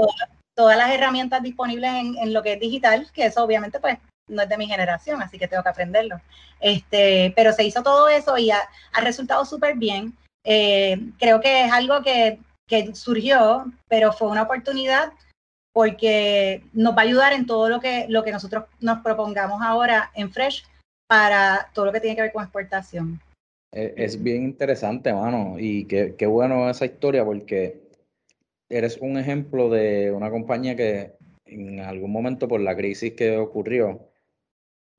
todas 0.55 0.77
las 0.77 0.91
herramientas 0.93 1.43
disponibles 1.43 1.91
en, 1.91 2.17
en, 2.19 2.33
lo 2.33 2.43
que 2.43 2.53
es 2.53 2.61
digital, 2.61 3.09
que 3.13 3.27
eso 3.27 3.43
obviamente 3.43 3.81
pues 3.81 3.99
no 4.29 4.43
es 4.43 4.49
de 4.49 4.57
mi 4.57 4.67
generación, 4.67 5.21
así 5.21 5.39
que 5.39 5.49
tengo 5.49 5.63
que 5.63 5.69
aprenderlo. 5.69 6.21
Este, 6.61 7.33
pero 7.37 7.53
se 7.53 7.65
hizo 7.65 7.83
todo 7.83 8.09
eso 8.09 8.39
y 8.39 8.51
ha, 8.51 8.61
ha 8.93 9.01
resultado 9.01 9.45
súper 9.45 9.77
bien. 9.77 10.17
Eh, 10.45 10.99
creo 11.19 11.41
que 11.41 11.65
es 11.65 11.73
algo 11.73 12.03
que, 12.03 12.39
que, 12.67 12.95
surgió, 12.95 13.65
pero 13.89 14.13
fue 14.13 14.29
una 14.29 14.43
oportunidad 14.43 15.13
porque 15.73 16.63
nos 16.73 16.95
va 16.95 17.01
a 17.01 17.05
ayudar 17.05 17.33
en 17.33 17.47
todo 17.47 17.69
lo 17.69 17.81
que, 17.81 18.07
lo 18.09 18.23
que 18.23 18.31
nosotros 18.31 18.65
nos 18.81 19.01
propongamos 19.01 19.61
ahora 19.63 20.13
en 20.15 20.31
Fresh 20.31 20.65
para 21.09 21.71
todo 21.75 21.87
lo 21.87 21.93
que 21.93 22.01
tiene 22.01 22.15
que 22.15 22.23
ver 22.23 22.33
con 22.33 22.45
exportación. 22.45 23.21
Es, 23.73 24.23
bien 24.23 24.45
interesante, 24.45 25.13
mano, 25.13 25.57
y 25.59 25.87
qué, 25.87 26.15
qué 26.17 26.27
bueno 26.27 26.71
esa 26.71 26.85
historia 26.85 27.25
porque 27.25 27.83
eres 28.69 28.99
un 29.01 29.19
ejemplo 29.19 29.69
de 29.69 30.13
una 30.13 30.31
compañía 30.31 30.77
que 30.77 31.15
en 31.45 31.81
algún 31.81 32.13
momento 32.13 32.47
por 32.47 32.61
la 32.61 32.77
crisis 32.77 33.15
que 33.15 33.37
ocurrió, 33.37 34.01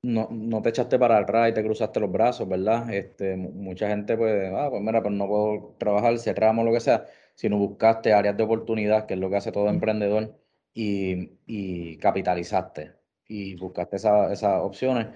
no, 0.02 0.28
no 0.30 0.62
te 0.62 0.70
echaste 0.70 0.98
para 0.98 1.18
atrás 1.18 1.50
y 1.50 1.54
te 1.54 1.64
cruzaste 1.64 2.00
los 2.00 2.12
brazos, 2.12 2.48
¿verdad? 2.48 2.92
Este, 2.92 3.36
mucha 3.36 3.88
gente 3.88 4.16
puede, 4.16 4.54
ah, 4.56 4.68
pues 4.70 4.82
mira, 4.82 5.02
pues 5.02 5.14
no 5.14 5.26
puedo 5.26 5.74
trabajar, 5.78 6.18
cerramos 6.18 6.64
lo 6.64 6.72
que 6.72 6.80
sea, 6.80 7.06
sino 7.34 7.58
buscaste 7.58 8.12
áreas 8.12 8.36
de 8.36 8.44
oportunidad, 8.44 9.06
que 9.06 9.14
es 9.14 9.20
lo 9.20 9.30
que 9.30 9.36
hace 9.36 9.52
todo 9.52 9.68
emprendedor, 9.68 10.34
y, 10.74 11.32
y 11.46 11.96
capitalizaste 11.98 12.92
y 13.28 13.56
buscaste 13.56 13.96
esas 13.96 14.62
opciones. 14.62 15.08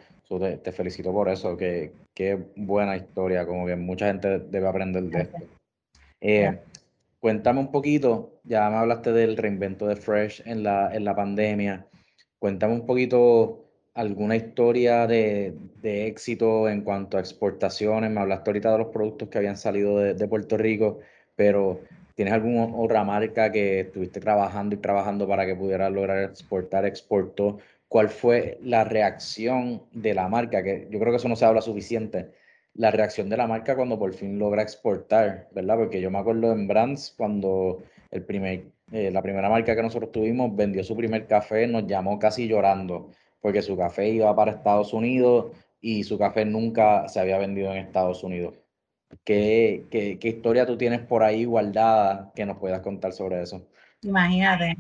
te, 0.63 0.73
felicito 0.73 1.13
por 1.13 1.29
eso, 1.29 1.57
que 1.57 1.93
qué 2.15 2.39
buena 2.57 2.97
historia, 2.97 3.47
como 3.47 3.67
que 3.67 3.77
mucha 3.77 4.07
gente 4.07 4.41
debe 4.41 4.69
aprender 4.69 5.05
de 5.05 5.23
esto. 5.23 5.39
Eh, 6.21 6.59
cuéntame 7.19 7.61
un 7.61 7.71
poquito, 7.71 8.41
ya 8.45 8.69
me 8.71 8.77
hablaste 8.77 9.13
del 9.13 9.37
reinvento 9.37 9.87
de 9.87 9.97
Fresh 9.97 10.43
en 10.47 10.63
la, 10.63 10.95
en 10.95 11.05
la 11.05 11.15
pandemia, 11.15 11.87
cuéntame 12.39 12.75
un 12.75 12.87
poquito 12.87 13.60
alguna 13.95 14.37
historia 14.37 15.07
de, 15.07 15.55
éxito 15.83 16.69
en 16.69 16.83
cuanto 16.83 17.17
a 17.17 17.21
exportaciones? 17.21 18.11
Me 18.11 18.21
hablaste 18.21 18.51
ahorita 18.51 18.73
de 18.73 18.79
los 18.79 18.89
productos 18.89 19.29
que 19.29 19.39
habían 19.39 19.57
salido 19.57 19.99
de, 19.99 20.29
Puerto 20.29 20.57
Rico, 20.57 21.01
pero 21.37 21.81
¿tienes 22.15 22.35
alguna 22.35 22.67
otra 22.77 23.05
marca 23.05 23.51
que 23.53 23.81
estuviste 23.81 24.21
trabajando 24.21 24.75
y 24.77 24.79
trabajando 24.79 25.27
para 25.29 25.47
que 25.47 25.57
pudiera 25.57 25.91
lograr 25.91 26.23
exportar, 26.25 26.85
exportó? 26.87 27.59
¿Cuál 27.89 28.09
fue 28.09 28.59
la 28.63 28.85
reacción 28.85 29.83
de 29.93 30.15
la 30.15 30.29
marca? 30.29 30.63
Que 30.63 30.87
yo 30.91 31.01
creo 31.01 31.13
que 31.13 31.17
eso 31.17 31.29
no 31.29 31.37
se 31.37 31.45
habla 31.45 31.61
suficiente. 31.61 32.31
La 32.75 32.91
reacción 32.93 33.29
de 33.29 33.37
la 33.37 33.49
marca 33.49 33.75
cuando 33.75 33.99
por 33.99 34.13
fin 34.15 34.39
logra 34.39 34.63
exportar, 34.63 35.49
¿verdad? 35.53 35.77
Porque 35.77 36.01
yo 36.01 36.11
me 36.11 36.19
acuerdo 36.19 36.53
en 36.53 36.69
Brands 36.69 37.15
cuando 37.17 37.83
el 38.13 38.23
primer, 38.25 38.63
eh, 38.93 39.11
la 39.11 39.23
primera 39.23 39.51
marca 39.51 39.75
que 39.75 39.83
nosotros 39.83 40.13
tuvimos 40.13 40.55
vendió 40.55 40.85
su 40.85 40.97
primer 40.97 41.27
café, 41.27 41.67
nos 41.67 41.87
llamó 41.87 42.19
casi 42.19 42.47
llorando 42.47 43.11
porque 43.41 43.63
su 43.63 43.77
café 43.77 44.09
iba 44.09 44.35
para 44.35 44.53
Estados 44.53 44.93
Unidos 44.93 45.53
y 45.81 46.05
su 46.05 46.19
café 46.19 46.45
nunca 46.45 47.09
se 47.09 47.21
había 47.21 47.39
vendido 47.39 47.73
en 47.73 47.79
Estados 47.79 48.23
Unidos. 48.23 48.55
¿Qué, 49.25 49.87
qué, 49.91 50.19
qué 50.19 50.29
historia 50.29 50.67
tú 50.67 50.77
tienes 50.77 51.01
por 51.01 51.23
ahí 51.23 51.45
guardada 51.45 52.33
que 52.35 52.47
nos 52.47 52.59
puedas 52.59 52.81
contar 52.81 53.13
sobre 53.13 53.43
eso? 53.43 53.67
Imagínate. 54.03 54.77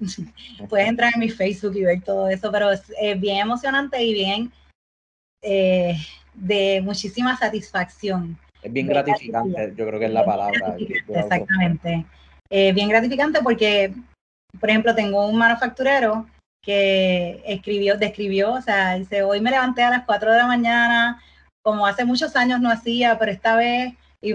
Puedes 0.68 0.88
entrar 0.88 1.12
en 1.14 1.20
mi 1.20 1.28
Facebook 1.28 1.76
y 1.76 1.84
ver 1.84 2.02
todo 2.02 2.28
eso, 2.28 2.50
pero 2.50 2.70
es 2.70 2.82
bien 3.18 3.38
emocionante 3.38 4.02
y 4.02 4.12
bien 4.12 4.52
eh, 5.42 5.94
de 6.34 6.80
muchísima 6.82 7.36
satisfacción. 7.36 8.38
Es 8.62 8.72
bien 8.72 8.86
gratificante, 8.86 9.72
yo 9.76 9.86
creo 9.86 9.98
que 9.98 10.06
es 10.06 10.12
la 10.12 10.24
palabra. 10.24 10.76
Exactamente. 11.08 12.04
Eh, 12.50 12.72
bien 12.72 12.88
gratificante 12.88 13.40
porque, 13.42 13.94
por 14.58 14.68
ejemplo, 14.68 14.94
tengo 14.94 15.26
un 15.26 15.36
manufacturero 15.36 16.26
que 16.62 17.42
escribió, 17.46 17.96
describió, 17.96 18.52
o 18.52 18.60
sea, 18.62 18.94
dice, 18.94 19.22
hoy 19.22 19.40
me 19.40 19.50
levanté 19.50 19.82
a 19.82 19.90
las 19.90 20.04
4 20.04 20.32
de 20.32 20.38
la 20.38 20.46
mañana, 20.46 21.22
como 21.62 21.86
hace 21.86 22.04
muchos 22.04 22.36
años 22.36 22.60
no 22.60 22.70
hacía, 22.70 23.18
pero 23.18 23.32
esta 23.32 23.56
vez, 23.56 23.94
y 24.20 24.34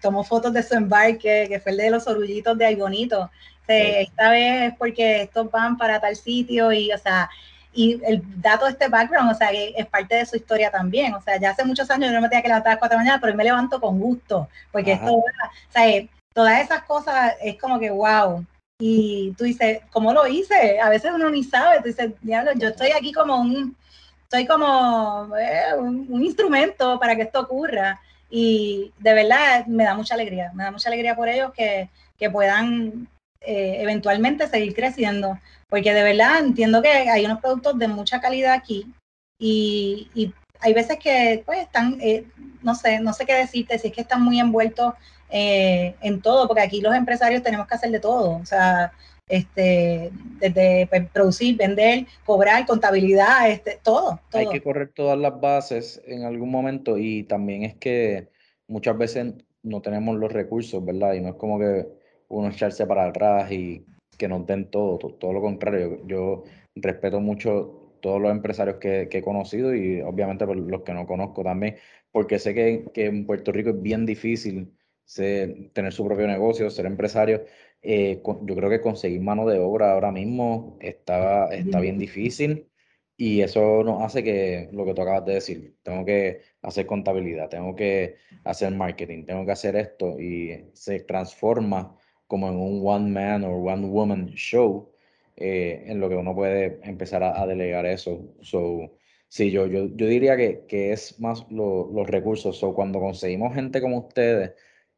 tomó 0.00 0.24
fotos 0.24 0.52
de 0.52 0.62
su 0.62 0.74
embarque, 0.74 1.46
que 1.48 1.60
fue 1.60 1.72
el 1.72 1.78
de 1.78 1.90
los 1.90 2.06
orullitos 2.06 2.58
de 2.58 2.66
Ay 2.66 2.74
Bonito. 2.74 3.30
Esta 3.66 4.30
vez 4.30 4.72
es 4.72 4.78
porque 4.78 5.22
estos 5.22 5.50
van 5.50 5.76
para 5.76 6.00
tal 6.00 6.16
sitio 6.16 6.72
y, 6.72 6.92
o 6.92 6.98
sea, 6.98 7.30
y 7.72 8.00
el 8.04 8.22
dato 8.40 8.66
de 8.66 8.72
este 8.72 8.88
background, 8.88 9.32
o 9.32 9.34
sea, 9.34 9.50
es 9.52 9.86
parte 9.86 10.16
de 10.16 10.26
su 10.26 10.36
historia 10.36 10.70
también. 10.70 11.14
O 11.14 11.22
sea, 11.22 11.40
ya 11.40 11.50
hace 11.50 11.64
muchos 11.64 11.90
años 11.90 12.10
yo 12.10 12.14
no 12.14 12.20
me 12.20 12.28
tenía 12.28 12.42
que 12.42 12.48
levantar 12.48 12.72
a 12.72 12.74
las 12.74 12.80
4 12.80 12.94
de 12.94 12.98
la 12.98 13.04
mañana, 13.04 13.20
pero 13.20 13.32
hoy 13.32 13.36
me 13.36 13.44
levanto 13.44 13.80
con 13.80 13.98
gusto, 13.98 14.48
porque 14.70 14.92
esto, 14.92 15.14
o 15.14 15.24
sea, 15.70 16.06
todas 16.34 16.60
esas 16.60 16.82
cosas 16.82 17.34
es 17.42 17.58
como 17.58 17.78
que, 17.78 17.90
wow, 17.90 18.44
y 18.78 19.32
tú 19.38 19.44
dices, 19.44 19.80
¿cómo 19.92 20.12
lo 20.12 20.26
hice? 20.26 20.80
A 20.80 20.88
veces 20.88 21.12
uno 21.14 21.30
ni 21.30 21.44
sabe, 21.44 21.78
tú 21.78 21.84
dices, 21.84 22.12
diablo, 22.20 22.52
yo 22.56 22.68
estoy 22.68 22.90
aquí 22.90 23.12
como 23.12 23.40
un, 23.40 23.76
estoy 24.22 24.46
como 24.46 25.30
eh, 25.36 25.74
un, 25.78 26.24
instrumento 26.24 26.98
para 26.98 27.14
que 27.16 27.22
esto 27.22 27.40
ocurra. 27.40 28.00
Y 28.30 28.92
de 28.98 29.14
verdad 29.14 29.66
me 29.66 29.84
da 29.84 29.94
mucha 29.94 30.14
alegría, 30.14 30.50
me 30.54 30.64
da 30.64 30.72
mucha 30.72 30.88
alegría 30.88 31.14
por 31.14 31.28
ellos 31.28 31.52
que, 31.52 31.88
que 32.18 32.30
puedan 32.30 33.08
eh, 33.40 33.76
eventualmente 33.80 34.48
seguir 34.48 34.74
creciendo, 34.74 35.38
porque 35.68 35.94
de 35.94 36.02
verdad 36.02 36.40
entiendo 36.40 36.82
que 36.82 36.88
hay 36.88 37.24
unos 37.26 37.40
productos 37.40 37.78
de 37.78 37.86
mucha 37.86 38.20
calidad 38.20 38.54
aquí 38.54 38.92
y, 39.38 40.08
y 40.14 40.32
hay 40.60 40.72
veces 40.72 40.98
que 40.98 41.42
pues 41.44 41.60
están, 41.60 41.98
eh, 42.00 42.24
no 42.62 42.74
sé, 42.74 42.98
no 42.98 43.12
sé 43.12 43.26
qué 43.26 43.34
decirte, 43.34 43.78
si 43.78 43.88
es 43.88 43.94
que 43.94 44.00
están 44.00 44.22
muy 44.22 44.40
envueltos 44.40 44.94
eh, 45.30 45.94
en 46.00 46.20
todo, 46.20 46.46
porque 46.46 46.62
aquí 46.62 46.80
los 46.80 46.94
empresarios 46.94 47.42
tenemos 47.42 47.66
que 47.66 47.74
hacer 47.74 47.90
de 47.90 48.00
todo, 48.00 48.36
o 48.36 48.46
sea, 48.46 48.92
este, 49.28 50.10
desde 50.38 50.86
pues, 50.88 51.10
producir, 51.10 51.56
vender, 51.56 52.06
cobrar, 52.24 52.66
contabilidad, 52.66 53.50
este, 53.50 53.78
todo, 53.82 54.20
todo. 54.30 54.40
Hay 54.40 54.48
que 54.48 54.62
correr 54.62 54.92
todas 54.94 55.18
las 55.18 55.40
bases 55.40 56.02
en 56.06 56.24
algún 56.24 56.50
momento 56.50 56.98
y 56.98 57.24
también 57.24 57.64
es 57.64 57.74
que 57.76 58.28
muchas 58.68 58.96
veces 58.98 59.34
no 59.62 59.80
tenemos 59.80 60.16
los 60.16 60.32
recursos, 60.32 60.84
¿verdad? 60.84 61.14
Y 61.14 61.20
no 61.20 61.30
es 61.30 61.34
como 61.36 61.58
que 61.58 61.86
uno 62.28 62.48
echarse 62.48 62.86
para 62.86 63.06
atrás 63.06 63.50
y 63.50 63.84
que 64.18 64.28
nos 64.28 64.46
den 64.46 64.70
todo, 64.70 64.98
todo, 64.98 65.32
lo 65.32 65.40
contrario. 65.40 66.00
Yo, 66.06 66.44
respeto 66.76 67.20
mucho 67.20 67.96
todos 68.00 68.20
los 68.20 68.30
empresarios 68.30 68.76
que, 68.76 69.08
he 69.10 69.22
conocido 69.22 69.74
y 69.74 70.00
obviamente 70.02 70.46
por 70.46 70.56
los 70.56 70.82
que 70.82 70.92
no 70.92 71.06
conozco 71.06 71.42
también, 71.42 71.76
porque 72.12 72.38
sé 72.38 72.52
que, 72.54 72.84
que 72.92 73.06
en 73.06 73.26
Puerto 73.26 73.52
Rico 73.52 73.70
es 73.70 73.80
bien 73.80 74.04
difícil 74.06 74.72
tener 75.06 75.92
su 75.92 76.04
propio 76.04 76.26
negocio, 76.26 76.70
ser 76.70 76.86
empresario. 76.86 77.44
Eh, 77.82 78.22
yo 78.24 78.56
creo 78.56 78.70
que 78.70 78.80
conseguir 78.80 79.20
mano 79.20 79.46
de 79.46 79.58
obra 79.58 79.92
ahora 79.92 80.10
mismo 80.10 80.78
está, 80.80 81.48
está 81.54 81.80
bien 81.80 81.98
difícil 81.98 82.70
y 83.16 83.42
eso 83.42 83.84
nos 83.84 84.02
hace 84.02 84.24
que 84.24 84.68
lo 84.72 84.84
que 84.84 84.94
tú 84.94 85.02
acabas 85.02 85.24
de 85.24 85.34
decir, 85.34 85.76
tengo 85.82 86.04
que 86.04 86.40
hacer 86.62 86.86
contabilidad, 86.86 87.48
tengo 87.48 87.76
que 87.76 88.16
hacer 88.44 88.72
marketing, 88.72 89.24
tengo 89.24 89.44
que 89.46 89.52
hacer 89.52 89.76
esto 89.76 90.18
y 90.18 90.70
se 90.72 91.00
transforma 91.00 91.96
como 92.26 92.48
en 92.48 92.56
un 92.56 92.82
one 92.84 93.10
man 93.10 93.44
o 93.44 93.56
one 93.56 93.86
woman 93.86 94.26
show 94.30 94.90
eh, 95.36 95.84
en 95.86 96.00
lo 96.00 96.08
que 96.08 96.16
uno 96.16 96.34
puede 96.34 96.80
empezar 96.84 97.22
a, 97.22 97.46
delegar 97.46 97.86
eso. 97.86 98.34
So, 98.40 98.96
sí, 99.28 99.50
yo, 99.50 99.66
yo, 99.66 99.86
yo 99.94 100.06
diría 100.06 100.36
que, 100.36 100.64
que 100.66 100.92
es 100.92 101.20
más 101.20 101.46
los 101.50 102.06
recursos. 102.08 102.58
So, 102.58 102.74
cuando 102.74 103.00
conseguimos 103.00 103.54
gente 103.54 103.80
como 103.80 103.98
ustedes, 103.98 104.52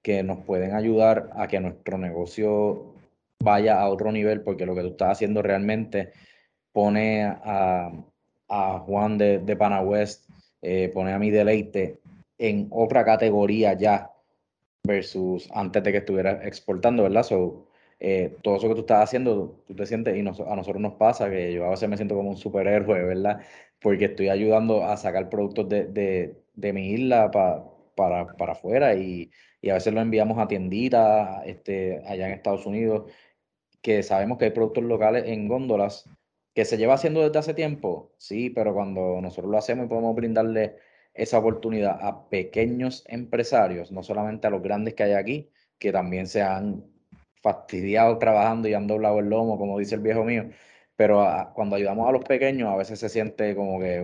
que 0.07 0.23
nos 0.23 0.45
pueden 0.45 0.73
ayudar 0.73 1.31
a 1.35 1.49
que 1.49 1.59
nuestro 1.59 1.99
negocio 1.99 2.95
vaya 3.41 3.81
a 3.81 3.89
otro 3.89 4.13
nivel, 4.13 4.41
porque 4.41 4.65
lo 4.65 4.77
que 4.77 4.83
tú 4.83 4.91
estás 4.91 5.11
haciendo 5.11 5.43
realmente 5.43 6.13
pone 6.71 7.25
a, 7.25 7.91
Juan 8.87 9.19
de, 9.19 9.41
de 9.41 9.57
Pana 9.57 9.81
West, 9.81 10.31
eh, 10.63 10.93
pone 10.95 11.13
a 11.13 11.19
mi 11.19 11.33
deleite 11.33 11.99
en 12.39 12.69
otra 12.71 13.05
categoría 13.05 13.73
ya 13.73 14.13
versus 14.85 15.51
antes 15.53 15.83
de 15.83 15.91
que 15.91 15.99
estuviera 15.99 16.47
exportando, 16.47 17.03
¿verdad? 17.03 17.25
So, 17.25 17.67
eh, 17.99 18.37
todo 18.43 18.59
eso 18.59 18.69
que 18.69 18.75
tú 18.77 18.81
estás 18.83 19.03
haciendo, 19.03 19.61
tú 19.67 19.75
te 19.75 19.87
sientes, 19.87 20.17
y 20.17 20.21
a 20.21 20.23
nosotros 20.23 20.81
nos 20.81 20.95
pasa 20.95 21.29
que 21.29 21.53
yo 21.53 21.65
a 21.67 21.71
veces 21.71 21.89
me 21.89 21.97
siento 21.97 22.15
como 22.15 22.31
un 22.31 22.37
superhéroe, 22.37 23.03
¿verdad? 23.03 23.41
Porque 23.81 24.05
estoy 24.05 24.29
ayudando 24.29 24.85
a 24.85 24.97
sacar 24.97 25.29
productos 25.29 25.69
de, 25.69 26.37
de, 26.55 26.73
mi 26.73 26.93
isla 26.93 27.29
para, 27.97 28.29
para 28.37 28.53
afuera 28.53 28.95
y 28.95 29.33
y 29.67 29.71
a 29.71 29.75
veces 29.75 29.93
lo 29.93 30.01
enviamos 30.01 30.39
a 30.39 30.47
tienditas 30.47 31.43
este, 31.45 32.01
allá 32.07 32.29
en 32.29 32.35
Estados 32.35 32.67
Unidos, 32.67 33.11
que 33.83 34.05
sabemos 34.05 34.39
que 34.39 34.45
hay 34.45 34.51
productos 34.53 34.85
locales 34.85 35.25
en 35.27 35.49
góndolas 35.49 36.09
que 36.55 36.65
se 36.65 36.79
lleva 36.79 36.95
haciendo 36.95 37.21
desde 37.21 37.41
hace 37.41 37.53
tiempo, 37.53 38.13
sí, 38.17 38.49
pero 38.51 38.73
cuando 38.73 39.21
nosotros 39.21 39.51
lo 39.51 39.59
hacemos 39.59 39.87
y 39.87 39.89
podemos 39.89 40.15
brindarle 40.15 40.77
esa 41.15 41.39
oportunidad 41.39 41.99
a 42.01 42.29
pequeños 42.29 43.05
empresarios, 43.09 43.91
no 43.91 44.05
solamente 44.05 44.47
a 44.47 44.51
los 44.51 44.63
grandes 44.63 44.95
que 44.95 45.03
hay 45.03 45.15
aquí, 45.15 45.51
que 45.81 45.91
también 45.91 46.29
se 46.29 46.43
han 46.43 46.85
fastidiado 47.43 48.19
trabajando 48.19 48.69
y 48.69 48.75
han 48.75 48.87
doblado 48.87 49.19
el 49.19 49.29
lomo, 49.31 49.59
como 49.59 49.81
dice 49.81 49.97
el 49.97 50.01
viejo 50.01 50.23
mío, 50.23 50.49
pero 50.95 51.27
cuando 51.55 51.75
ayudamos 51.75 52.09
a 52.09 52.13
los 52.13 52.25
pequeños 52.25 52.69
a 52.69 52.77
veces 52.77 53.01
se 53.01 53.09
siente 53.09 53.57
como 53.57 53.81
que 53.81 54.01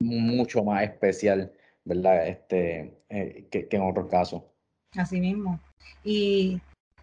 mucho 0.00 0.64
más 0.64 0.82
especial, 0.84 1.52
¿verdad? 1.84 2.26
Este, 2.26 3.02
eh, 3.10 3.48
que, 3.50 3.68
en 3.70 3.82
otros 3.82 4.06
casos. 4.08 4.44
Así 4.96 5.20
mismo. 5.20 5.60
Y 6.04 6.60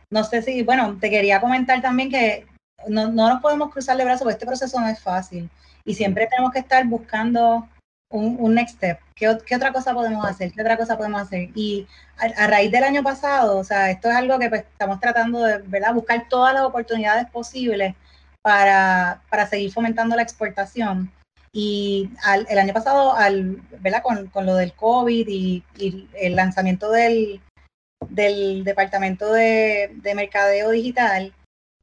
no 0.09 0.23
sé 0.23 0.41
si, 0.41 0.63
bueno, 0.63 0.97
te 0.99 1.09
quería 1.09 1.41
comentar 1.41 1.81
también 1.81 2.09
que 2.09 2.47
no, 2.87 3.09
no 3.09 3.29
nos 3.29 3.41
podemos 3.41 3.71
cruzar 3.71 3.97
de 3.97 4.05
brazos 4.05 4.23
porque 4.23 4.33
este 4.33 4.45
proceso 4.45 4.79
no 4.79 4.87
es 4.87 4.99
fácil 4.99 5.49
y 5.85 5.93
siempre 5.93 6.27
tenemos 6.27 6.51
que 6.51 6.59
estar 6.59 6.85
buscando 6.85 7.67
un, 8.09 8.55
next 8.55 8.75
step. 8.75 8.99
¿Qué, 9.15 9.27
otra 9.27 9.71
cosa 9.71 9.93
podemos 9.93 10.25
hacer? 10.25 10.51
¿Qué 10.51 10.61
otra 10.61 10.77
cosa 10.77 10.97
podemos 10.97 11.21
hacer? 11.21 11.49
Y 11.55 11.87
a, 12.17 12.47
raíz 12.47 12.71
del 12.71 12.83
año 12.83 13.03
pasado, 13.03 13.57
o 13.57 13.63
sea, 13.63 13.91
esto 13.91 14.09
es 14.09 14.15
algo 14.15 14.39
que 14.39 14.49
pues, 14.49 14.61
estamos 14.61 14.99
tratando 14.99 15.43
de, 15.43 15.57
¿verdad? 15.59 15.93
Buscar 15.93 16.27
todas 16.29 16.53
las 16.53 16.63
oportunidades 16.63 17.29
posibles 17.29 17.95
para, 18.41 19.21
seguir 19.49 19.71
fomentando 19.71 20.15
la 20.15 20.21
exportación. 20.21 21.11
Y 21.51 22.09
el 22.49 22.59
año 22.59 22.73
pasado, 22.73 23.15
al, 23.15 23.61
¿verdad? 23.79 24.01
Con, 24.03 24.29
lo 24.45 24.55
del 24.55 24.73
COVID 24.73 25.27
y, 25.27 25.63
el 26.19 26.35
lanzamiento 26.35 26.91
del, 26.91 27.41
del 28.09 28.63
Departamento 28.63 29.31
de, 29.31 29.91
de, 29.95 30.15
Mercadeo 30.15 30.71
Digital, 30.71 31.33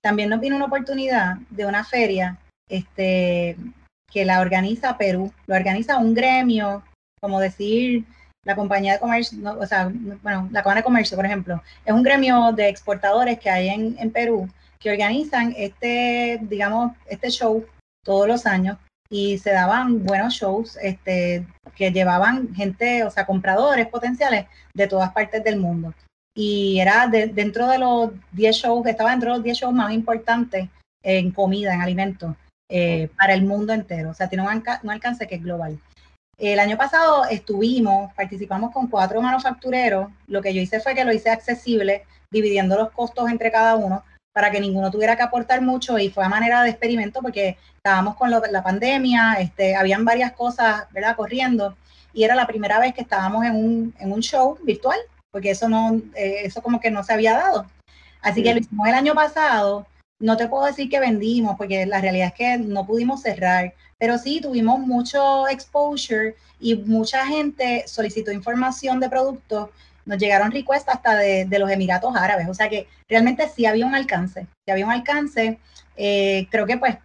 también 0.01 0.29
nos 0.29 0.41
vino 0.41 0.57
una 0.57 0.67
oportunidad 0.67 1.37
de 1.51 1.67
una 1.67 1.85
feria 1.85 2.39
este, 2.69 3.57
que 4.11 4.25
la 4.25 4.41
organiza 4.41 4.99
Perú, 4.99 5.33
lo 5.47 5.55
organiza 5.55 5.99
un 5.99 6.15
gremio, 6.15 6.83
como 7.21 7.41
decir 7.41 8.05
la 8.45 8.57
compañía 8.57 8.95
de 8.95 8.99
comercio, 8.99 9.39
o 9.59 9.67
sea, 9.67 9.91
bueno, 10.23 10.49
la 10.51 10.63
Cámara 10.63 10.81
de 10.81 10.85
Comercio, 10.85 11.17
por 11.17 11.27
ejemplo, 11.27 11.63
es 11.85 11.93
un 11.93 12.03
gremio 12.03 12.53
de 12.53 12.69
exportadores 12.69 13.39
que 13.39 13.51
hay 13.51 13.69
en, 13.69 13.97
en 13.99 14.11
Perú 14.11 14.49
que 14.81 14.91
organizan 14.91 15.55
este, 15.57 16.41
digamos, 16.43 16.93
este 17.07 17.31
show 17.31 17.65
todos 18.05 18.27
los 18.27 18.47
años 18.47 18.79
y 19.13 19.37
se 19.37 19.51
daban 19.53 20.03
buenos 20.05 20.33
shows 20.33 20.79
este, 20.81 21.47
que 21.77 21.93
llevaban 21.93 22.55
gente, 22.55 23.05
o 23.05 23.11
sea, 23.11 23.27
compradores 23.27 23.87
potenciales 23.87 24.47
de 24.73 24.89
todas 24.89 25.13
partes 25.13 25.45
del 25.45 25.59
mundo. 25.61 25.93
Y 26.35 26.81
era 26.81 27.07
dentro 27.09 27.69
de 27.69 27.79
los 27.79 28.11
10 28.33 28.57
shows, 28.57 28.87
estaba 28.87 29.11
dentro 29.11 29.31
de 29.31 29.37
los 29.37 29.45
10 29.45 29.59
shows 29.59 29.75
más 29.75 29.93
importantes 29.93 30.71
en 31.03 31.31
comida, 31.31 31.75
en 31.75 31.83
alimentos. 31.83 32.35
Eh, 32.75 33.11
para 33.19 33.35
el 33.35 33.45
mundo 33.45 33.75
entero. 33.75 34.09
O 34.09 34.15
sea, 34.15 34.31
tiene 34.31 34.45
un, 34.45 34.91
alcance 34.91 35.27
que 35.27 35.35
es 35.35 35.43
global. 35.43 35.79
El 36.39 36.59
año 36.59 36.79
pasado 36.79 37.27
estuvimos, 37.27 38.11
participamos 38.15 38.73
con 38.73 38.87
cuatro 38.87 39.21
manufactureros. 39.21 40.09
Lo 40.27 40.41
que 40.41 40.55
yo 40.55 40.63
hice 40.63 40.81
fue 40.81 40.95
que 40.95 41.05
lo 41.05 41.13
hice 41.13 41.29
accesible, 41.29 42.05
dividiendo 42.31 42.79
los 42.79 42.91
costos 42.93 43.29
entre 43.29 43.53
cada 43.53 43.77
uno 43.77 44.03
para 44.33 44.51
que 44.51 44.59
ninguno 44.59 44.91
tuviera 44.91 45.17
que 45.17 45.23
aportar 45.23 45.61
mucho 45.61 45.99
y 45.99 46.09
fue 46.09 46.25
a 46.25 46.31
manera 46.31 46.63
de 46.63 46.71
experimento 46.71 47.21
porque 47.21 47.59
estábamos 47.85 48.15
con 48.15 48.31
la 48.31 48.63
pandemia, 48.63 49.35
este, 49.41 49.75
habían 49.75 50.05
varias 50.05 50.33
cosas, 50.33 50.85
¿verdad?, 50.93 51.17
corriendo 51.17 51.77
y 52.13 52.23
era 52.23 52.37
la 52.37 52.47
primera 52.47 52.79
vez 52.79 52.95
que 52.95 53.01
estábamos 53.01 53.45
en 53.45 53.57
un, 53.57 53.95
en 53.99 54.13
un 54.13 54.21
show 54.21 54.57
virtual, 54.63 54.99
porque 55.33 55.51
eso 55.51 55.69
no, 55.69 56.01
eh, 56.15 56.43
eso 56.45 56.63
como 56.63 56.79
que 56.79 56.93
no 56.93 57.03
se 57.03 57.13
había 57.13 57.33
dado. 57.33 57.67
Así 58.21 58.43
que 58.43 58.55
lo 58.55 58.61
hicimos 58.61 58.87
el 58.87 58.95
año 58.95 59.15
pasado 59.15 59.87
no 60.21 60.37
te 60.37 60.47
puedo 60.47 60.65
decir 60.67 60.89
que 60.89 61.01
vendimos, 61.01 61.57
porque 61.59 61.85
la 61.85 62.01
realidad 62.01 62.29
es 62.29 62.35
que 62.35 62.57
no 62.57 62.87
pudimos 62.87 63.23
cerrar, 63.23 63.75
pero 63.99 64.17
sí 64.17 64.41
tuvimos 64.41 64.79
mucho 64.79 65.49
exposure 65.49 66.37
y 66.61 66.77
mucha 66.77 67.27
gente 67.27 67.83
solicitó 67.89 68.31
información 68.31 69.01
de 69.01 69.11
productos. 69.11 69.71
Nos 70.07 70.19
llegaron 70.19 70.53
requests 70.53 70.89
hasta 70.89 71.17
de, 71.17 71.59
los 71.59 71.69
Emiratos 71.69 72.15
Árabes, 72.15 72.49
o 72.49 72.55
sea 72.55 72.69
que 72.69 72.87
realmente 73.09 73.49
sí 73.49 73.67
había 73.67 73.85
un 73.85 73.97
alcance, 73.97 74.47
sí 74.65 74.71
había 74.71 74.87
un 74.87 74.93
alcance. 74.93 75.59
Eh, 75.97 76.47
creo 76.51 76.67
que 76.67 76.77
pues 76.77 76.97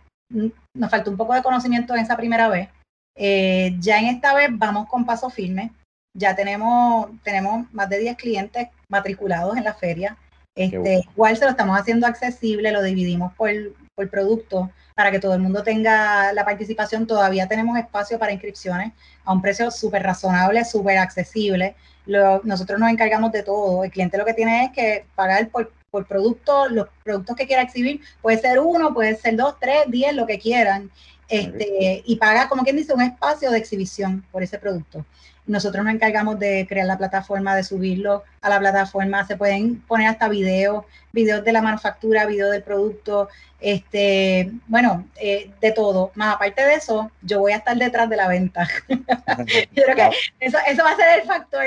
nos 0.78 0.92
faltó 0.92 1.12
un 1.12 1.18
poco 1.18 1.34
de 1.34 1.44
conocimiento 1.44 1.94
en 1.94 2.02
esa 2.02 2.18
primera 2.18 2.48
vez. 2.48 2.70
Eh, 3.16 3.76
ya 3.80 4.00
en 4.00 4.08
esta 4.08 4.34
vez 4.34 4.50
vamos 4.52 4.88
con 4.88 5.06
paso 5.06 5.30
firme. 5.30 5.72
Ya 6.14 6.36
tenemos, 6.36 7.10
tenemos 7.24 7.72
más 7.74 7.90
de 7.90 8.00
10 8.00 8.18
clientes 8.18 8.70
matriculados 8.90 9.58
en 9.58 9.64
la 9.64 9.74
feria. 9.74 10.18
Este, 10.56 11.04
igual 11.14 11.38
se 11.38 11.46
lo 11.46 11.52
estamos 11.52 11.80
haciendo 11.80 12.08
accesible, 12.08 12.72
lo 12.72 12.82
dividimos 12.82 13.32
por, 13.34 13.52
por 13.94 14.10
producto 14.10 14.72
para 14.96 15.12
que 15.12 15.20
todo 15.20 15.36
el 15.36 15.42
mundo 15.42 15.62
tenga 15.62 16.34
la 16.34 16.44
participación. 16.44 17.06
Todavía 17.06 17.48
tenemos 17.48 17.78
espacio 17.78 18.18
para 18.18 18.32
inscripciones 18.32 18.94
a 19.26 19.34
un 19.34 19.42
precio 19.42 19.70
súper 19.70 20.02
razonable, 20.02 20.66
súper 20.66 20.98
accesible. 20.98 21.76
nosotros 22.08 22.80
nos 22.80 22.90
encargamos 22.90 23.32
de 23.32 23.44
todo. 23.44 23.84
El 23.84 23.92
cliente 23.92 24.18
lo 24.18 24.26
que 24.26 24.34
tiene 24.34 24.66
es 24.66 24.72
que 24.72 25.06
pagar 25.14 25.50
por, 25.50 25.72
por 25.98 26.06
producto, 26.06 26.70
los 26.70 26.88
productos 27.04 27.36
que 27.36 27.48
quiera 27.48 27.64
exhibir. 27.64 28.02
Puede 28.22 28.38
ser 28.38 28.60
uno, 28.60 28.94
puede 28.94 29.16
ser 29.16 29.36
dos, 29.36 29.56
tres, 29.60 29.86
diez, 29.88 30.14
lo 30.14 30.28
que 30.28 30.38
quieran. 30.38 30.92
Este, 31.28 32.04
y 32.06 32.16
paga, 32.18 32.48
como 32.48 32.64
quien 32.64 32.76
dice, 32.76 32.94
un 32.94 33.02
espacio 33.02 33.50
de 33.50 33.58
exhibición 33.58 34.24
por 34.32 34.44
ese 34.44 34.60
producto. 34.60 35.04
Nosotros 35.48 35.84
nos 35.84 35.96
encargamos 35.96 36.38
de 36.38 36.68
crear 36.70 36.86
la 36.86 37.00
plataforma, 37.00 37.56
de 37.56 37.64
subirlo 37.64 38.24
a 38.42 38.50
la 38.50 38.60
plataforma. 38.60 39.26
Se 39.26 39.38
pueden 39.38 39.82
poner 39.82 40.08
hasta 40.08 40.30
videos, 40.30 40.86
videos 41.14 41.44
de 41.44 41.52
la 41.52 41.64
manufactura, 41.64 42.28
videos 42.28 42.52
del 42.52 42.62
producto, 42.62 43.30
este, 43.60 44.52
bueno, 44.68 45.08
eh, 45.16 45.50
de 45.60 45.72
todo. 45.72 46.12
Más 46.14 46.36
aparte 46.36 46.64
de 46.64 46.76
eso, 46.76 47.10
yo 47.24 47.40
voy 47.40 47.54
a 47.54 47.58
estar 47.58 47.76
detrás 47.76 48.08
de 48.08 48.18
la 48.18 48.28
venta. 48.28 48.68
yo 48.88 49.84
creo 49.84 49.96
que 49.96 50.10
eso, 50.42 50.60
eso 50.68 50.84
va 50.84 50.92
a 50.92 50.96
ser 50.96 51.22
el 51.22 51.26
factor, 51.26 51.64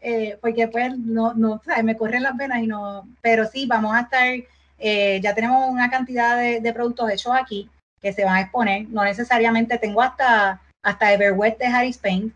eh, 0.00 0.38
porque 0.40 0.68
pues 0.68 0.96
no, 0.98 1.34
no, 1.34 1.60
¿sabes? 1.64 1.84
me 1.84 1.96
corren 1.96 2.22
las 2.22 2.36
venas 2.36 2.62
y 2.62 2.66
no, 2.66 3.08
pero 3.20 3.46
sí, 3.46 3.66
vamos 3.66 3.94
a 3.94 4.00
estar, 4.02 4.34
eh, 4.78 5.20
ya 5.22 5.34
tenemos 5.34 5.68
una 5.68 5.90
cantidad 5.90 6.36
de, 6.36 6.60
de 6.60 6.72
productos 6.72 7.10
hechos 7.10 7.34
aquí 7.34 7.68
que 8.00 8.12
se 8.12 8.24
van 8.24 8.36
a 8.36 8.40
exponer. 8.42 8.88
No 8.88 9.04
necesariamente 9.04 9.78
tengo 9.78 10.02
hasta, 10.02 10.60
hasta 10.84 11.12
Everwet 11.12 11.58
de 11.58 11.66
Harris 11.66 11.98
Paint, 11.98 12.32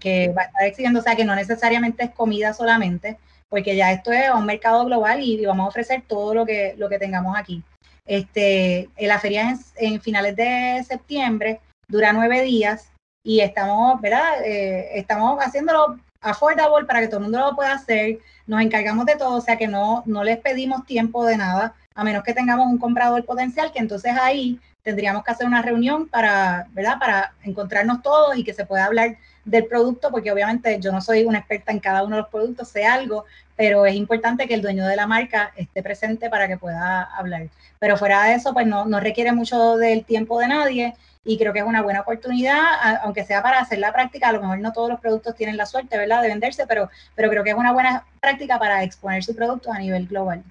que, 0.00 0.28
va 0.28 0.42
a 0.42 0.44
estar 0.46 0.64
exhibiendo, 0.64 1.00
o 1.00 1.02
sea 1.02 1.16
que 1.16 1.24
no 1.24 1.34
necesariamente 1.34 2.04
es 2.04 2.10
comida 2.10 2.52
solamente, 2.52 3.18
porque 3.48 3.76
ya 3.76 3.92
esto 3.92 4.12
es 4.12 4.30
un 4.30 4.46
mercado 4.46 4.84
global 4.84 5.20
y, 5.22 5.44
vamos 5.44 5.66
a 5.66 5.68
ofrecer 5.68 6.02
todo 6.06 6.34
lo 6.34 6.46
que, 6.46 6.74
lo 6.78 6.88
que 6.88 6.98
tengamos 6.98 7.36
aquí. 7.36 7.62
Este, 8.06 8.88
la 8.98 9.18
feria 9.18 9.50
es 9.50 9.72
en, 9.76 10.00
finales 10.00 10.36
de 10.36 10.84
septiembre, 10.86 11.60
dura 11.88 12.12
nueve 12.12 12.42
días 12.42 12.92
y 13.24 13.40
estamos, 13.40 14.00
¿verdad? 14.00 14.44
Eh, 14.44 14.98
estamos 14.98 15.38
haciéndolo 15.44 15.98
affordable 16.26 16.86
para 16.86 17.00
que 17.00 17.06
todo 17.06 17.18
el 17.18 17.24
mundo 17.24 17.38
lo 17.38 17.56
pueda 17.56 17.72
hacer. 17.72 18.18
Nos 18.46 18.60
encargamos 18.60 19.06
de 19.06 19.16
todo, 19.16 19.36
o 19.36 19.40
sea 19.40 19.56
que 19.56 19.68
no, 19.68 20.02
no 20.06 20.24
les 20.24 20.38
pedimos 20.38 20.84
tiempo 20.84 21.24
de 21.24 21.36
nada, 21.36 21.74
a 21.94 22.04
menos 22.04 22.22
que 22.22 22.34
tengamos 22.34 22.66
un 22.66 22.78
comprador 22.78 23.24
potencial, 23.24 23.72
que 23.72 23.78
entonces 23.78 24.12
ahí 24.20 24.60
tendríamos 24.82 25.24
que 25.24 25.32
hacer 25.32 25.46
una 25.46 25.62
reunión 25.62 26.08
para, 26.08 26.66
¿verdad? 26.70 26.98
Para 27.00 27.34
encontrarnos 27.42 28.02
todos 28.02 28.36
y 28.36 28.44
que 28.44 28.54
se 28.54 28.66
pueda 28.66 28.84
hablar 28.84 29.16
del 29.44 29.66
producto, 29.66 30.10
porque 30.10 30.30
obviamente 30.30 30.78
yo 30.80 30.92
no 30.92 31.00
soy 31.00 31.24
una 31.24 31.38
experta 31.38 31.72
en 31.72 31.80
cada 31.80 32.02
uno 32.02 32.16
de 32.16 32.22
los 32.22 32.30
productos, 32.30 32.68
sé 32.68 32.84
algo, 32.84 33.24
pero 33.56 33.86
es 33.86 33.94
importante 33.94 34.46
que 34.46 34.54
el 34.54 34.62
dueño 34.62 34.86
de 34.86 34.96
la 34.96 35.06
marca 35.06 35.52
esté 35.56 35.82
presente 35.82 36.28
para 36.28 36.46
que 36.46 36.56
pueda 36.56 37.02
hablar. 37.02 37.48
Pero 37.78 37.96
fuera 37.96 38.24
de 38.24 38.34
eso, 38.34 38.52
pues 38.52 38.66
no, 38.66 38.84
no 38.84 39.00
requiere 39.00 39.32
mucho 39.32 39.76
del 39.76 40.04
tiempo 40.04 40.38
de 40.38 40.48
nadie 40.48 40.94
y 41.26 41.36
creo 41.36 41.52
que 41.52 41.58
es 41.58 41.64
una 41.64 41.82
buena 41.82 42.00
oportunidad, 42.00 43.00
aunque 43.02 43.24
sea 43.24 43.42
para 43.42 43.58
hacer 43.58 43.80
la 43.80 43.92
práctica, 43.92 44.28
a 44.28 44.32
lo 44.32 44.40
mejor 44.40 44.60
no 44.60 44.72
todos 44.72 44.88
los 44.88 45.00
productos 45.00 45.34
tienen 45.34 45.56
la 45.56 45.66
suerte, 45.66 45.98
¿verdad?, 45.98 46.22
de 46.22 46.28
venderse, 46.28 46.66
pero, 46.66 46.88
pero 47.14 47.28
creo 47.28 47.42
que 47.42 47.50
es 47.50 47.56
una 47.56 47.72
buena 47.72 48.06
práctica 48.20 48.58
para 48.58 48.84
exponer 48.84 49.22
su 49.24 49.34
producto 49.34 49.72
a 49.72 49.78
nivel 49.78 50.06
global. 50.06 50.44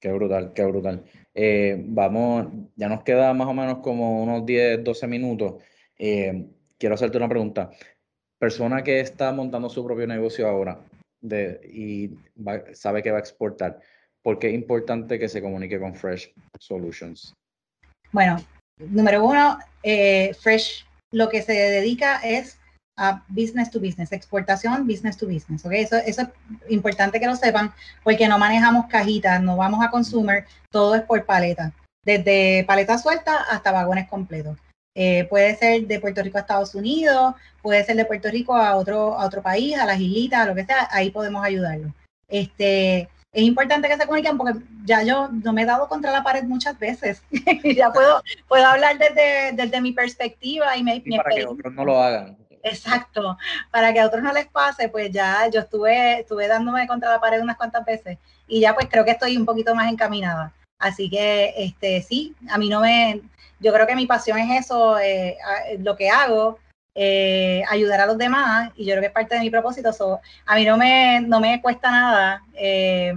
Qué 0.00 0.12
brutal, 0.12 0.52
qué 0.54 0.64
brutal. 0.64 1.04
Eh, 1.34 1.76
vamos, 1.86 2.48
ya 2.76 2.88
nos 2.88 3.02
queda 3.04 3.32
más 3.32 3.48
o 3.48 3.54
menos 3.54 3.78
como 3.78 4.22
unos 4.22 4.44
10, 4.44 4.82
12 4.84 5.06
minutos. 5.06 5.62
Eh, 5.96 6.46
quiero 6.78 6.94
hacerte 6.94 7.16
una 7.16 7.28
pregunta 7.28 7.70
persona 8.38 8.82
que 8.82 9.00
está 9.00 9.32
montando 9.32 9.68
su 9.68 9.84
propio 9.84 10.06
negocio 10.06 10.48
ahora 10.48 10.80
de, 11.20 11.60
y 11.72 12.10
sabe 12.72 13.02
que 13.02 13.10
va 13.10 13.18
a 13.18 13.20
exportar, 13.20 13.80
¿por 14.22 14.38
qué 14.38 14.48
es 14.48 14.54
importante 14.54 15.18
que 15.18 15.28
se 15.28 15.42
comunique 15.42 15.78
con 15.80 15.94
Fresh 15.94 16.32
Solutions? 16.58 17.34
Bueno, 18.12 18.36
número 18.78 19.24
uno, 19.24 19.58
eh, 19.82 20.34
Fresh 20.40 20.86
lo 21.12 21.28
que 21.28 21.42
se 21.42 21.52
dedica 21.52 22.20
es 22.22 22.58
a 22.96 23.22
business 23.28 23.70
to 23.70 23.80
business, 23.80 24.12
exportación 24.12 24.86
business 24.86 25.16
to 25.16 25.26
business. 25.26 25.64
¿okay? 25.64 25.82
Eso, 25.82 25.96
eso 25.96 26.22
es 26.22 26.28
importante 26.68 27.20
que 27.20 27.26
lo 27.26 27.36
sepan 27.36 27.72
porque 28.02 28.28
no 28.28 28.38
manejamos 28.38 28.86
cajitas, 28.86 29.40
no 29.40 29.56
vamos 29.56 29.84
a 29.84 29.90
consumer, 29.90 30.46
todo 30.70 30.96
es 30.96 31.02
por 31.02 31.24
paleta, 31.24 31.72
desde 32.04 32.64
paleta 32.64 32.98
suelta 32.98 33.42
hasta 33.50 33.72
vagones 33.72 34.08
completos. 34.08 34.58
Eh, 34.96 35.26
puede 35.30 35.54
ser 35.54 35.86
de 35.86 36.00
Puerto 36.00 36.22
Rico 36.22 36.38
a 36.38 36.40
Estados 36.40 36.74
Unidos, 36.74 37.36
puede 37.62 37.84
ser 37.84 37.94
de 37.94 38.04
Puerto 38.04 38.28
Rico 38.30 38.56
a 38.56 38.74
otro, 38.74 39.16
a 39.16 39.26
otro 39.26 39.42
país, 39.42 39.78
a 39.78 39.86
las 39.86 40.00
islitas, 40.00 40.40
a 40.40 40.46
lo 40.46 40.56
que 40.56 40.64
sea, 40.64 40.88
ahí 40.90 41.10
podemos 41.10 41.44
ayudarlo. 41.44 41.94
Este, 42.26 43.08
es 43.32 43.42
importante 43.42 43.88
que 43.88 43.96
se 43.96 44.06
comuniquen 44.06 44.38
porque 44.38 44.58
ya 44.84 45.02
yo 45.02 45.28
no 45.28 45.52
me 45.52 45.62
he 45.62 45.66
dado 45.66 45.88
contra 45.88 46.10
la 46.10 46.22
pared 46.22 46.44
muchas 46.44 46.78
veces. 46.78 47.22
ya 47.76 47.92
puedo, 47.92 48.22
puedo 48.48 48.66
hablar 48.66 48.98
desde, 48.98 49.52
desde 49.52 49.80
mi 49.80 49.92
perspectiva 49.92 50.76
y, 50.76 50.82
me, 50.82 51.02
para 51.16 51.34
que 51.34 51.46
otros 51.46 51.74
no 51.74 51.84
lo 51.84 52.02
hagan. 52.02 52.36
Exacto, 52.62 53.36
para 53.70 53.92
que 53.92 54.00
a 54.00 54.06
otros 54.06 54.22
no 54.22 54.32
les 54.32 54.46
pase, 54.46 54.88
pues 54.88 55.10
ya 55.10 55.48
yo 55.48 55.60
estuve, 55.60 56.20
estuve 56.20 56.48
dándome 56.48 56.86
contra 56.86 57.10
la 57.10 57.20
pared 57.20 57.40
unas 57.40 57.56
cuantas 57.56 57.84
veces 57.84 58.18
y 58.46 58.60
ya 58.60 58.74
pues 58.74 58.88
creo 58.90 59.04
que 59.04 59.12
estoy 59.12 59.36
un 59.36 59.46
poquito 59.46 59.74
más 59.74 59.90
encaminada. 59.90 60.52
Así 60.78 61.08
que 61.10 61.54
este 61.56 62.02
sí, 62.02 62.34
a 62.48 62.58
mí 62.58 62.68
no 62.68 62.80
me, 62.80 63.20
yo 63.60 63.72
creo 63.72 63.86
que 63.86 63.96
mi 63.96 64.06
pasión 64.06 64.38
es 64.38 64.64
eso, 64.64 64.98
eh, 64.98 65.36
lo 65.78 65.96
que 65.96 66.08
hago, 66.10 66.58
eh, 66.94 67.62
ayudar 67.68 68.00
a 68.00 68.06
los 68.06 68.18
demás 68.18 68.72
y 68.76 68.84
yo 68.84 68.92
creo 68.92 69.00
que 69.00 69.06
es 69.06 69.12
parte 69.12 69.34
de 69.34 69.40
mi 69.40 69.50
propósito. 69.50 69.90
a 70.46 70.54
mí 70.56 70.64
no 70.64 70.76
me, 70.76 71.20
no 71.20 71.40
me 71.40 71.60
cuesta 71.62 71.90
nada 71.90 72.42
eh, 72.54 73.14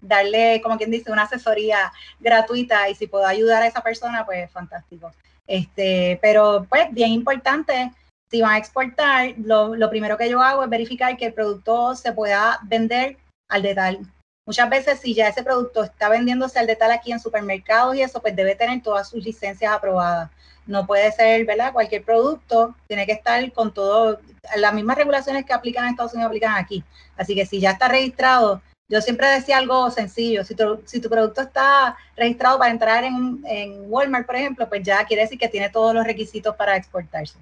darle, 0.00 0.60
como 0.62 0.76
quien 0.76 0.90
dice, 0.90 1.10
una 1.10 1.22
asesoría 1.22 1.92
gratuita 2.20 2.88
y 2.88 2.94
si 2.94 3.06
puedo 3.06 3.26
ayudar 3.26 3.62
a 3.62 3.66
esa 3.66 3.80
persona, 3.80 4.24
pues 4.26 4.50
fantástico. 4.50 5.12
Este, 5.46 6.18
pero 6.22 6.66
pues 6.68 6.88
bien 6.92 7.10
importante, 7.10 7.92
si 8.30 8.42
van 8.42 8.52
a 8.52 8.58
exportar, 8.58 9.34
lo, 9.38 9.74
lo 9.76 9.90
primero 9.90 10.16
que 10.16 10.28
yo 10.28 10.40
hago 10.40 10.64
es 10.64 10.70
verificar 10.70 11.16
que 11.16 11.26
el 11.26 11.34
producto 11.34 11.94
se 11.94 12.12
pueda 12.12 12.58
vender 12.64 13.16
al 13.48 13.62
detalle. 13.62 14.00
Muchas 14.46 14.68
veces 14.68 15.00
si 15.00 15.14
ya 15.14 15.28
ese 15.28 15.42
producto 15.42 15.84
está 15.84 16.10
vendiéndose 16.10 16.58
al 16.58 16.66
detalle 16.66 16.94
aquí 16.94 17.12
en 17.12 17.20
supermercados 17.20 17.96
y 17.96 18.02
eso, 18.02 18.20
pues 18.20 18.36
debe 18.36 18.54
tener 18.54 18.82
todas 18.82 19.08
sus 19.08 19.24
licencias 19.24 19.72
aprobadas 19.72 20.30
no 20.66 20.86
puede 20.86 21.12
ser, 21.12 21.44
¿verdad? 21.44 21.72
Cualquier 21.72 22.04
producto 22.04 22.74
tiene 22.86 23.06
que 23.06 23.12
estar 23.12 23.52
con 23.52 23.72
todo, 23.72 24.20
las 24.56 24.74
mismas 24.74 24.96
regulaciones 24.96 25.44
que 25.44 25.52
aplican 25.52 25.84
en 25.84 25.90
Estados 25.90 26.14
Unidos 26.14 26.30
aplican 26.30 26.56
aquí. 26.56 26.84
Así 27.16 27.34
que 27.34 27.46
si 27.46 27.60
ya 27.60 27.72
está 27.72 27.88
registrado, 27.88 28.62
yo 28.88 29.00
siempre 29.00 29.28
decía 29.28 29.58
algo 29.58 29.90
sencillo, 29.90 30.44
si 30.44 30.54
tu, 30.54 31.08
producto 31.08 31.40
está 31.40 31.96
registrado 32.16 32.58
para 32.58 32.70
entrar 32.70 33.04
en, 33.04 33.42
en 33.46 33.84
Walmart, 33.88 34.26
por 34.26 34.36
ejemplo, 34.36 34.68
pues 34.68 34.82
ya 34.82 35.04
quiere 35.04 35.22
decir 35.22 35.38
que 35.38 35.48
tiene 35.48 35.70
todos 35.70 35.94
los 35.94 36.04
requisitos 36.04 36.54
para 36.56 36.76
exportarse. 36.76 37.38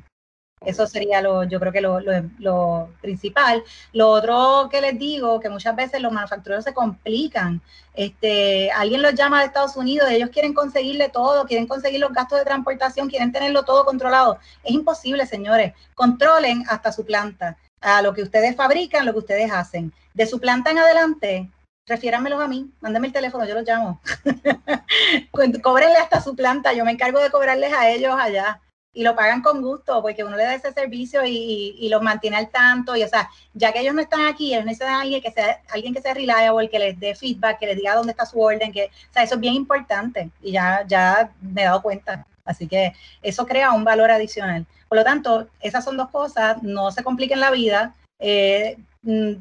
Eso 0.65 0.87
sería 0.87 1.21
lo, 1.21 1.45
yo 1.45 1.59
creo 1.59 1.73
que 1.73 1.81
lo, 1.81 2.01
lo, 2.01 2.89
principal. 3.01 3.63
Lo 3.93 4.11
otro 4.11 4.69
que 4.71 4.81
les 4.81 4.99
digo, 4.99 5.41
que 5.41 5.49
muchas 5.49 5.75
veces 5.75 6.01
los 6.01 6.13
manufactureros 6.13 6.65
se 6.65 6.75
complican. 6.75 7.61
Este, 7.95 8.71
alguien 8.73 9.03
los 9.03 9.15
llama 9.15 9.41
de 9.41 9.47
Estados 9.47 9.77
Unidos, 9.77 10.11
ellos 10.11 10.31
quieren 10.31 10.55
conseguirle 10.55 11.09
todo, 11.09 11.45
quieren 11.47 11.67
conseguir 11.67 12.01
los 12.01 12.13
gastos 12.13 12.39
de 12.39 12.45
transportación, 12.45 13.09
quieren 13.09 13.33
tenerlo 13.33 13.65
todo 13.65 13.85
controlado. 13.85 14.39
Es 14.63 14.73
imposible, 14.73 15.27
señores. 15.27 15.75
Controlen 15.95 16.65
hasta 16.69 16.93
su 16.93 17.05
planta, 17.05 17.57
a 17.81 18.03
lo 18.03 18.15
que 18.15 18.23
ustedes 18.23 18.57
fabrican, 18.57 19.07
lo 19.07 19.13
que 19.13 19.21
ustedes 19.21 19.51
hacen. 19.51 19.93
De 20.15 20.27
su 20.27 20.41
planta 20.41 20.71
en 20.71 20.79
adelante, 20.79 21.51
refiéranmelos 21.87 22.41
a 22.41 22.49
mí, 22.49 22.71
mándenme 22.81 23.09
el 23.09 23.13
teléfono, 23.13 23.45
yo 23.47 23.55
los 23.55 23.67
llamo. 23.67 24.01
Cóbrenle 25.63 25.97
hasta 25.97 26.21
su 26.21 26.37
planta, 26.37 26.73
yo 26.73 26.85
me 26.85 26.93
encargo 26.93 27.21
de 27.21 27.31
cobrarles 27.31 27.73
a 27.73 27.91
ellos 27.91 28.15
allá 28.19 28.61
y 28.95 29.03
lo 29.03 29.17
pagan 29.17 29.43
con 29.43 29.63
gusto 29.63 30.03
porque 30.03 30.25
uno 30.25 30.37
le 30.37 30.45
da 30.45 30.55
ese 30.55 30.73
servicio 30.73 31.25
y, 31.25 31.77
y, 31.79 31.89
los 31.89 32.03
mantiene 32.03 32.37
al 32.37 32.51
tanto 32.51 32.95
y 32.95 33.03
o 33.03 33.09
sea, 33.09 33.31
ya 33.55 33.73
que 33.73 33.81
ellos 33.81 33.95
no 33.95 34.03
están 34.03 34.27
aquí, 34.27 34.53
ellos 34.53 34.67
necesitan 34.67 34.95
a 34.95 35.01
alguien 35.01 35.23
que 35.23 35.31
sea 35.31 35.61
alguien 35.71 35.95
que 35.95 36.03
sea 36.03 36.15
reliable, 36.15 36.69
que 36.69 36.79
les 36.79 37.01
dé 37.01 37.15
feedback, 37.15 37.59
que 37.59 37.67
les 37.67 37.77
diga 37.77 37.95
dónde 37.95 38.13
está 38.13 38.27
su 38.27 38.41
orden, 38.41 38.73
que 38.73 38.85
o 38.85 39.13
sea, 39.13 39.23
eso 39.23 39.35
es 39.37 39.41
bien 39.41 39.55
importante 39.55 40.31
y 40.43 40.53
ya 40.53 40.85
ya 40.87 41.33
me 41.41 41.63
he 41.63 41.65
dado 41.65 41.83
cuenta. 41.83 42.27
Así 42.45 42.67
que 42.67 42.93
eso 43.23 43.47
crea 43.47 43.73
un 43.73 43.85
valor 43.85 44.11
adicional. 44.11 44.67
Por 44.89 44.99
lo 44.99 45.05
tanto, 45.05 45.49
esas 45.61 45.85
son 45.85 45.97
dos 45.97 46.11
cosas, 46.11 46.63
no 46.63 46.91
se 46.91 47.05
compliquen 47.05 47.41
la 47.41 47.51
vida, 47.51 47.95
eh, 48.19 48.77
mm, 49.03 49.33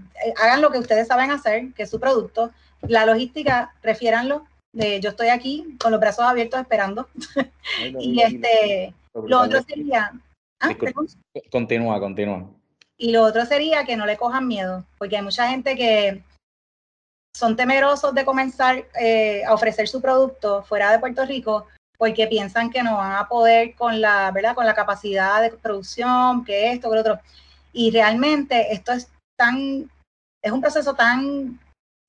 hagan 0.41 0.61
lo 0.61 0.71
que 0.71 0.77
ustedes 0.77 1.07
saben 1.07 1.31
hacer, 1.31 1.73
que 1.73 1.83
es 1.83 1.89
su 1.89 1.99
producto. 1.99 2.51
La 2.81 3.05
logística, 3.05 3.73
refiéranlo. 3.83 4.45
yo 4.73 5.09
estoy 5.09 5.27
aquí 5.27 5.77
con 5.81 5.91
los 5.91 5.99
brazos 5.99 6.25
abiertos 6.25 6.61
esperando. 6.61 7.09
y 7.99 8.21
este 8.21 8.93
lo 9.13 9.41
otro 9.41 9.61
sería... 9.63 10.11
Ah, 10.59 10.75
continúa, 11.51 11.99
continúa. 11.99 12.49
Y 12.97 13.11
lo 13.11 13.23
otro 13.23 13.45
sería 13.45 13.83
que 13.83 13.97
no 13.97 14.05
le 14.05 14.17
cojan 14.17 14.47
miedo, 14.47 14.85
porque 14.97 15.17
hay 15.17 15.23
mucha 15.23 15.49
gente 15.49 15.75
que 15.75 16.23
son 17.35 17.55
temerosos 17.55 18.13
de 18.13 18.25
comenzar 18.25 18.85
eh, 18.99 19.43
a 19.45 19.53
ofrecer 19.53 19.87
su 19.87 20.01
producto 20.01 20.63
fuera 20.63 20.91
de 20.91 20.99
Puerto 20.99 21.25
Rico 21.25 21.67
porque 21.97 22.27
piensan 22.27 22.71
que 22.71 22.81
no 22.81 22.97
van 22.97 23.13
a 23.13 23.27
poder 23.27 23.75
con 23.75 24.01
la, 24.01 24.31
¿verdad? 24.31 24.55
Con 24.55 24.65
la 24.65 24.73
capacidad 24.73 25.41
de 25.41 25.51
producción, 25.51 26.43
que 26.43 26.71
esto, 26.71 26.89
que 26.89 26.95
lo 26.95 27.01
otro. 27.01 27.19
Y 27.73 27.91
realmente 27.91 28.73
esto 28.73 28.91
es 28.91 29.07
tan, 29.37 29.89
es 30.43 30.51
un 30.51 30.61
proceso 30.61 30.95
tan 30.95 31.59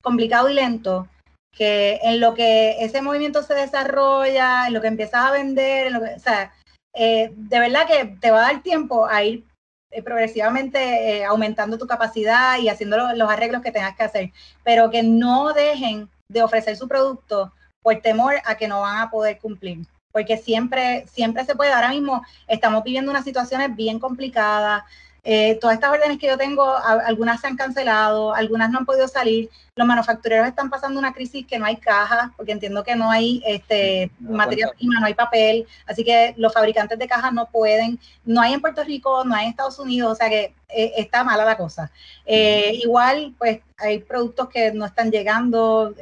complicado 0.01 0.49
y 0.49 0.55
lento 0.55 1.07
que 1.55 1.99
en 2.01 2.19
lo 2.19 2.33
que 2.33 2.83
ese 2.83 3.03
movimiento 3.03 3.43
se 3.43 3.53
desarrolla, 3.53 4.65
en 4.65 4.73
lo 4.73 4.81
que 4.81 4.87
empiezas 4.87 5.25
a 5.25 5.31
vender, 5.31 5.87
en 5.87 5.93
lo 5.93 5.99
que, 6.01 6.15
o 6.15 6.19
sea, 6.19 6.51
eh, 6.93 7.31
de 7.35 7.59
verdad 7.59 7.87
que 7.87 8.05
te 8.19 8.31
va 8.31 8.39
a 8.39 8.53
dar 8.53 8.63
tiempo 8.63 9.05
a 9.05 9.23
ir 9.23 9.45
eh, 9.91 10.01
progresivamente 10.01 10.79
eh, 11.19 11.25
aumentando 11.25 11.77
tu 11.77 11.87
capacidad 11.87 12.57
y 12.59 12.69
haciendo 12.69 12.97
los 13.13 13.29
arreglos 13.29 13.61
que 13.61 13.71
tengas 13.71 13.95
que 13.95 14.03
hacer, 14.03 14.31
pero 14.63 14.89
que 14.89 15.03
no 15.03 15.53
dejen 15.53 16.09
de 16.27 16.43
ofrecer 16.43 16.75
su 16.77 16.87
producto 16.87 17.53
por 17.83 18.01
temor 18.01 18.35
a 18.45 18.55
que 18.55 18.67
no 18.67 18.81
van 18.81 18.99
a 18.99 19.11
poder 19.11 19.37
cumplir, 19.39 19.85
porque 20.11 20.37
siempre, 20.37 21.05
siempre 21.07 21.45
se 21.45 21.55
puede. 21.55 21.73
Ahora 21.73 21.89
mismo 21.89 22.23
estamos 22.47 22.83
viviendo 22.83 23.11
unas 23.11 23.23
situaciones 23.23 23.75
bien 23.75 23.99
complicadas, 23.99 24.83
eh, 25.25 25.57
todas 25.61 25.75
estas 25.75 25.91
órdenes 25.91 26.17
que 26.19 26.27
yo 26.27 26.37
tengo, 26.37 26.75
algunas 26.75 27.39
se 27.39 27.47
han 27.47 27.55
cancelado, 27.55 28.35
algunas 28.35 28.69
no 28.69 28.79
han 28.79 28.85
podido 28.85 29.07
salir. 29.07 29.49
Los 29.75 29.87
manufactureros 29.87 30.47
están 30.47 30.69
pasando 30.69 30.99
una 30.99 31.13
crisis 31.13 31.47
que 31.47 31.57
no 31.57 31.65
hay 31.65 31.77
cajas, 31.77 32.29
porque 32.35 32.51
entiendo 32.51 32.83
que 32.83 32.97
no 32.97 33.09
hay 33.09 33.41
este, 33.45 34.11
materia 34.19 34.69
prima, 34.77 34.99
no 34.99 35.05
hay 35.05 35.13
papel, 35.13 35.65
así 35.87 36.03
que 36.03 36.33
los 36.35 36.53
fabricantes 36.53 36.99
de 36.99 37.07
cajas 37.07 37.31
no 37.31 37.49
pueden. 37.49 37.97
No 38.25 38.41
hay 38.41 38.53
en 38.53 38.59
Puerto 38.59 38.83
Rico, 38.83 39.23
no 39.23 39.33
hay 39.33 39.45
en 39.45 39.51
Estados 39.51 39.79
Unidos, 39.79 40.11
o 40.11 40.15
sea 40.15 40.27
que 40.27 40.53
eh, 40.67 40.91
está 40.97 41.23
mala 41.23 41.45
la 41.45 41.55
cosa. 41.55 41.89
Eh, 42.25 42.79
igual, 42.83 43.33
pues 43.37 43.61
hay 43.77 43.99
productos 43.99 44.49
que 44.49 44.73
no 44.73 44.85
están 44.85 45.09
llegando 45.09 45.95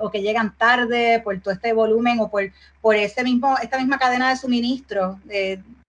o 0.00 0.10
que 0.10 0.22
llegan 0.22 0.56
tarde 0.56 1.20
por 1.22 1.40
todo 1.40 1.54
este 1.54 1.72
volumen 1.72 2.18
o 2.18 2.28
por, 2.28 2.50
por 2.80 2.96
ese 2.96 3.22
mismo, 3.22 3.56
esta 3.62 3.78
misma 3.78 3.98
cadena 3.98 4.30
de 4.30 4.36
suministro 4.36 5.20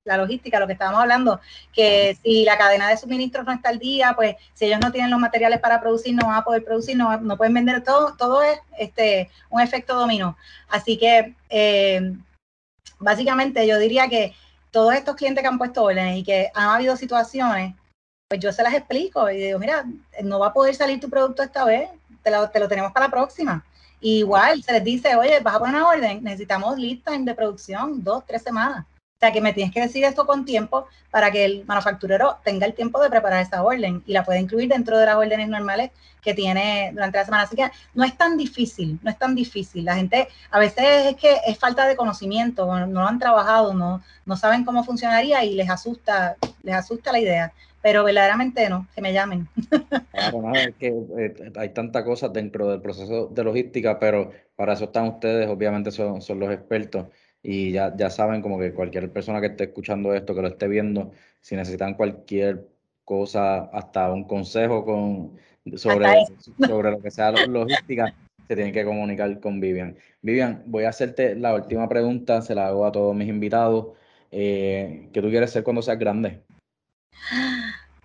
la 0.05 0.17
logística, 0.17 0.59
lo 0.59 0.67
que 0.67 0.73
estábamos 0.73 1.01
hablando, 1.01 1.41
que 1.73 2.17
si 2.21 2.45
la 2.45 2.57
cadena 2.57 2.89
de 2.89 2.97
suministros 2.97 3.45
no 3.45 3.51
está 3.51 3.69
al 3.69 3.79
día, 3.79 4.13
pues 4.15 4.35
si 4.53 4.65
ellos 4.65 4.79
no 4.79 4.91
tienen 4.91 5.11
los 5.11 5.19
materiales 5.19 5.59
para 5.59 5.81
producir, 5.81 6.15
no 6.15 6.27
van 6.27 6.37
a 6.37 6.43
poder 6.43 6.63
producir, 6.63 6.95
no, 6.95 7.19
no 7.19 7.37
pueden 7.37 7.55
vender 7.55 7.83
todo, 7.83 8.15
todo 8.15 8.43
es 8.43 8.59
este, 8.77 9.29
un 9.49 9.61
efecto 9.61 9.95
dominó. 9.95 10.37
Así 10.69 10.97
que 10.97 11.35
eh, 11.49 12.13
básicamente 12.99 13.65
yo 13.67 13.79
diría 13.79 14.07
que 14.07 14.33
todos 14.71 14.93
estos 14.93 15.15
clientes 15.15 15.41
que 15.41 15.47
han 15.47 15.57
puesto 15.57 15.83
órdenes 15.83 16.17
y 16.17 16.23
que 16.23 16.51
han 16.53 16.69
habido 16.69 16.95
situaciones, 16.95 17.73
pues 18.27 18.39
yo 18.39 18.51
se 18.51 18.63
las 18.63 18.73
explico 18.73 19.29
y 19.29 19.37
digo, 19.37 19.59
mira, 19.59 19.85
no 20.23 20.39
va 20.39 20.47
a 20.47 20.53
poder 20.53 20.75
salir 20.75 20.99
tu 20.99 21.09
producto 21.09 21.41
esta 21.41 21.65
vez, 21.65 21.89
te 22.21 22.31
lo, 22.31 22.49
te 22.49 22.59
lo 22.59 22.67
tenemos 22.67 22.91
para 22.91 23.07
la 23.07 23.11
próxima. 23.11 23.65
igual 24.01 24.61
se 24.61 24.73
les 24.73 24.83
dice, 24.83 25.15
oye, 25.15 25.39
vas 25.39 25.55
a 25.55 25.59
poner 25.59 25.75
una 25.75 25.87
orden, 25.87 26.23
necesitamos 26.23 26.77
lead 26.77 26.99
time 27.03 27.25
de 27.25 27.33
producción, 27.33 28.03
dos, 28.03 28.23
tres 28.25 28.43
semanas 28.43 28.85
o 29.15 29.17
sea, 29.17 29.31
que 29.31 29.39
me 29.39 29.53
tienes 29.53 29.73
que 29.73 29.79
decir 29.79 30.03
esto 30.03 30.25
con 30.25 30.43
tiempo 30.43 30.87
para 31.09 31.31
que 31.31 31.45
el 31.45 31.65
manufacturero 31.65 32.37
tenga 32.43 32.65
el 32.65 32.73
tiempo 32.73 33.01
de 33.01 33.09
preparar 33.09 33.41
esa 33.41 33.63
orden 33.63 34.03
y 34.05 34.11
la 34.11 34.25
pueda 34.25 34.39
incluir 34.39 34.67
dentro 34.67 34.97
de 34.97 35.05
las 35.05 35.15
órdenes 35.15 35.47
normales 35.47 35.91
que 36.21 36.33
tiene 36.33 36.89
durante 36.91 37.19
la 37.19 37.25
semana. 37.25 37.43
Así 37.43 37.55
que 37.55 37.71
no 37.93 38.03
es 38.03 38.17
tan 38.17 38.35
difícil, 38.35 38.99
no 39.01 39.09
es 39.09 39.17
tan 39.17 39.33
difícil. 39.33 39.85
La 39.85 39.95
gente 39.95 40.27
a 40.51 40.59
veces 40.59 41.05
es 41.05 41.15
que 41.15 41.37
es 41.47 41.57
falta 41.57 41.87
de 41.87 41.95
conocimiento, 41.95 42.65
no 42.65 43.01
lo 43.01 43.07
han 43.07 43.19
trabajado, 43.19 43.73
no, 43.73 44.03
no 44.25 44.35
saben 44.35 44.65
cómo 44.65 44.83
funcionaría 44.83 45.45
y 45.45 45.53
les 45.53 45.69
asusta, 45.69 46.35
les 46.63 46.75
asusta 46.75 47.13
la 47.13 47.19
idea. 47.19 47.53
Pero 47.81 48.03
verdaderamente 48.03 48.67
no, 48.67 48.87
que 48.93 49.01
me 49.01 49.13
llamen. 49.13 49.47
Claro, 50.11 50.41
nada, 50.41 50.63
es 50.63 50.75
que 50.75 50.87
eh, 50.87 51.51
hay 51.55 51.69
tantas 51.69 52.03
cosas 52.03 52.33
dentro 52.33 52.69
del 52.69 52.81
proceso 52.81 53.27
de 53.27 53.43
logística, 53.43 53.99
pero 53.99 54.31
para 54.55 54.73
eso 54.73 54.85
están 54.85 55.07
ustedes, 55.07 55.47
obviamente 55.47 55.91
son, 55.91 56.21
son 56.21 56.39
los 56.39 56.51
expertos 56.51 57.05
y 57.47 57.71
ya, 57.71 57.95
ya 57.95 58.09
saben 58.09 58.41
como 58.41 58.57
que 58.57 58.73
cualquier 58.73 59.11
persona 59.11 59.39
que 59.39 59.47
esté 59.47 59.65
escuchando 59.65 60.15
esto, 60.15 60.33
que 60.33 60.41
lo 60.41 60.47
esté 60.47 60.67
viendo, 60.67 61.11
si 61.41 61.55
necesitan 61.55 61.93
cualquier 61.93 62.67
cosa, 63.03 63.65
hasta 63.65 64.11
un 64.11 64.23
consejo 64.23 64.83
con, 64.83 65.37
sobre, 65.77 66.07
sobre 66.67 66.89
lo 66.89 66.99
que 66.99 67.11
sea 67.11 67.29
logística, 67.45 68.15
se 68.47 68.55
tienen 68.55 68.73
que 68.73 68.83
comunicar 68.83 69.39
con 69.39 69.59
Vivian. 69.59 69.95
Vivian, 70.23 70.63
voy 70.65 70.85
a 70.85 70.89
hacerte 70.89 71.35
la 71.35 71.53
última 71.53 71.87
pregunta, 71.87 72.41
se 72.41 72.55
la 72.55 72.65
hago 72.65 72.83
a 72.83 72.91
todos 72.91 73.15
mis 73.15 73.29
invitados. 73.29 73.89
Eh, 74.31 75.09
¿Qué 75.13 75.21
tú 75.21 75.29
quieres 75.29 75.51
ser 75.51 75.63
cuando 75.63 75.83
seas 75.83 75.99
grande? 75.99 76.41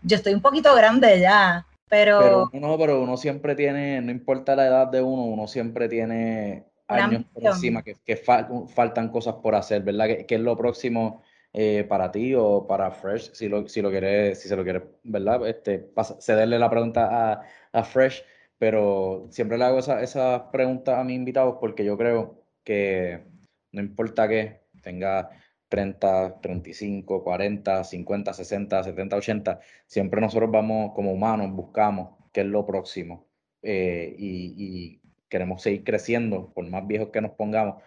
Yo 0.03 0.17
estoy 0.17 0.35
un 0.35 0.43
poquito 0.43 0.75
grande 0.75 1.19
ya, 1.19 1.67
pero... 1.89 2.51
Pero 2.53 2.61
no, 2.61 2.77
pero 2.77 3.01
uno 3.01 3.17
siempre 3.17 3.55
tiene, 3.55 4.03
no 4.03 4.11
importa 4.11 4.55
la 4.55 4.67
edad 4.67 4.89
de 4.89 5.01
uno, 5.01 5.25
uno 5.25 5.49
siempre 5.49 5.89
tiene 5.89 6.70
años 6.91 7.25
por 7.33 7.45
encima, 7.45 7.83
que, 7.83 7.97
que 8.05 8.17
faltan 8.17 9.09
cosas 9.11 9.37
por 9.37 9.55
hacer, 9.55 9.83
¿verdad? 9.83 10.07
¿Qué, 10.27 10.35
es 10.35 10.41
lo 10.41 10.57
próximo 10.57 11.23
eh, 11.53 11.85
para 11.89 12.11
ti 12.11 12.35
o 12.35 12.67
para 12.67 12.91
Fresh? 12.91 13.33
Si 13.33 13.49
lo, 13.49 13.69
si 13.69 13.83
lo 13.83 13.91
quieres, 13.91 14.41
si 14.41 14.49
se 14.49 14.57
lo 14.57 14.65
quieres, 14.65 14.83
¿verdad? 15.03 15.47
Este, 15.49 15.91
cederle 16.21 16.59
la 16.59 16.71
pregunta 16.71 17.33
a, 17.33 17.43
a 17.73 17.85
Fresh, 17.85 18.25
pero 18.59 19.27
siempre 19.31 19.59
le 19.59 19.65
hago 19.65 19.79
esas 19.79 20.03
esa 20.03 20.51
preguntas 20.51 20.99
a 20.99 21.05
mis 21.05 21.17
invitados 21.17 21.57
porque 21.61 21.85
yo 21.85 21.97
creo 21.97 22.45
que 22.65 23.25
no 23.73 23.81
importa 23.81 24.29
que 24.29 24.61
tenga 24.83 25.31
30, 25.69 26.41
35, 26.41 27.25
40, 27.25 27.85
50, 27.85 28.35
60, 28.35 28.85
70, 28.85 29.17
80, 29.17 29.61
siempre 29.87 30.21
nosotros 30.21 30.51
vamos 30.51 30.93
como 30.95 31.13
humanos, 31.13 31.53
buscamos 31.53 32.19
qué 32.33 32.41
es 32.43 32.47
lo 32.47 32.67
próximo 32.67 33.29
eh, 33.63 34.15
y, 34.19 35.00
queremos 35.31 35.63
seguir 35.63 35.85
creciendo 35.85 36.51
por 36.55 36.69
más 36.69 36.87
viejos 36.87 37.09
que 37.11 37.23
nos 37.23 37.33
pongamos, 37.33 37.83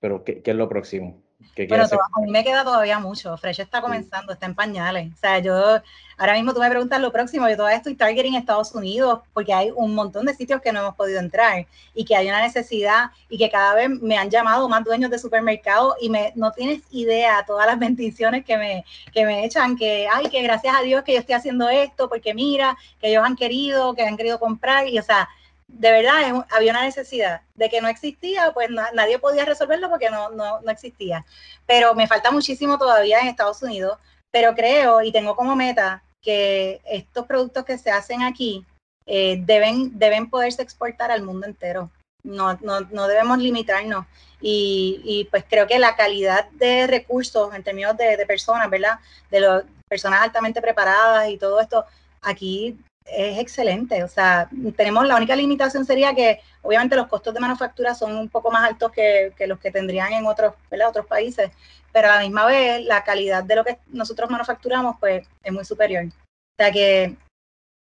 pero 0.00 0.24
¿qué, 0.24 0.42
qué 0.42 0.50
es 0.50 0.56
lo 0.58 0.68
próximo? 0.68 1.22
Bueno, 1.68 1.84
a 1.84 2.20
mí 2.20 2.30
me 2.30 2.44
queda 2.44 2.64
todavía 2.64 2.98
mucho. 2.98 3.36
Fresh 3.36 3.60
está 3.60 3.80
comenzando, 3.80 4.32
está 4.32 4.46
en 4.46 4.54
pañales. 4.54 5.12
O 5.12 5.16
sea, 5.16 5.38
yo 5.38 5.80
ahora 6.18 6.34
mismo 6.34 6.52
tú 6.52 6.60
me 6.60 6.68
preguntas 6.68 7.00
lo 7.00 7.10
próximo, 7.12 7.48
yo 7.48 7.56
todavía 7.56 7.78
estoy 7.78 7.94
targeting 7.94 8.34
Estados 8.34 8.74
Unidos 8.74 9.20
porque 9.32 9.54
hay 9.54 9.70
un 9.74 9.94
montón 9.94 10.26
de 10.26 10.34
sitios 10.34 10.60
que 10.60 10.70
no 10.70 10.80
hemos 10.80 10.94
podido 10.94 11.18
entrar 11.18 11.66
y 11.94 12.04
que 12.04 12.14
hay 12.14 12.28
una 12.28 12.42
necesidad 12.42 13.10
y 13.30 13.38
que 13.38 13.50
cada 13.50 13.74
vez 13.74 13.88
me 13.88 14.18
han 14.18 14.28
llamado 14.28 14.68
más 14.68 14.84
dueños 14.84 15.10
de 15.10 15.18
supermercados 15.18 15.94
y 16.00 16.10
me 16.10 16.32
no 16.34 16.52
tienes 16.52 16.82
idea 16.90 17.42
todas 17.46 17.66
las 17.66 17.78
bendiciones 17.78 18.44
que 18.44 18.58
me, 18.58 18.84
que 19.12 19.24
me 19.24 19.44
echan, 19.44 19.76
que 19.76 20.06
ay, 20.12 20.28
que 20.28 20.42
gracias 20.42 20.74
a 20.76 20.82
Dios 20.82 21.02
que 21.04 21.14
yo 21.14 21.20
estoy 21.20 21.34
haciendo 21.34 21.68
esto 21.70 22.08
porque 22.08 22.34
mira, 22.34 22.76
que 23.00 23.08
ellos 23.08 23.24
han 23.24 23.36
querido, 23.36 23.94
que 23.94 24.02
han 24.02 24.16
querido 24.16 24.38
comprar 24.38 24.88
y 24.88 24.98
o 24.98 25.02
sea, 25.02 25.28
de 25.72 25.90
verdad 25.90 26.44
había 26.50 26.72
una 26.72 26.84
necesidad 26.84 27.42
de 27.54 27.68
que 27.68 27.80
no 27.80 27.88
existía, 27.88 28.52
pues 28.52 28.68
nadie 28.70 29.18
podía 29.18 29.44
resolverlo 29.44 29.88
porque 29.88 30.10
no, 30.10 30.30
no, 30.30 30.60
no, 30.60 30.70
existía. 30.70 31.24
Pero 31.66 31.94
me 31.94 32.06
falta 32.06 32.30
muchísimo 32.30 32.78
todavía 32.78 33.20
en 33.20 33.28
Estados 33.28 33.62
Unidos, 33.62 33.98
pero 34.30 34.54
creo 34.54 35.02
y 35.02 35.12
tengo 35.12 35.36
como 35.36 35.56
meta 35.56 36.02
que 36.22 36.80
estos 36.84 37.26
productos 37.26 37.64
que 37.64 37.78
se 37.78 37.90
hacen 37.90 38.22
aquí 38.22 38.64
eh, 39.06 39.38
deben, 39.40 39.98
deben 39.98 40.28
poderse 40.28 40.62
exportar 40.62 41.10
al 41.10 41.22
mundo 41.22 41.46
entero. 41.46 41.90
No, 42.22 42.58
no, 42.60 42.80
no 42.80 43.08
debemos 43.08 43.38
limitarnos. 43.38 44.06
Y, 44.42 45.28
pues 45.30 45.44
creo 45.48 45.66
que 45.66 45.78
la 45.78 45.96
calidad 45.96 46.48
de 46.52 46.86
recursos 46.86 47.54
en 47.54 47.62
términos 47.62 47.96
de, 47.96 48.16
de 48.16 48.26
personas, 48.26 48.70
¿verdad? 48.70 48.98
De 49.30 49.40
las 49.40 49.64
personas 49.88 50.22
altamente 50.22 50.62
preparadas 50.62 51.28
y 51.28 51.36
todo 51.36 51.60
esto, 51.60 51.84
aquí 52.22 52.78
es 53.10 53.38
excelente. 53.38 54.02
O 54.04 54.08
sea, 54.08 54.48
tenemos 54.76 55.06
la 55.06 55.16
única 55.16 55.36
limitación 55.36 55.84
sería 55.84 56.14
que 56.14 56.40
obviamente 56.62 56.96
los 56.96 57.08
costos 57.08 57.34
de 57.34 57.40
manufactura 57.40 57.94
son 57.94 58.16
un 58.16 58.28
poco 58.28 58.50
más 58.50 58.68
altos 58.68 58.92
que, 58.92 59.32
los 59.46 59.58
que 59.58 59.70
tendrían 59.70 60.12
en 60.12 60.26
otros, 60.26 60.54
otros 60.86 61.06
países, 61.06 61.50
pero 61.92 62.08
a 62.10 62.16
la 62.16 62.22
misma 62.22 62.46
vez 62.46 62.84
la 62.84 63.04
calidad 63.04 63.44
de 63.44 63.56
lo 63.56 63.64
que 63.64 63.78
nosotros 63.88 64.30
manufacturamos 64.30 64.96
pues 65.00 65.26
es 65.42 65.52
muy 65.52 65.64
superior. 65.64 66.04
O 66.04 66.62
sea 66.62 66.72
que 66.72 67.16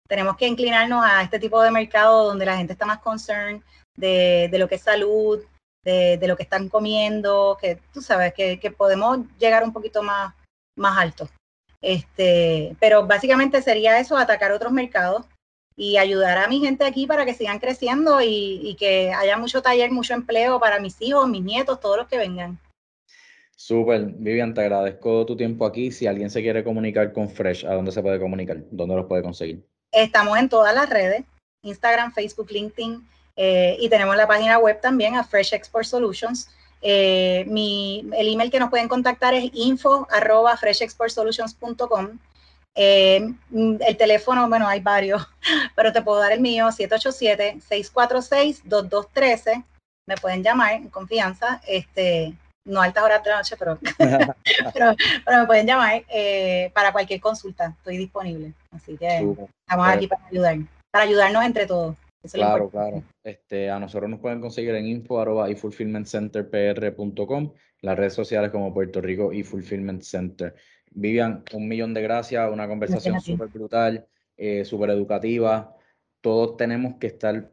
tenemos 0.09 0.37
que 0.37 0.47
inclinarnos 0.47 1.05
a 1.05 1.23
este 1.23 1.39
tipo 1.39 1.62
de 1.62 1.70
mercado 1.70 2.27
donde 2.27 2.47
la 2.47 2.57
gente 2.57 2.75
está 2.75 2.87
más 2.87 2.99
concerned 2.99 3.62
de, 3.97 4.51
lo 4.59 4.68
que 4.68 4.77
es 4.77 4.83
salud, 4.83 5.41
de, 5.85 6.18
lo 6.27 6.37
que 6.37 6.43
están 6.43 6.68
comiendo, 6.68 7.57
que 7.61 7.79
tú 7.93 8.03
sabes, 8.03 8.35
que, 8.35 8.59
que 8.59 8.70
podemos 8.70 9.20
llegar 9.39 9.64
un 9.64 9.73
poquito 9.73 10.03
más, 10.03 10.35
más 10.77 10.99
alto. 10.99 11.29
Este, 11.83 12.76
pero 12.80 13.07
básicamente 13.07 13.61
sería 13.61 13.99
eso, 13.99 14.16
atacar 14.16 14.53
otros 14.53 14.72
mercados 14.72 15.26
y 15.76 15.99
ayudar 15.99 16.39
a 16.39 16.49
mi 16.49 16.61
gente 16.61 16.85
aquí 16.85 17.07
para 17.07 17.24
que 17.24 17.35
sigan 17.35 17.59
creciendo 17.59 18.20
y, 18.22 18.76
que 18.78 19.12
haya 19.12 19.37
mucho 19.37 19.62
taller, 19.62 19.91
mucho 19.91 20.14
empleo 20.14 20.61
para 20.61 20.78
mis 20.80 21.01
hijos, 21.01 21.28
mis 21.28 21.43
nietos, 21.43 21.80
todos 21.80 21.97
los 21.97 22.07
que 22.07 22.18
vengan. 22.18 22.59
Súper, 23.57 24.05
Vivian, 24.05 24.55
te 24.55 24.62
agradezco 24.62 25.24
tu 25.26 25.37
tiempo 25.37 25.66
aquí. 25.66 25.91
Si 25.93 26.07
alguien 26.07 26.30
se 26.30 26.43
quiere 26.43 26.64
comunicar 26.64 27.12
con 27.12 27.28
Fresh, 27.28 27.64
¿a 27.64 27.74
dónde 27.74 27.93
se 27.93 28.03
puede 28.03 28.18
comunicar? 28.18 28.59
¿Dónde 28.70 28.97
los 28.97 29.07
puede 29.07 29.22
conseguir? 29.22 29.64
Estamos 29.93 30.39
en 30.39 30.49
todas 30.49 30.74
las 30.74 30.89
redes, 30.89 31.24
Instagram, 31.62 32.12
Facebook, 32.12 32.51
LinkedIn, 32.51 33.07
eh, 33.37 33.76
y 33.78 33.89
tenemos 33.89 34.16
la 34.16 34.26
página 34.26 34.59
web 34.59 34.80
también 34.80 35.14
a 35.16 35.24
Fresh 35.24 35.55
Export 35.55 35.85
Solutions. 35.85 36.51
Eh, 36.85 37.45
mi, 37.47 38.05
el 38.12 38.33
email 38.33 38.51
que 38.51 38.59
nos 38.59 38.68
pueden 38.68 38.89
contactar 38.89 39.35
es 39.35 39.49
info 39.55 40.09
arroba 40.11 40.57
freshexportsolutions.com. 40.57 42.18
Eh, 42.74 43.33
el 43.53 43.97
teléfono, 43.97 44.49
bueno, 44.49 44.66
hay 44.66 44.80
varios, 44.80 45.24
pero 45.76 45.93
te 45.93 46.03
puedo 46.03 46.18
dar 46.18 46.33
el 46.33 46.41
mío, 46.41 46.66
787-646-2213. 46.66 49.64
Me 50.09 50.16
pueden 50.16 50.43
llamar 50.43 50.72
en 50.72 50.89
confianza, 50.89 51.61
este, 51.68 52.35
no 52.64 52.83
a 52.83 52.87
altas 52.87 53.05
horas 53.05 53.22
de 53.22 53.30
la 53.30 53.37
noche, 53.37 53.55
pero, 53.57 53.78
pero, 54.74 54.97
me 55.39 55.47
pueden 55.47 55.68
llamar 55.68 56.03
eh, 56.09 56.72
para 56.74 56.91
cualquier 56.91 57.20
consulta. 57.20 57.76
Estoy 57.78 57.99
disponible. 57.99 58.55
Así 58.72 58.97
que 58.97 59.24
estamos 59.61 59.89
aquí 59.89 60.09
para 60.09 60.26
ayudar, 60.26 60.57
para 60.91 61.05
ayudarnos 61.05 61.45
entre 61.45 61.66
todos 61.66 61.95
claro, 62.31 62.68
claro. 62.70 63.03
Este, 63.25 63.70
a 63.70 63.79
nosotros 63.79 64.11
nos 64.11 64.20
pueden 64.20 64.41
conseguir 64.41 64.75
en 64.75 64.87
info 64.87 65.49
y 65.49 65.55
fulfillmentcenterpr.com, 65.55 67.53
las 67.81 67.97
redes 67.99 68.14
sociales 68.14 68.51
como 68.51 68.73
Puerto 68.73 69.01
Rico 69.01 69.33
y 69.33 69.43
Fulfillment 69.43 70.03
Center. 70.03 70.55
Vivian, 70.91 71.43
un 71.53 71.68
millón 71.68 71.95
de 71.95 72.03
gracias, 72.03 72.53
una 72.53 72.68
conversación 72.68 73.20
súper 73.20 73.49
brutal, 73.49 74.07
eh, 74.37 74.64
súper 74.64 74.91
educativa. 74.91 75.75
Todos 76.20 76.57
tenemos 76.57 76.97
que 76.97 77.09
estar 77.09 77.51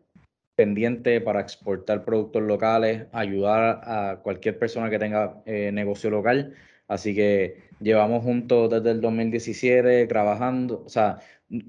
pendientes 0.55 1.21
para 1.21 1.39
exportar 1.39 2.03
productos 2.03 2.43
locales, 2.43 3.07
ayudar 3.13 3.79
a 3.83 4.19
cualquier 4.21 4.59
persona 4.59 4.89
que 4.89 4.99
tenga 4.99 5.41
eh, 5.45 5.71
negocio 5.71 6.09
local. 6.09 6.53
Así 6.89 7.13
que 7.15 7.69
llevamos 7.79 8.23
juntos 8.23 8.69
desde 8.69 8.91
el 8.91 8.99
2017 8.99 10.07
trabajando, 10.07 10.83
o 10.85 10.89
sea, 10.89 11.19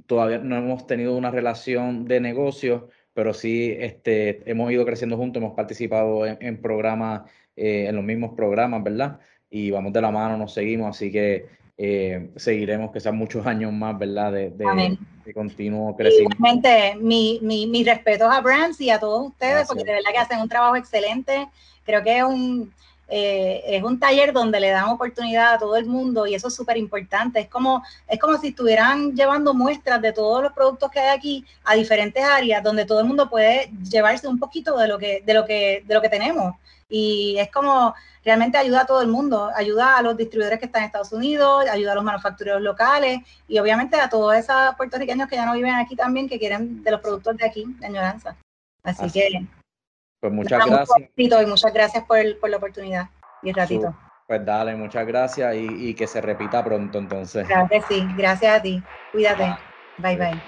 todavía 0.06 0.38
no 0.38 0.56
hemos 0.56 0.86
tenido 0.86 1.14
una 1.14 1.30
relación 1.30 2.06
de 2.06 2.20
negocio, 2.20 2.88
pero 3.12 3.34
sí 3.34 3.76
este, 3.78 4.50
hemos 4.50 4.72
ido 4.72 4.86
creciendo 4.86 5.18
juntos, 5.18 5.42
hemos 5.42 5.54
participado 5.54 6.24
en, 6.26 6.62
programas, 6.62 7.30
eh, 7.54 7.86
en 7.88 7.96
los 7.96 8.04
mismos 8.04 8.32
programas, 8.34 8.82
¿verdad? 8.82 9.20
Y 9.50 9.70
vamos 9.70 9.92
de 9.92 10.00
la 10.00 10.10
mano, 10.10 10.38
nos 10.38 10.54
seguimos, 10.54 10.96
así 10.96 11.12
que 11.12 11.46
eh, 11.76 12.30
seguiremos 12.36 12.90
que 12.90 13.00
sean 13.00 13.16
muchos 13.16 13.46
años 13.46 13.74
más, 13.74 13.98
¿verdad? 13.98 14.32
De, 14.32 14.50
de, 14.50 15.34
continuo 15.34 15.94
crecimiento. 15.96 16.34
Igualmente, 16.34 16.96
mi, 16.98 17.38
mi, 17.42 17.66
mis 17.66 17.86
respetos 17.86 18.28
a 18.32 18.40
Brands 18.40 18.80
y 18.80 18.88
a 18.88 18.98
todos 18.98 19.28
ustedes, 19.28 19.68
porque 19.68 19.84
de 19.84 19.92
verdad 19.92 20.10
que 20.12 20.18
hacen 20.18 20.40
un 20.40 20.48
trabajo 20.48 20.76
excelente. 20.76 21.46
Creo 21.84 22.02
que 22.02 22.18
es 22.18 22.24
un, 22.24 22.72
eh, 23.10 23.62
es 23.66 23.82
un 23.82 23.98
taller 23.98 24.32
donde 24.32 24.60
le 24.60 24.70
dan 24.70 24.88
oportunidad 24.88 25.54
a 25.54 25.58
todo 25.58 25.76
el 25.76 25.86
mundo 25.86 26.26
y 26.26 26.34
eso 26.34 26.48
es 26.48 26.54
súper 26.54 26.76
importante. 26.76 27.40
Es 27.40 27.48
como, 27.48 27.82
es 28.06 28.20
como 28.20 28.38
si 28.38 28.48
estuvieran 28.48 29.14
llevando 29.16 29.52
muestras 29.52 30.00
de 30.00 30.12
todos 30.12 30.42
los 30.42 30.52
productos 30.52 30.90
que 30.92 31.00
hay 31.00 31.16
aquí 31.16 31.44
a 31.64 31.74
diferentes 31.74 32.22
áreas 32.22 32.62
donde 32.62 32.84
todo 32.84 33.00
el 33.00 33.06
mundo 33.06 33.28
puede 33.28 33.70
llevarse 33.90 34.28
un 34.28 34.38
poquito 34.38 34.78
de 34.78 34.86
lo 34.86 34.96
que, 34.96 35.22
de 35.26 35.34
lo 35.34 35.44
que, 35.44 35.82
de 35.86 35.94
lo 35.94 36.00
que 36.00 36.08
tenemos. 36.08 36.54
Y 36.88 37.36
es 37.38 37.50
como 37.50 37.94
realmente 38.24 38.58
ayuda 38.58 38.82
a 38.82 38.86
todo 38.86 39.02
el 39.02 39.08
mundo, 39.08 39.50
ayuda 39.56 39.96
a 39.96 40.02
los 40.02 40.16
distribuidores 40.16 40.60
que 40.60 40.66
están 40.66 40.82
en 40.82 40.86
Estados 40.86 41.12
Unidos, 41.12 41.66
ayuda 41.68 41.92
a 41.92 41.94
los 41.96 42.04
manufactureros 42.04 42.62
locales 42.62 43.20
y 43.48 43.58
obviamente 43.58 44.00
a 44.00 44.08
todos 44.08 44.34
esos 44.34 44.74
puertorriqueños 44.76 45.28
que 45.28 45.36
ya 45.36 45.46
no 45.46 45.54
viven 45.54 45.74
aquí 45.74 45.96
también, 45.96 46.28
que 46.28 46.38
quieren 46.38 46.82
de 46.82 46.90
los 46.90 47.00
productos 47.00 47.36
de 47.36 47.46
aquí, 47.46 47.64
de 47.78 47.86
añoranza. 47.86 48.36
Así 48.82 49.10
que 49.10 49.46
pues 50.20 50.32
muchas 50.32 50.64
gracias. 50.66 51.10
Y 51.16 51.28
muchas 51.46 51.72
gracias 51.72 52.04
por, 52.04 52.38
por, 52.38 52.50
la 52.50 52.58
oportunidad 52.58 53.10
y 53.42 53.48
el 53.48 53.54
ratito. 53.54 53.94
Pues 54.26 54.44
dale, 54.44 54.76
muchas 54.76 55.06
gracias 55.06 55.56
y, 55.56 55.88
y, 55.88 55.94
que 55.94 56.06
se 56.06 56.20
repita 56.20 56.62
pronto 56.62 56.98
entonces. 56.98 57.46
Claro 57.46 57.66
que 57.68 57.80
sí, 57.82 58.06
gracias 58.14 58.58
a 58.58 58.62
ti. 58.62 58.82
Cuídate. 59.10 59.50
bye. 59.98 60.16
bye. 60.16 60.42